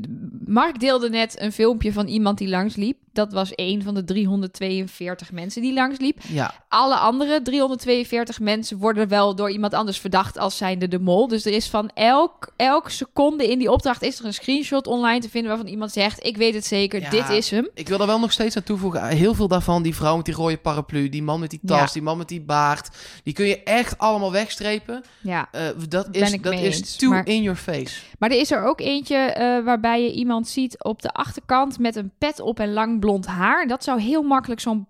[0.45, 2.97] Mark deelde net een filmpje van iemand die langsliep.
[3.17, 6.19] Dat was één van de 342 mensen die langsliep.
[6.27, 11.27] Ja, Alle andere 342 mensen worden wel door iemand anders verdacht als zijnde de mol.
[11.27, 15.19] Dus er is van elk, elke seconde in die opdracht is er een screenshot online
[15.19, 17.09] te vinden waarvan iemand zegt: Ik weet het zeker, Ja.
[17.09, 17.69] dit is hem.
[17.73, 19.07] ik wil er wel nog steeds aan toevoegen.
[19.07, 21.93] Heel veel daarvan, die vrouw met die rode paraplu, die man met die tas, Ja.
[21.93, 22.89] die man met die baard,
[23.23, 25.03] die kun je echt allemaal wegstrepen.
[25.21, 25.47] Ja.
[25.51, 27.99] Eh, dat is, dat is eens, too maar- in your face.
[28.19, 31.95] Maar er is er ook eentje eh, waarbij je iemand ziet op de achterkant met
[31.95, 33.67] een pet op en lang blond haar.
[33.67, 34.87] Dat zou heel makkelijk zo'n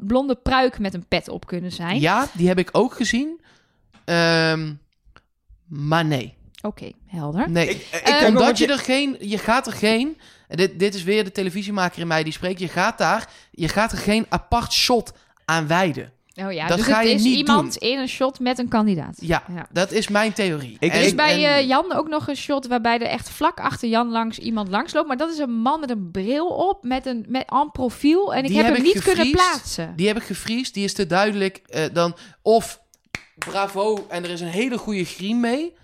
[0.00, 2.00] blonde pruik met een pet op kunnen zijn.
[2.00, 3.40] Ja, die heb ik ook gezien.
[4.04, 4.72] Ehm,
[5.66, 6.34] maar nee.
[6.62, 7.50] Oké, helder.
[7.50, 7.68] Nee.
[7.68, 9.16] Ik, ik Eh, nog Omdat je er geen...
[9.20, 10.18] Je gaat er geen...
[10.48, 12.60] en Dit, dit is weer de televisiemaker in mij die spreekt.
[12.60, 13.28] Je gaat daar...
[13.50, 15.12] Je gaat er geen apart shot
[15.44, 16.12] aan wijden.
[16.36, 18.68] Oh ja, Dat dus ga het je is niet iemand in een shot met een
[18.68, 19.16] kandidaat.
[19.20, 19.66] Ja, Ja.
[19.72, 20.76] dat is mijn theorie.
[20.80, 23.60] Ik- Er is bij en- eh, Jan ook nog een shot waarbij er echt vlak
[23.60, 25.08] achter Jan langs iemand langsloopt.
[25.08, 28.34] Maar dat is een man met een bril op, met een met en profiel.
[28.34, 29.92] En ik heb heb hem ik niet kunnen plaatsen.
[29.96, 30.74] Die heb ik gefriest.
[30.74, 32.14] Die is te duidelijk eh, dan...
[32.42, 32.80] Of
[33.38, 35.74] bravo en er is een hele goede griem mee.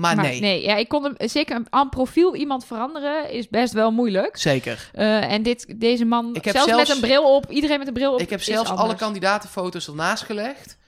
[0.00, 0.62] Maar, maar Ah, nee.
[0.62, 4.36] ja, ik kon hem zeker een aan profiel iemand veranderen is best wel moeilijk.
[4.36, 4.90] Zeker.
[4.92, 7.86] Eh, en dit, deze man, Ik heb zelfs, zelfs- met een bril op, iedereen met
[7.86, 8.20] een bril op.
[8.20, 10.78] Ik heb is zelfs alle kandidatenfoto's ernaast gelegd.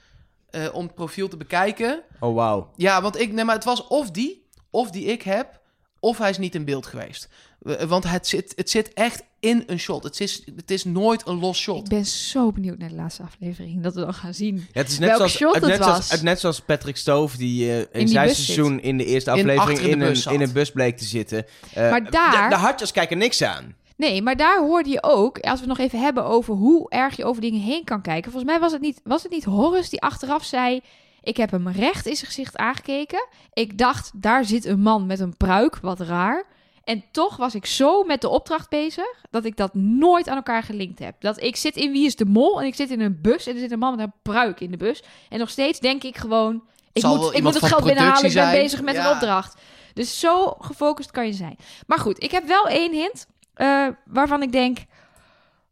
[0.49, 2.03] eh, om het profiel te bekijken.
[2.19, 2.71] Oh, wauw.
[2.75, 5.59] Ja, want ik, nee, maar het was of die, of die ik heb,
[5.99, 7.29] of hij is niet in beeld geweest.
[7.61, 10.03] Eh, Want het zit, het zit echt in een shot.
[10.03, 11.89] Het is, het is nooit een los Ik shot.
[11.89, 14.55] ben zo benieuwd naar de laatste aflevering, dat we dan gaan zien.
[14.55, 15.87] Ja, het is net Welk zoals, shot het het net, was.
[15.87, 19.31] zoals, het net zoals Patrick Stove, die eh, in, die zijn seizoen in de eerste
[19.31, 20.33] In- aflevering in in, een, bus zat.
[20.33, 21.45] in een bus bleek te zitten.
[21.73, 23.75] Eh, Maar daar- De, de hartjes kijken niks aan.
[23.97, 27.15] Nee, maar daar hoorde je ook, als we het nog even hebben over hoe erg
[27.17, 28.31] je over dingen heen kan kijken.
[28.31, 30.81] Volgens mij was het niet, was het niet Horace die achteraf zei:
[31.21, 33.27] Ik heb hem recht in zijn gezicht aangekeken.
[33.53, 36.43] Ik dacht, daar zit een man met een pruik, wat raar.
[36.87, 40.63] En toch was ik zo met de opdracht bezig dat ik dat nooit aan elkaar
[40.63, 41.15] gelinkt heb.
[41.19, 43.53] Dat ik zit in Wie is de Mol en ik zit in een bus en
[43.53, 45.03] er zit een man met een pruik in de bus.
[45.29, 46.63] En nog steeds denk ik gewoon:
[46.93, 49.05] Ik Zal moet, ik moet het geld binnenhalen, ik ben bezig met Ja.
[49.05, 49.61] een opdracht.
[49.93, 51.57] Dus zo gefocust kan je zijn.
[51.87, 54.77] Maar goed, ik heb wel één hint eh, waarvan ik denk...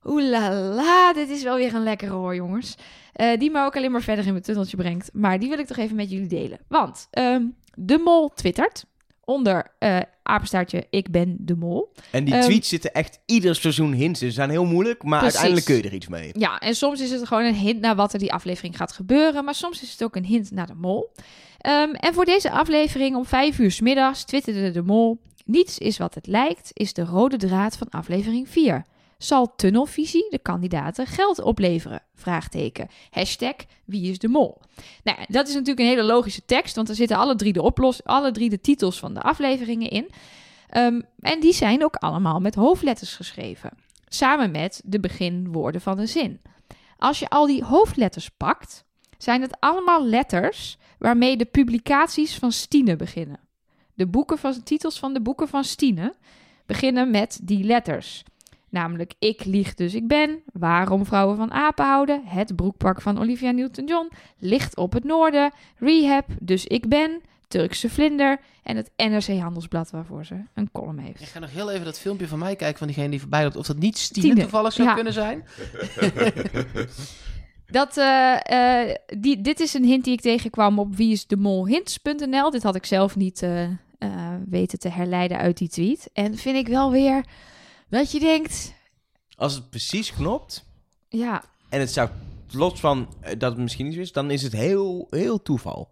[0.03, 2.75] Oeh dit is wel weer een lekkere hoor, jongens.
[3.13, 5.09] Eh, die me ook alleen maar verder in mijn tunneltje brengt.
[5.13, 6.59] Maar die wil ik toch even met jullie delen.
[6.67, 7.43] Want ehm,
[7.73, 8.85] de mol twittert
[9.25, 11.91] onder eh apenstaartje ik ben de mol.
[12.11, 14.21] En die Ehm, tweets zitten echt ieder seizoen hints.
[14.21, 14.27] in.
[14.27, 15.39] Ze zijn heel moeilijk, maar Precies.
[15.39, 16.29] uiteindelijk kun je er iets mee.
[16.33, 19.45] Ja, en soms is het gewoon een hint naar wat er die aflevering gaat gebeuren.
[19.45, 21.11] Maar soms is het ook een hint naar de mol.
[21.57, 25.19] Ehm, en voor deze aflevering om vijf uur 's middags twitterde de mol...
[25.45, 28.85] Niets is wat het lijkt, is de rode draad van aflevering 4.
[29.17, 32.01] Zal tunnelvisie de kandidaten geld opleveren?
[32.15, 32.87] Vraagteken.
[33.09, 33.55] Hashtag
[33.85, 34.61] wie is de mol?
[35.03, 38.03] Nou, dat is natuurlijk een hele logische tekst, want er zitten alle drie de, oplos
[38.03, 40.09] alle drie de titels van de afleveringen in.
[40.69, 43.71] Ehm, en die zijn ook allemaal met hoofdletters geschreven.
[44.07, 46.41] Samen met de beginwoorden van de zin.
[46.97, 48.85] Als je al die hoofdletters pakt,
[49.17, 53.39] zijn het allemaal letters waarmee de publicaties van Stine beginnen.
[53.93, 56.15] De boeken van, titels van de boeken van Stine
[56.65, 58.23] beginnen met die letters.
[58.75, 63.51] Namelijk Ik lieg dus ik ben, Waarom vrouwen van apen houden, Het broekpak van Olivia
[63.51, 69.89] Newton-John, Licht op het noorden, Rehab, dus ik ben, Turkse vlinder en het NRC Handelsblad
[69.91, 71.21] waarvoor ze een column heeft.
[71.21, 73.55] Ik ga nog heel even dat filmpje van mij kijken van diegene die voorbij loopt.
[73.55, 74.93] Of dat niet Stine, toevallig zou ja.
[74.93, 75.43] kunnen zijn.
[77.67, 82.49] Dat, eh, eh, die, dit is een hint die ik tegenkwam op wieisdemolhints.nl.
[82.49, 83.69] Dit had ik zelf niet eh,
[84.49, 86.09] weten te herleiden uit die tweet.
[86.13, 87.25] En vind ik wel weer
[87.95, 88.73] dat je denkt,
[89.35, 90.65] Als het precies knopt,
[91.09, 92.09] ja, en het zou
[92.51, 95.89] los van eh, dat het misschien niet zo is, dan is het heel, heel toeval.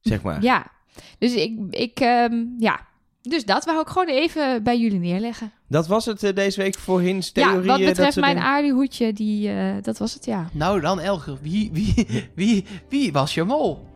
[0.00, 0.42] Zeg maar.
[0.42, 0.70] ja.
[1.18, 2.86] Dus ik, ik ehm, ja.
[3.22, 5.52] Dus dat wou ik gewoon even bij jullie neerleggen.
[5.68, 7.62] Dat was het eh, deze week voor Hins theorieën.
[7.62, 8.48] ja, wat dat betreft mijn dingen.
[8.48, 10.48] aardehoedje, die, eh, dat was het, ja.
[10.52, 13.86] Nou dan Elger, wie, wie, wie, wie was je mol?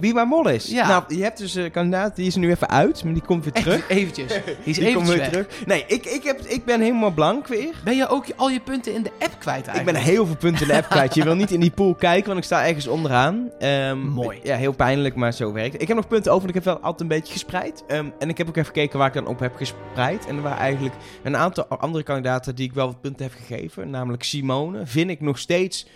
[0.00, 0.66] Wie maar mol is.
[0.66, 0.88] Ja.
[0.88, 3.44] Nou, je hebt dus een kandidaat, die is er nu even uit, maar die komt
[3.44, 3.74] weer terug.
[3.74, 4.32] Echt, eventjes.
[4.34, 5.66] Die is Die komt eventjes weer terug.
[5.66, 7.74] Nee, ik, ik, heb, ik ben helemaal blank weer.
[7.84, 10.04] Ben je ook al je punten in de app kwijt Ik ben eigenlijk?
[10.04, 11.14] heel veel punten in de app kwijt.
[11.14, 13.50] Je wil niet in die pool kijken, want ik sta ergens onderaan.
[13.58, 14.40] Ehm, Mooi.
[14.42, 15.82] Ja, heel pijnlijk, maar zo werkt het.
[15.82, 17.84] Ik heb nog punten over, want ik heb wel altijd een beetje gespreid.
[17.86, 20.26] Ehm, en ik heb ook even gekeken waar ik dan op heb gespreid.
[20.26, 23.90] En er waren eigenlijk een aantal andere kandidaten die ik wel wat punten heb gegeven.
[23.90, 24.86] Namelijk Simone.
[24.86, 25.86] Vind ik nog steeds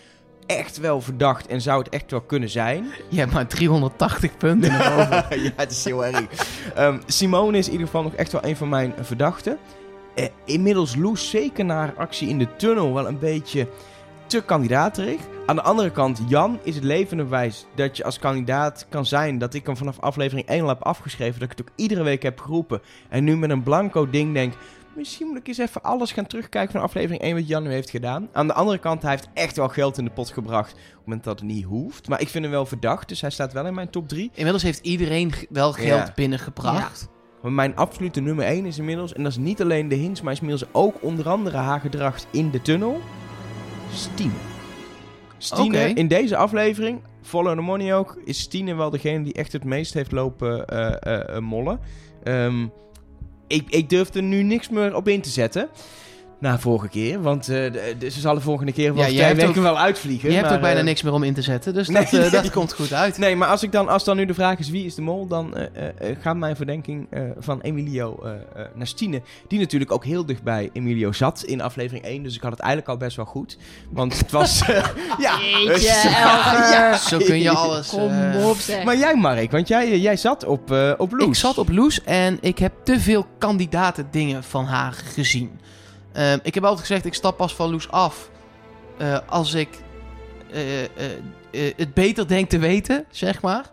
[0.49, 2.87] echt wel verdacht en zou het echt wel kunnen zijn.
[3.09, 5.27] Je hebt maar 380 punten ja,
[5.57, 6.27] het is heel erg.
[6.75, 9.59] Ehm, Simone is in ieder geval nog echt wel een van mijn verdachten.
[10.15, 13.69] Eh, inmiddels Loes zeker naar actie in de tunnel wel een beetje
[14.27, 15.21] te kandidaaterig.
[15.47, 19.39] Aan de andere kant, Jan is het levende bewijs dat je als kandidaat kan zijn.
[19.39, 21.41] Dat ik hem vanaf aflevering 1 al heb afgeschreven.
[21.41, 22.81] Dat ik het ook iedere week heb geroepen.
[23.09, 24.55] En nu met een blanco ding denk...
[24.99, 27.91] misschien moet ik eens even alles gaan terugkijken van aflevering 1 wat Jan nu heeft
[27.91, 28.29] gedaan.
[28.33, 31.05] Aan de andere kant, hij heeft echt wel geld in de pot gebracht op het
[31.05, 32.09] moment dat het niet hoeft.
[32.09, 34.31] Maar ik vind hem wel verdacht, dus hij staat wel in mijn top 3.
[34.35, 36.13] Inmiddels heeft iedereen wel geld Ja.
[36.15, 37.09] binnengebracht.
[37.43, 40.33] Maar mijn absolute nummer 1 is inmiddels, en dat is niet alleen de hints, maar
[40.33, 43.01] is inmiddels ook onder andere haar gedrag in de tunnel.
[43.93, 44.33] Stine.
[45.39, 49.65] Stine, in deze aflevering, Follow the Money ook, is Stine wel degene die echt het
[49.65, 51.81] meest heeft lopen eh, eh, eh, mollen.
[52.23, 52.67] Ehm,
[53.49, 55.69] ik, ik durf er nu niks meer op in te zetten.
[56.41, 59.25] Na vorige keer, want eh, de- de- ze zal de volgende keer wel Ja, jij
[59.27, 60.29] hebt weken ook- wel uitvliegen.
[60.29, 62.13] Je hebt maar, ook bijna eh, niks meer om in te zetten, dus nee, dat,
[62.13, 62.31] eh, nee.
[62.31, 63.19] dat komt goed uit.
[63.19, 65.27] Nee, maar als, ik dan, als dan nu de vraag is wie is de mol,
[65.27, 69.23] dan eh, eh, eh, gaat mijn verdenking eh, van Emilio eh, eh, naar Stine.
[69.49, 72.23] Die natuurlijk ook heel dicht bij Emilio zat in aflevering 1.
[72.23, 73.57] Dus ik had het eigenlijk al best wel goed.
[73.91, 74.63] Want het was...
[75.19, 75.89] ja, Jeetje,
[76.25, 76.95] Elger.
[76.99, 77.89] Zo kun je alles...
[77.89, 78.85] Kom op zeg.
[78.85, 81.29] Maar jij Mark, want jij, jij zat op, op Loes.
[81.29, 85.51] Ik zat op Loes en ik heb te veel kandidaten dingen van haar gezien.
[86.19, 88.31] Ehm, ik heb altijd gezegd, ik stap pas van Loes af
[88.97, 89.69] eh, als ik
[90.51, 90.89] eh, eh,
[91.77, 93.71] het beter denk te weten, zeg maar.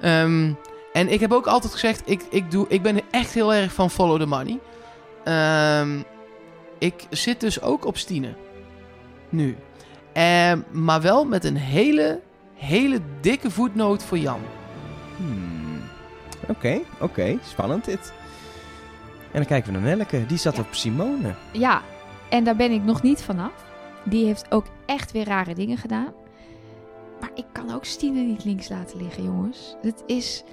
[0.00, 0.52] Ehm,
[0.92, 3.90] en ik heb ook altijd gezegd, ik, ik, doe, ik ben echt heel erg van
[3.90, 4.58] follow the money.
[5.24, 6.02] Ehm,
[6.78, 8.34] ik zit dus ook op Stine.
[9.28, 9.56] Nu.
[10.12, 12.20] Ehm, maar wel met een hele,
[12.54, 14.40] hele dikke voetnoot voor Jan.
[15.16, 15.80] Hmm.
[16.48, 17.38] Oké, oké.
[17.42, 18.12] Spannend dit.
[19.32, 20.26] En dan kijken we naar Nelleke.
[20.26, 20.62] Die zat Ja.
[20.62, 21.34] op Simone.
[21.52, 21.82] Ja,
[22.30, 23.52] en daar ben ik nog niet vanaf.
[24.04, 26.12] Die heeft ook echt weer rare dingen gedaan.
[27.20, 29.76] Maar ik kan ook Stine niet links laten liggen, jongens.
[29.82, 30.44] Het is...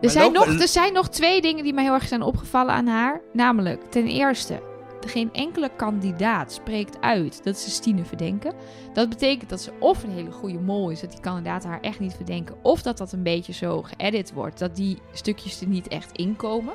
[0.00, 2.86] Er zijn, nog, er zijn nog twee dingen die mij heel erg zijn opgevallen aan
[2.86, 3.20] haar.
[3.32, 4.62] Namelijk, ten eerste,
[5.06, 8.52] geen enkele kandidaat spreekt uit dat ze Stine verdenken.
[8.92, 12.00] Dat betekent dat ze of een hele goede mol is, dat die kandidaten haar echt
[12.00, 12.54] niet verdenken.
[12.62, 16.74] Of dat dat een beetje zo geëdit wordt, dat die stukjes er niet echt inkomen.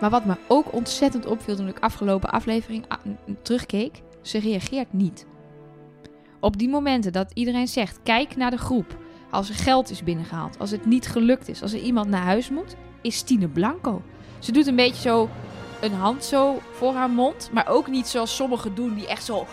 [0.00, 2.86] Maar wat me ook ontzettend opviel toen ik afgelopen aflevering
[3.42, 5.26] terugkeek, ze reageert niet.
[6.40, 8.96] Op die momenten dat iedereen zegt, kijk naar de groep.
[9.30, 12.50] Als er geld is binnengehaald, als het niet gelukt is, als er iemand naar huis
[12.50, 14.02] moet, is Stine Blanco.
[14.38, 15.28] Ze doet een beetje zo
[15.80, 19.46] een hand zo voor haar mond, maar ook niet zoals sommigen doen die echt zo,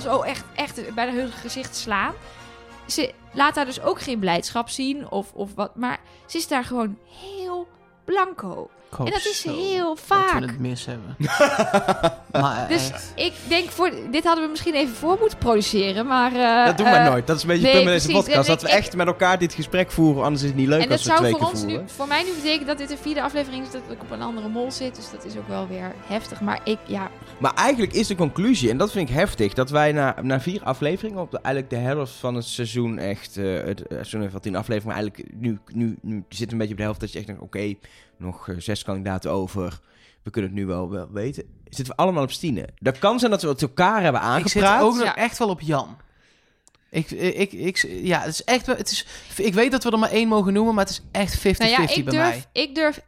[0.00, 2.12] zo echt, echt bij hun gezicht slaan.
[2.86, 6.64] Ze laat daar dus ook geen blijdschap zien of, of wat, maar ze is daar
[6.64, 7.66] gewoon heel
[8.04, 8.70] blanco.
[8.90, 10.38] Ik hoop En dat is zo heel Dat vaak.
[10.40, 11.16] we het mis hebben.
[12.42, 13.12] maar Dus echt.
[13.14, 16.32] ik denk, voor, dit hadden we misschien even voor moeten produceren, maar...
[16.32, 17.26] eh, dat doen we eh, nooit.
[17.26, 18.26] Dat is een beetje nee, het punt met deze precies.
[18.34, 18.48] podcast.
[18.48, 20.22] Dat we ik- echt met elkaar dit gesprek voeren.
[20.24, 21.60] Anders is het niet leuk En dat als we het zou twee voor keer ons
[21.60, 21.80] voeren.
[21.82, 24.22] nu, voor mij nu betekenen dat dit de vierde aflevering is dat ik op een
[24.22, 24.96] andere mol zit.
[24.96, 26.40] Dus dat is ook wel weer heftig.
[26.40, 29.92] Maar ik, ja, Maar eigenlijk is de conclusie, en dat vind ik heftig, dat wij
[29.92, 33.80] na, na vier afleveringen, op de, eigenlijk de helft van het seizoen echt, eh het
[33.82, 36.72] eh, seizoen heeft wel tien afleveringen, maar eigenlijk nu, nu, nu zit het een beetje
[36.72, 37.74] op de helft dat je echt denkt, oké,
[38.18, 39.80] nog eh, zes kandidaten over,
[40.22, 41.44] we kunnen het nu wel, wel weten.
[41.64, 42.68] Zitten we allemaal op Stine.
[42.78, 44.78] Dat kan zijn dat we het elkaar hebben ik aangepraat.
[44.78, 45.16] zit ook nog Ja.
[45.16, 45.96] echt wel op Jan.
[46.90, 48.76] Ik, ik, ik, ja, het is echt wel.
[48.76, 49.06] Het is,
[49.36, 51.70] ik weet dat we er maar één mogen noemen, maar het is echt 50-50 nou
[51.70, 52.30] ja, ik bij mij.
[52.32, 53.00] durf, ik durf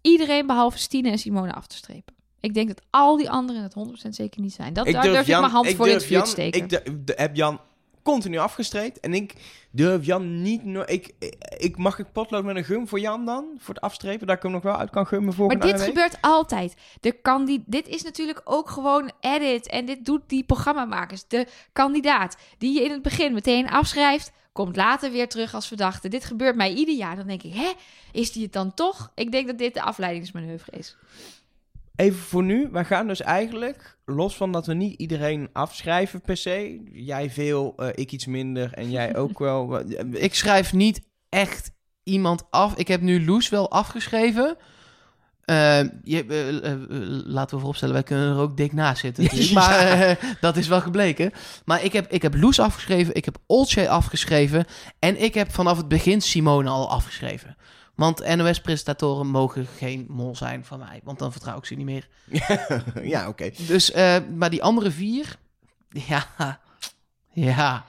[0.00, 2.14] iedereen behalve Stine en Simone af te strepen.
[2.40, 3.74] Ik denk dat al die anderen het
[4.06, 4.72] 100% zeker niet zijn.
[4.72, 6.60] Dat, daar durf ik mijn hand voor in het durf vuur Jan, te steken.
[6.62, 7.60] Ik de- de- heb Jan
[8.02, 9.00] continu afgestreept.
[9.00, 9.34] En ik
[9.76, 10.64] durf Jan niet...
[10.64, 11.14] No ik,
[11.58, 13.44] ik, mag ik potlood met een gum voor Jan dan?
[13.58, 15.88] Voor het afstrepen, dat ik hem nog wel uit kan gummen Maar volgende dit week?
[15.88, 16.74] gebeurt altijd.
[17.00, 19.68] De kandi dit is natuurlijk ook gewoon edit.
[19.68, 21.28] En dit doet die programmamakers.
[21.28, 24.32] De kandidaat die je in het begin meteen afschrijft...
[24.52, 26.08] komt later weer terug als verdachte.
[26.08, 27.16] Dit gebeurt mij ieder jaar.
[27.16, 27.72] Dan denk ik, hè,
[28.12, 29.10] is die het dan toch?
[29.14, 30.96] Ik denk dat dit de afleidingsmanoeuvre is.
[31.96, 36.36] Even voor nu, wij gaan dus eigenlijk, los van dat we niet iedereen afschrijven per
[36.36, 36.80] se.
[36.92, 39.80] Jij veel, eh, ik iets minder en jij ook wel.
[39.80, 41.70] eh, Ik schrijf niet echt
[42.02, 42.74] iemand af.
[42.76, 44.56] Ik heb nu Loes wel afgeschreven.
[45.44, 46.24] Eh, je,
[47.26, 49.24] laten we vooropstellen, wij kunnen er ook dik naast zitten.
[49.30, 49.52] Ja.
[49.52, 51.30] Maar dat is wel gebleken.
[51.64, 54.64] Maar ik heb, ik heb Loes afgeschreven, ik heb Olcay afgeschreven.
[54.98, 57.56] En ik heb vanaf het begin Simone al afgeschreven.
[57.96, 61.00] Want NOS-presentatoren mogen geen mol zijn van mij.
[61.04, 62.08] Want dan vertrouw ik ze niet meer.
[63.02, 63.50] ja, oké.
[63.66, 65.36] Dus, eh, maar die andere vier...
[66.08, 66.26] Ja,
[67.32, 67.86] ja.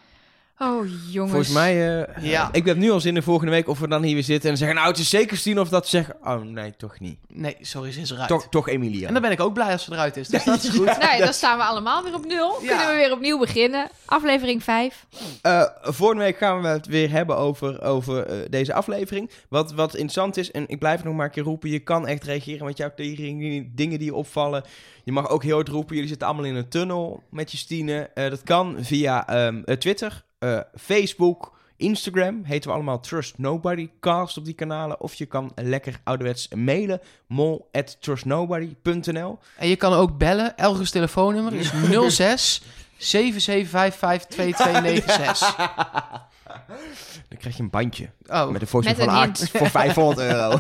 [0.60, 1.32] Oh, jongens.
[1.32, 2.50] Volgens mij, eh, Ja.
[2.52, 4.58] ik heb nu al zin in volgende week of we dan hier weer zitten en
[4.58, 7.20] zeggen, nou het is zeker Stien of dat ze zeggen, oh nee, toch niet.
[7.28, 8.28] Nee, sorry, ze is eruit.
[8.28, 9.08] Toch, toch Emilia.
[9.08, 10.28] En dan ben ik ook blij als ze eruit is.
[10.28, 10.86] Dus dat is goed.
[10.86, 12.62] Nou, dan staan we allemaal weer op nul.
[12.62, 12.68] Ja.
[12.68, 13.90] Kunnen we weer opnieuw beginnen.
[14.06, 15.06] Aflevering 5.
[15.42, 19.30] Eh, volgende week gaan we het weer hebben over, over eh, deze aflevering.
[19.50, 22.08] Wat, wat interessant is, en ik blijf het nog maar een keer roepen, je kan
[22.08, 24.64] echt reageren met jouw theorieën, dingen die je opvallen.
[25.04, 28.10] Je mag ook heel hard roepen, jullie zitten allemaal in een tunnel met je Stine.
[28.14, 31.56] Eh, dat kan via ehm, eh, Twitter, eh, Facebook.
[31.78, 35.02] Instagram heten we allemaal Trust Nobody Cast op die kanalen.
[35.02, 37.02] Of je kan lekker ouderwets mailen.
[37.28, 40.58] mol at trustnobody.nl En je kan ook bellen.
[40.58, 41.72] Elgers telefoonnummer is
[42.08, 42.62] 06
[42.98, 46.27] 7755 2296.
[47.30, 48.10] Dan krijg je een bandje.
[48.28, 49.50] Oh, Met een foto van hint.
[49.54, 50.50] voor 500 euro.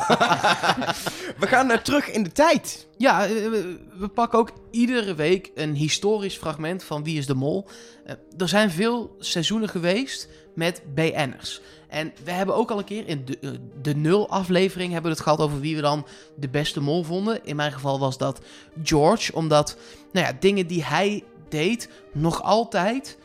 [1.39, 2.88] we gaan eh, terug in de tijd.
[2.97, 7.35] Ja, eh, we, we pakken ook iedere week een historisch fragment van Wie is de
[7.35, 7.67] Mol.
[8.05, 11.61] Eh, er zijn veel seizoenen geweest met BN'ers.
[11.88, 13.49] En we hebben ook al een keer in de, eh,
[13.81, 17.45] de nul aflevering hebben we het gehad over wie we dan de beste mol vonden.
[17.45, 18.41] In mijn geval was dat
[18.83, 19.77] George, omdat
[20.11, 23.17] nou ja, dingen die hij deed nog altijd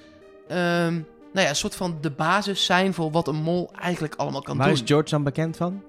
[0.49, 1.01] ehm,
[1.33, 4.57] nou ja, een soort van de basis zijn voor wat een mol eigenlijk allemaal kan
[4.57, 4.75] Waar doen.
[4.77, 5.83] is George dan bekend van?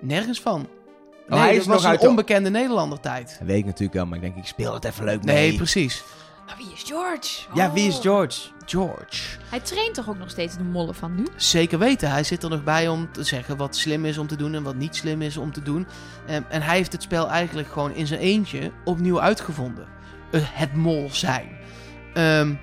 [0.00, 0.60] Nergens van.
[0.60, 3.36] Oh, Nee, hij is nog een uit de- onbekende Nederlander tijd.
[3.38, 5.56] Dat weet ik natuurlijk wel, maar ik denk, ik speel het even leuk Nee, mee.
[5.56, 6.02] precies.
[6.46, 7.46] Maar wie is George?
[7.54, 8.02] Ja, wie is Oh.
[8.02, 8.40] George?
[8.66, 9.38] George.
[9.50, 11.26] Hij traint toch ook nog steeds de mollen van nu?
[11.36, 12.10] Zeker weten.
[12.10, 14.62] Hij zit er nog bij om te zeggen wat slim is om te doen en
[14.62, 15.86] wat niet slim is om te doen.
[16.26, 19.86] Ehm, en hij heeft het spel eigenlijk gewoon in zijn eentje opnieuw uitgevonden.
[20.30, 21.48] Eh, het mol zijn.
[22.14, 22.54] Ehm,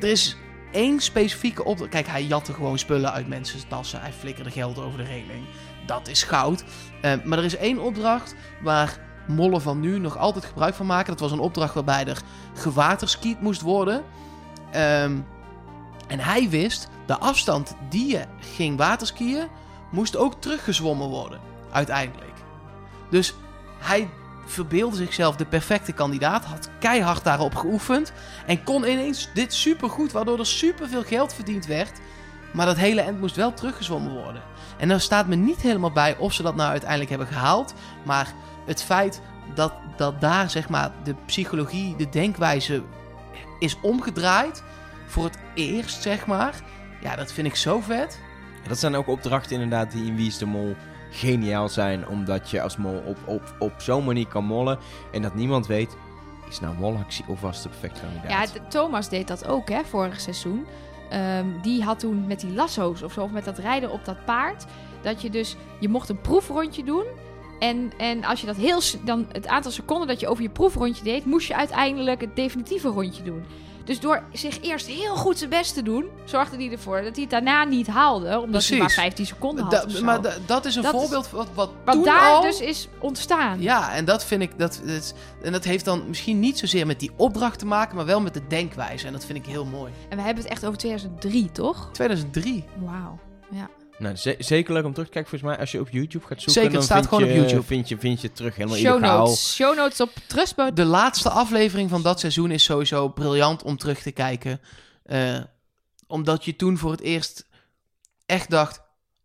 [0.00, 0.36] er is
[0.70, 1.90] één specifieke opdracht.
[1.90, 4.00] Kijk, hij jatte gewoon spullen uit mensen's tassen.
[4.00, 5.44] Hij flikkerde geld over de regeling.
[5.86, 6.64] Dat is goud.
[7.02, 11.10] Ehm, maar er is één opdracht waar mollen van nu nog altijd gebruik van maken.
[11.12, 12.22] Dat was een opdracht waarbij er
[12.54, 14.04] gewaterskiet moest worden.
[14.70, 15.16] Ehm,
[16.06, 19.48] en hij wist, de afstand die je ging waterskiën,
[19.90, 21.40] moest ook teruggezwommen worden,
[21.72, 22.32] uiteindelijk.
[23.10, 23.34] Dus
[23.78, 24.08] hij
[24.48, 28.12] verbeelde zichzelf de perfecte kandidaat, had keihard daarop geoefend
[28.46, 32.00] en kon ineens dit supergoed, waardoor er superveel geld verdiend werd.
[32.52, 34.42] Maar dat hele end moest wel teruggezwommen worden.
[34.78, 37.74] En er staat me niet helemaal bij of ze dat nou uiteindelijk hebben gehaald.
[38.04, 38.32] Maar
[38.66, 39.20] het feit
[39.54, 42.82] dat, dat daar zeg maar de psychologie, de denkwijze
[43.58, 44.62] is omgedraaid
[45.06, 46.54] voor het eerst, zeg maar.
[47.00, 48.20] Ja, dat vind ik zo vet.
[48.68, 50.76] Dat zijn ook opdrachten inderdaad die in Wie is de Mol
[51.10, 52.08] geniaal zijn.
[52.08, 54.78] Omdat je als mol op, op, op zo'n manier kan mollen.
[55.12, 55.96] En dat niemand weet,
[56.48, 58.52] is nou molactie of was het de perfecte kandidaat?
[58.54, 60.66] Ja, Thomas deed dat ook, hè, vorig seizoen.
[61.10, 64.24] Ehm, die had toen met die lasso's of zo, of met dat rijden op dat
[64.24, 64.64] paard,
[65.02, 67.04] dat je dus, je mocht een proefrondje doen.
[67.58, 71.04] En, en als je dat heel, dan het aantal seconden dat je over je proefrondje
[71.04, 73.44] deed, moest je uiteindelijk het definitieve rondje doen.
[73.88, 77.20] Dus door zich eerst heel goed zijn best te doen, zorgde hij ervoor dat hij
[77.20, 79.02] het daarna niet haalde, omdat hij maar Precies.
[79.02, 79.90] 15 seconden had.
[79.90, 82.42] Da- maar da- dat is een Dat is- voorbeeld wat, wat Wat toen daar al...
[82.42, 83.60] dus is ontstaan.
[83.62, 84.58] Ja, en dat vind ik...
[84.58, 87.96] Dat, dat, en dat heeft dan misschien niet zozeer met die opdracht te maken...
[87.96, 89.06] maar wel met de denkwijze.
[89.06, 89.92] En dat vind ik heel mooi.
[90.08, 91.88] En we hebben het echt over 2003, toch?
[91.92, 92.64] 2003.
[92.78, 93.18] Wauw.
[93.98, 95.30] Nou, ze- zeker leuk om terug te kijken.
[95.30, 97.36] Volgens mij, als je op YouTube gaat zoeken, Zeker, het staat vind gewoon je, op
[97.40, 97.62] YouTube.
[97.66, 99.26] Vind je, vind je het terug helemaal Show illegaal.
[99.26, 99.54] notes.
[99.54, 100.76] Show notes op Trustboot.
[100.76, 104.60] De laatste aflevering van dat seizoen is sowieso briljant om terug te kijken.
[105.02, 105.38] Eh,
[106.06, 107.46] omdat je toen voor het eerst
[108.26, 108.80] echt dacht...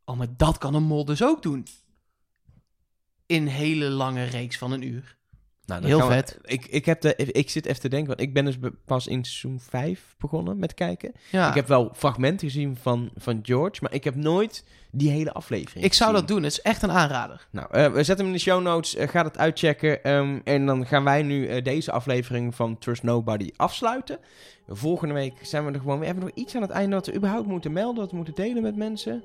[0.05, 1.67] Oh, maar dat kan een mol dus ook doen.
[3.26, 5.17] In een hele lange reeks van een uur.
[5.66, 6.38] Nou, Heel we- vet.
[6.43, 9.24] ik, ik, heb de, ik zit even te denken, want ik ben dus pas in
[9.24, 11.11] seizoen 5 begonnen met kijken.
[11.32, 15.34] Ja, Ik heb wel fragmenten gezien van, van George, maar ik heb nooit die hele
[15.34, 16.26] aflevering ik zou gezien.
[16.26, 16.43] dat doen.
[16.43, 17.47] Het is echt een aanrader.
[17.51, 18.95] Nou, eh, we zetten hem in de show notes.
[18.95, 20.03] eh, ga het uitchecken.
[20.03, 24.20] ehm, en dan gaan wij nu eh, deze aflevering van Trust Nobody afsluiten.
[24.68, 26.07] Volgende week zijn we er gewoon weer.
[26.07, 28.36] Hebben we nog iets aan het einde wat we überhaupt moeten melden, wat we moeten
[28.36, 29.24] delen met mensen?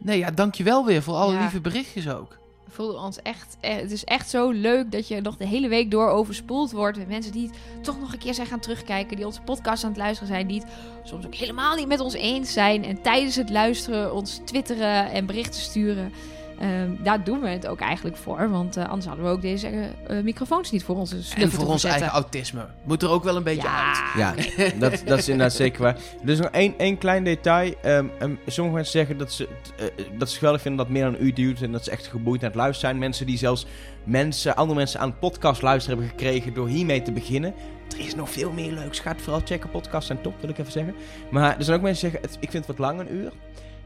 [0.00, 1.40] Nee, ja, dankjewel weer voor alle Ja.
[1.40, 2.38] lieve berichtjes ook.
[2.68, 5.90] Voelden ons echt, eh, het is echt zo leuk dat je nog de hele week
[5.90, 6.98] door overspoeld wordt.
[6.98, 9.16] Met mensen die het toch nog een keer zijn gaan terugkijken.
[9.16, 10.46] Die onze podcast aan het luisteren zijn.
[10.46, 10.70] Die het
[11.04, 12.84] soms ook helemaal niet met ons eens zijn.
[12.84, 16.12] En tijdens het luisteren ons twitteren en berichten sturen.
[16.58, 18.50] Ehm, daar doen we het ook eigenlijk voor.
[18.50, 21.66] Want eh, anders hadden we ook deze eh, eh, microfoons niet voor onze En voor
[21.66, 22.66] ons eigen autisme.
[22.84, 24.02] Moet er ook wel een beetje uit.
[24.16, 24.34] ja.
[24.78, 25.96] Dat, dat is inderdaad zeker waar.
[26.22, 27.74] Er is nog één, één klein detail.
[27.82, 31.14] Ehm, ehm, sommige mensen zeggen dat ze, eh, dat ze geweldig vinden dat meer dan
[31.14, 31.62] een uur duurt.
[31.62, 33.00] En dat ze echt geboeid naar het luisteren zijn.
[33.02, 33.66] Mensen die zelfs
[34.04, 37.54] mensen, andere mensen aan het podcast luisteren hebben gekregen door hiermee te beginnen.
[37.98, 39.00] Er is nog veel meer leuks.
[39.00, 39.70] Ga het vooral checken.
[39.70, 40.94] Podcasts zijn top, wil ik even zeggen.
[41.30, 43.32] Maar er zijn ook mensen die zeggen, het, ik vind het wat lang, een uur.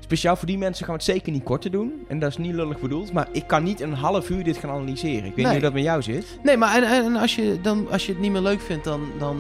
[0.09, 1.93] Speciaal voor die mensen gaan we het zeker niet korter doen.
[2.09, 3.13] En dat is niet lullig bedoeld.
[3.13, 5.25] Maar ik kan niet een half uur dit gaan analyseren.
[5.25, 5.45] Ik weet Nee.
[5.45, 6.39] niet hoe dat met jou zit.
[6.43, 9.01] Nee, maar en, en als, je dan, als je het niet meer leuk vindt, dan,
[9.19, 9.37] dan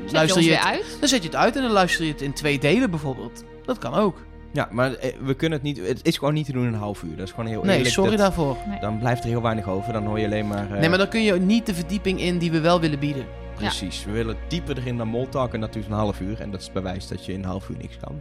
[0.00, 0.68] Zet je luister ons je weer het.
[0.68, 0.96] uit?
[1.00, 3.44] Dan zet je het uit en dan luister je het in twee delen bijvoorbeeld.
[3.64, 4.16] Dat kan ook.
[4.52, 5.86] Ja, maar eh, we kunnen het niet...
[5.88, 7.16] Het is gewoon niet te doen in een half uur.
[7.16, 7.94] Dat is gewoon heel Nee, eerlijk.
[7.94, 8.56] sorry Dat- daarvoor.
[8.80, 9.92] Dan blijft er heel weinig over.
[9.92, 10.72] Dan hoor je alleen maar...
[10.72, 13.26] eh, Nee, maar dan kun je niet de verdieping in die we wel willen bieden.
[13.54, 14.04] Precies.
[14.04, 15.54] We willen dieper erin dan Moltalk.
[15.54, 16.40] En dat duurt een half uur.
[16.40, 18.20] En dat is bewijs dat je in een half uur niks kan.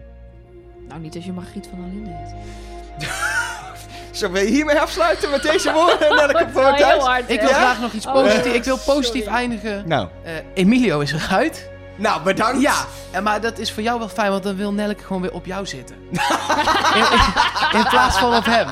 [0.91, 3.09] Nou, niet als je Margriet van der Linden heet.
[4.11, 6.15] Zullen we hiermee afsluiten met deze woorden?
[6.15, 7.23] Naar de kapot thuis?
[7.27, 7.55] Ik wil Ja?
[7.55, 8.55] graag nog iets Oh, positiefs.
[8.55, 9.38] ik wil positief sorry.
[9.38, 9.84] eindigen.
[9.88, 11.69] Nou, Eh, Emilio is eruit.
[11.95, 12.61] Nou, bedankt.
[12.61, 15.34] Ja, en maar dat is voor jou wel fijn, want dan wil Nelke gewoon weer
[15.34, 15.95] op jou zitten.
[16.11, 17.01] in,
[17.73, 18.68] in- in plaats van op hem.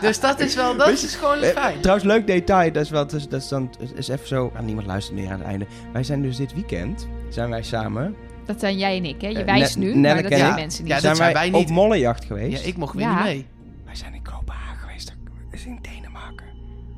[0.00, 1.80] Dus dat is wel, dat je- is gewoon Eh, fijn.
[1.80, 2.72] trouwens, leuk detail.
[2.72, 4.52] Dat is, wel, dat is, dat is dan is even zo.
[4.56, 5.66] Ah, niemand luistert meer aan het einde.
[5.92, 7.06] Wij zijn dus dit weekend.
[7.28, 8.16] Zijn wij samen.
[8.46, 9.28] Dat zijn jij en ik, hè?
[9.28, 10.88] Je Eh, wijst nu, Nelleke maar dat en zijn ik- mensen niet.
[10.88, 11.68] Ja, dat zijn zijn wij wij niet.
[11.68, 12.62] op mollenjacht geweest.
[12.62, 13.14] Ja, ik mocht weer Ja.
[13.14, 13.46] niet mee.
[13.84, 15.06] Wij zijn in Kopenhagen geweest.
[15.06, 15.14] Dat
[15.60, 16.46] is in Denemarken.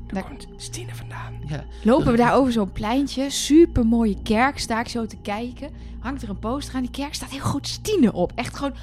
[0.07, 1.33] Daar Daar- komt Stine vandaan.
[1.47, 1.65] Ja.
[1.83, 5.71] Lopen we daar over zo'n pleintje, super mooie kerk, sta ik zo te kijken.
[6.01, 8.33] Hangt er een poster aan die kerk, staat heel goed Stine op.
[8.35, 8.75] Echt gewoon,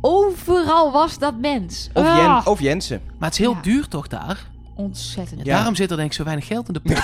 [0.00, 1.88] overal was dat mens.
[1.92, 3.00] Of, Ah, Jen, of Jensen.
[3.18, 3.60] Maar het is heel Ja.
[3.62, 4.46] duur toch daar?
[4.74, 5.44] Ontzettend.
[5.46, 5.56] Ja.
[5.56, 7.02] Daarom zit er denk ik zo weinig geld in de pot.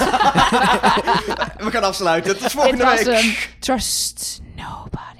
[1.64, 2.32] We gaan afsluiten.
[2.32, 3.14] Tot Dit volgende was week.
[3.20, 3.32] hem.
[3.58, 5.13] Trust nobody.